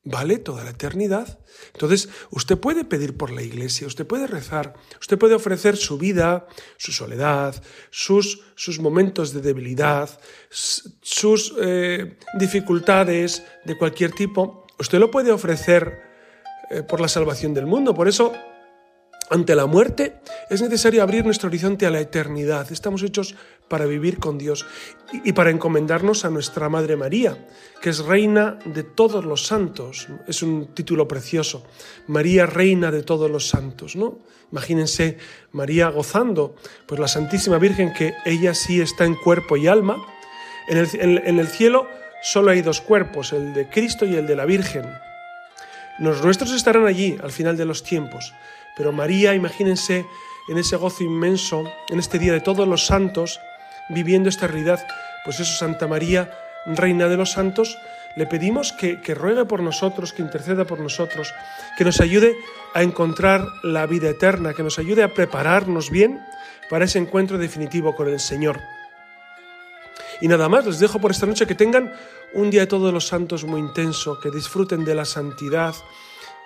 vale 0.04 0.38
toda 0.38 0.64
la 0.64 0.70
eternidad. 0.70 1.38
Entonces, 1.74 2.08
usted 2.30 2.58
puede 2.58 2.84
pedir 2.84 3.16
por 3.16 3.30
la 3.30 3.42
iglesia, 3.42 3.86
usted 3.86 4.06
puede 4.06 4.26
rezar, 4.26 4.74
usted 5.00 5.18
puede 5.18 5.34
ofrecer 5.34 5.76
su 5.76 5.98
vida, 5.98 6.46
su 6.76 6.92
soledad, 6.92 7.62
sus, 7.90 8.42
sus 8.54 8.80
momentos 8.80 9.32
de 9.32 9.40
debilidad, 9.40 10.10
sus 10.50 11.54
eh, 11.60 12.16
dificultades 12.38 13.42
de 13.64 13.78
cualquier 13.78 14.12
tipo. 14.12 14.66
Usted 14.78 14.98
lo 14.98 15.10
puede 15.10 15.30
ofrecer 15.30 16.02
eh, 16.70 16.82
por 16.82 17.00
la 17.00 17.08
salvación 17.08 17.54
del 17.54 17.66
mundo. 17.66 17.94
Por 17.94 18.08
eso, 18.08 18.32
ante 19.32 19.56
la 19.56 19.64
muerte 19.64 20.16
es 20.50 20.60
necesario 20.60 21.02
abrir 21.02 21.24
nuestro 21.24 21.48
horizonte 21.48 21.86
a 21.86 21.90
la 21.90 22.00
eternidad. 22.00 22.70
Estamos 22.70 23.02
hechos 23.02 23.34
para 23.66 23.86
vivir 23.86 24.18
con 24.18 24.36
Dios 24.36 24.66
y 25.24 25.32
para 25.32 25.48
encomendarnos 25.48 26.26
a 26.26 26.30
nuestra 26.30 26.68
Madre 26.68 26.96
María, 26.96 27.46
que 27.80 27.88
es 27.88 28.00
Reina 28.00 28.58
de 28.66 28.82
todos 28.82 29.24
los 29.24 29.46
santos. 29.46 30.08
Es 30.28 30.42
un 30.42 30.74
título 30.74 31.08
precioso. 31.08 31.64
María, 32.08 32.44
Reina 32.44 32.90
de 32.90 33.02
todos 33.02 33.30
los 33.30 33.48
santos, 33.48 33.96
¿no? 33.96 34.18
Imagínense 34.50 35.16
María 35.52 35.88
gozando, 35.88 36.54
pues 36.84 37.00
la 37.00 37.08
Santísima 37.08 37.56
Virgen, 37.56 37.94
que 37.94 38.12
ella 38.26 38.52
sí 38.52 38.82
está 38.82 39.06
en 39.06 39.14
cuerpo 39.14 39.56
y 39.56 39.66
alma. 39.66 39.96
En 40.68 40.76
el, 40.76 40.88
en 41.24 41.38
el 41.38 41.48
cielo 41.48 41.88
solo 42.22 42.50
hay 42.50 42.60
dos 42.60 42.82
cuerpos, 42.82 43.32
el 43.32 43.54
de 43.54 43.70
Cristo 43.70 44.04
y 44.04 44.14
el 44.14 44.26
de 44.26 44.36
la 44.36 44.44
Virgen. 44.44 44.84
Los 45.98 46.22
nuestros 46.22 46.52
estarán 46.52 46.86
allí 46.86 47.16
al 47.22 47.32
final 47.32 47.56
de 47.56 47.64
los 47.64 47.82
tiempos 47.82 48.34
pero 48.76 48.92
María, 48.92 49.34
imagínense 49.34 50.06
en 50.48 50.58
ese 50.58 50.76
gozo 50.76 51.04
inmenso, 51.04 51.64
en 51.88 51.98
este 51.98 52.18
día 52.18 52.32
de 52.32 52.40
todos 52.40 52.66
los 52.66 52.86
santos, 52.86 53.40
viviendo 53.88 54.28
esta 54.28 54.46
realidad. 54.46 54.84
Pues 55.24 55.40
eso, 55.40 55.52
Santa 55.56 55.86
María, 55.86 56.30
Reina 56.66 57.08
de 57.08 57.16
los 57.16 57.32
Santos, 57.32 57.78
le 58.16 58.26
pedimos 58.26 58.72
que, 58.72 59.00
que 59.00 59.14
ruegue 59.14 59.44
por 59.44 59.62
nosotros, 59.62 60.12
que 60.12 60.22
interceda 60.22 60.64
por 60.64 60.80
nosotros, 60.80 61.32
que 61.76 61.84
nos 61.84 62.00
ayude 62.00 62.36
a 62.74 62.82
encontrar 62.82 63.46
la 63.62 63.86
vida 63.86 64.10
eterna, 64.10 64.54
que 64.54 64.62
nos 64.62 64.78
ayude 64.78 65.02
a 65.02 65.14
prepararnos 65.14 65.90
bien 65.90 66.20
para 66.68 66.84
ese 66.84 66.98
encuentro 66.98 67.38
definitivo 67.38 67.94
con 67.94 68.08
el 68.08 68.20
Señor. 68.20 68.60
Y 70.20 70.28
nada 70.28 70.48
más, 70.48 70.64
les 70.66 70.78
dejo 70.78 71.00
por 71.00 71.10
esta 71.10 71.26
noche 71.26 71.46
que 71.46 71.54
tengan 71.54 71.92
un 72.34 72.50
día 72.50 72.62
de 72.62 72.66
todos 72.66 72.92
los 72.92 73.08
santos 73.08 73.44
muy 73.44 73.60
intenso, 73.60 74.20
que 74.20 74.30
disfruten 74.30 74.84
de 74.84 74.94
la 74.94 75.04
santidad, 75.04 75.74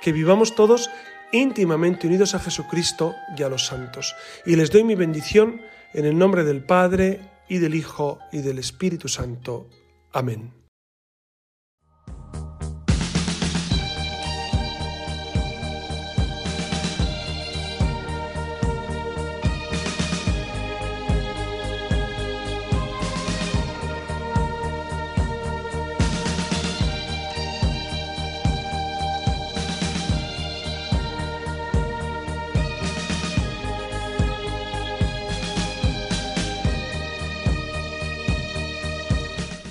que 0.01 0.13
vivamos 0.13 0.55
todos 0.55 0.91
íntimamente 1.33 2.07
unidos 2.07 2.35
a 2.35 2.41
Jesucristo 2.41 3.15
y 3.37 3.43
a 3.43 3.49
los 3.49 3.67
santos. 3.67 4.15
Y 4.45 4.57
les 4.57 4.71
doy 4.71 4.85
mi 4.85 4.95
bendición 4.95 5.61
en 5.95 6.05
el 6.05 6.19
nombre 6.19 6.45
del 6.45 6.65
Padre 6.65 7.21
y 7.49 7.59
del 7.59 7.75
Hijo 7.75 8.19
y 8.33 8.39
del 8.39 8.59
Espíritu 8.59 9.09
Santo. 9.09 9.69
Amén. 10.13 10.66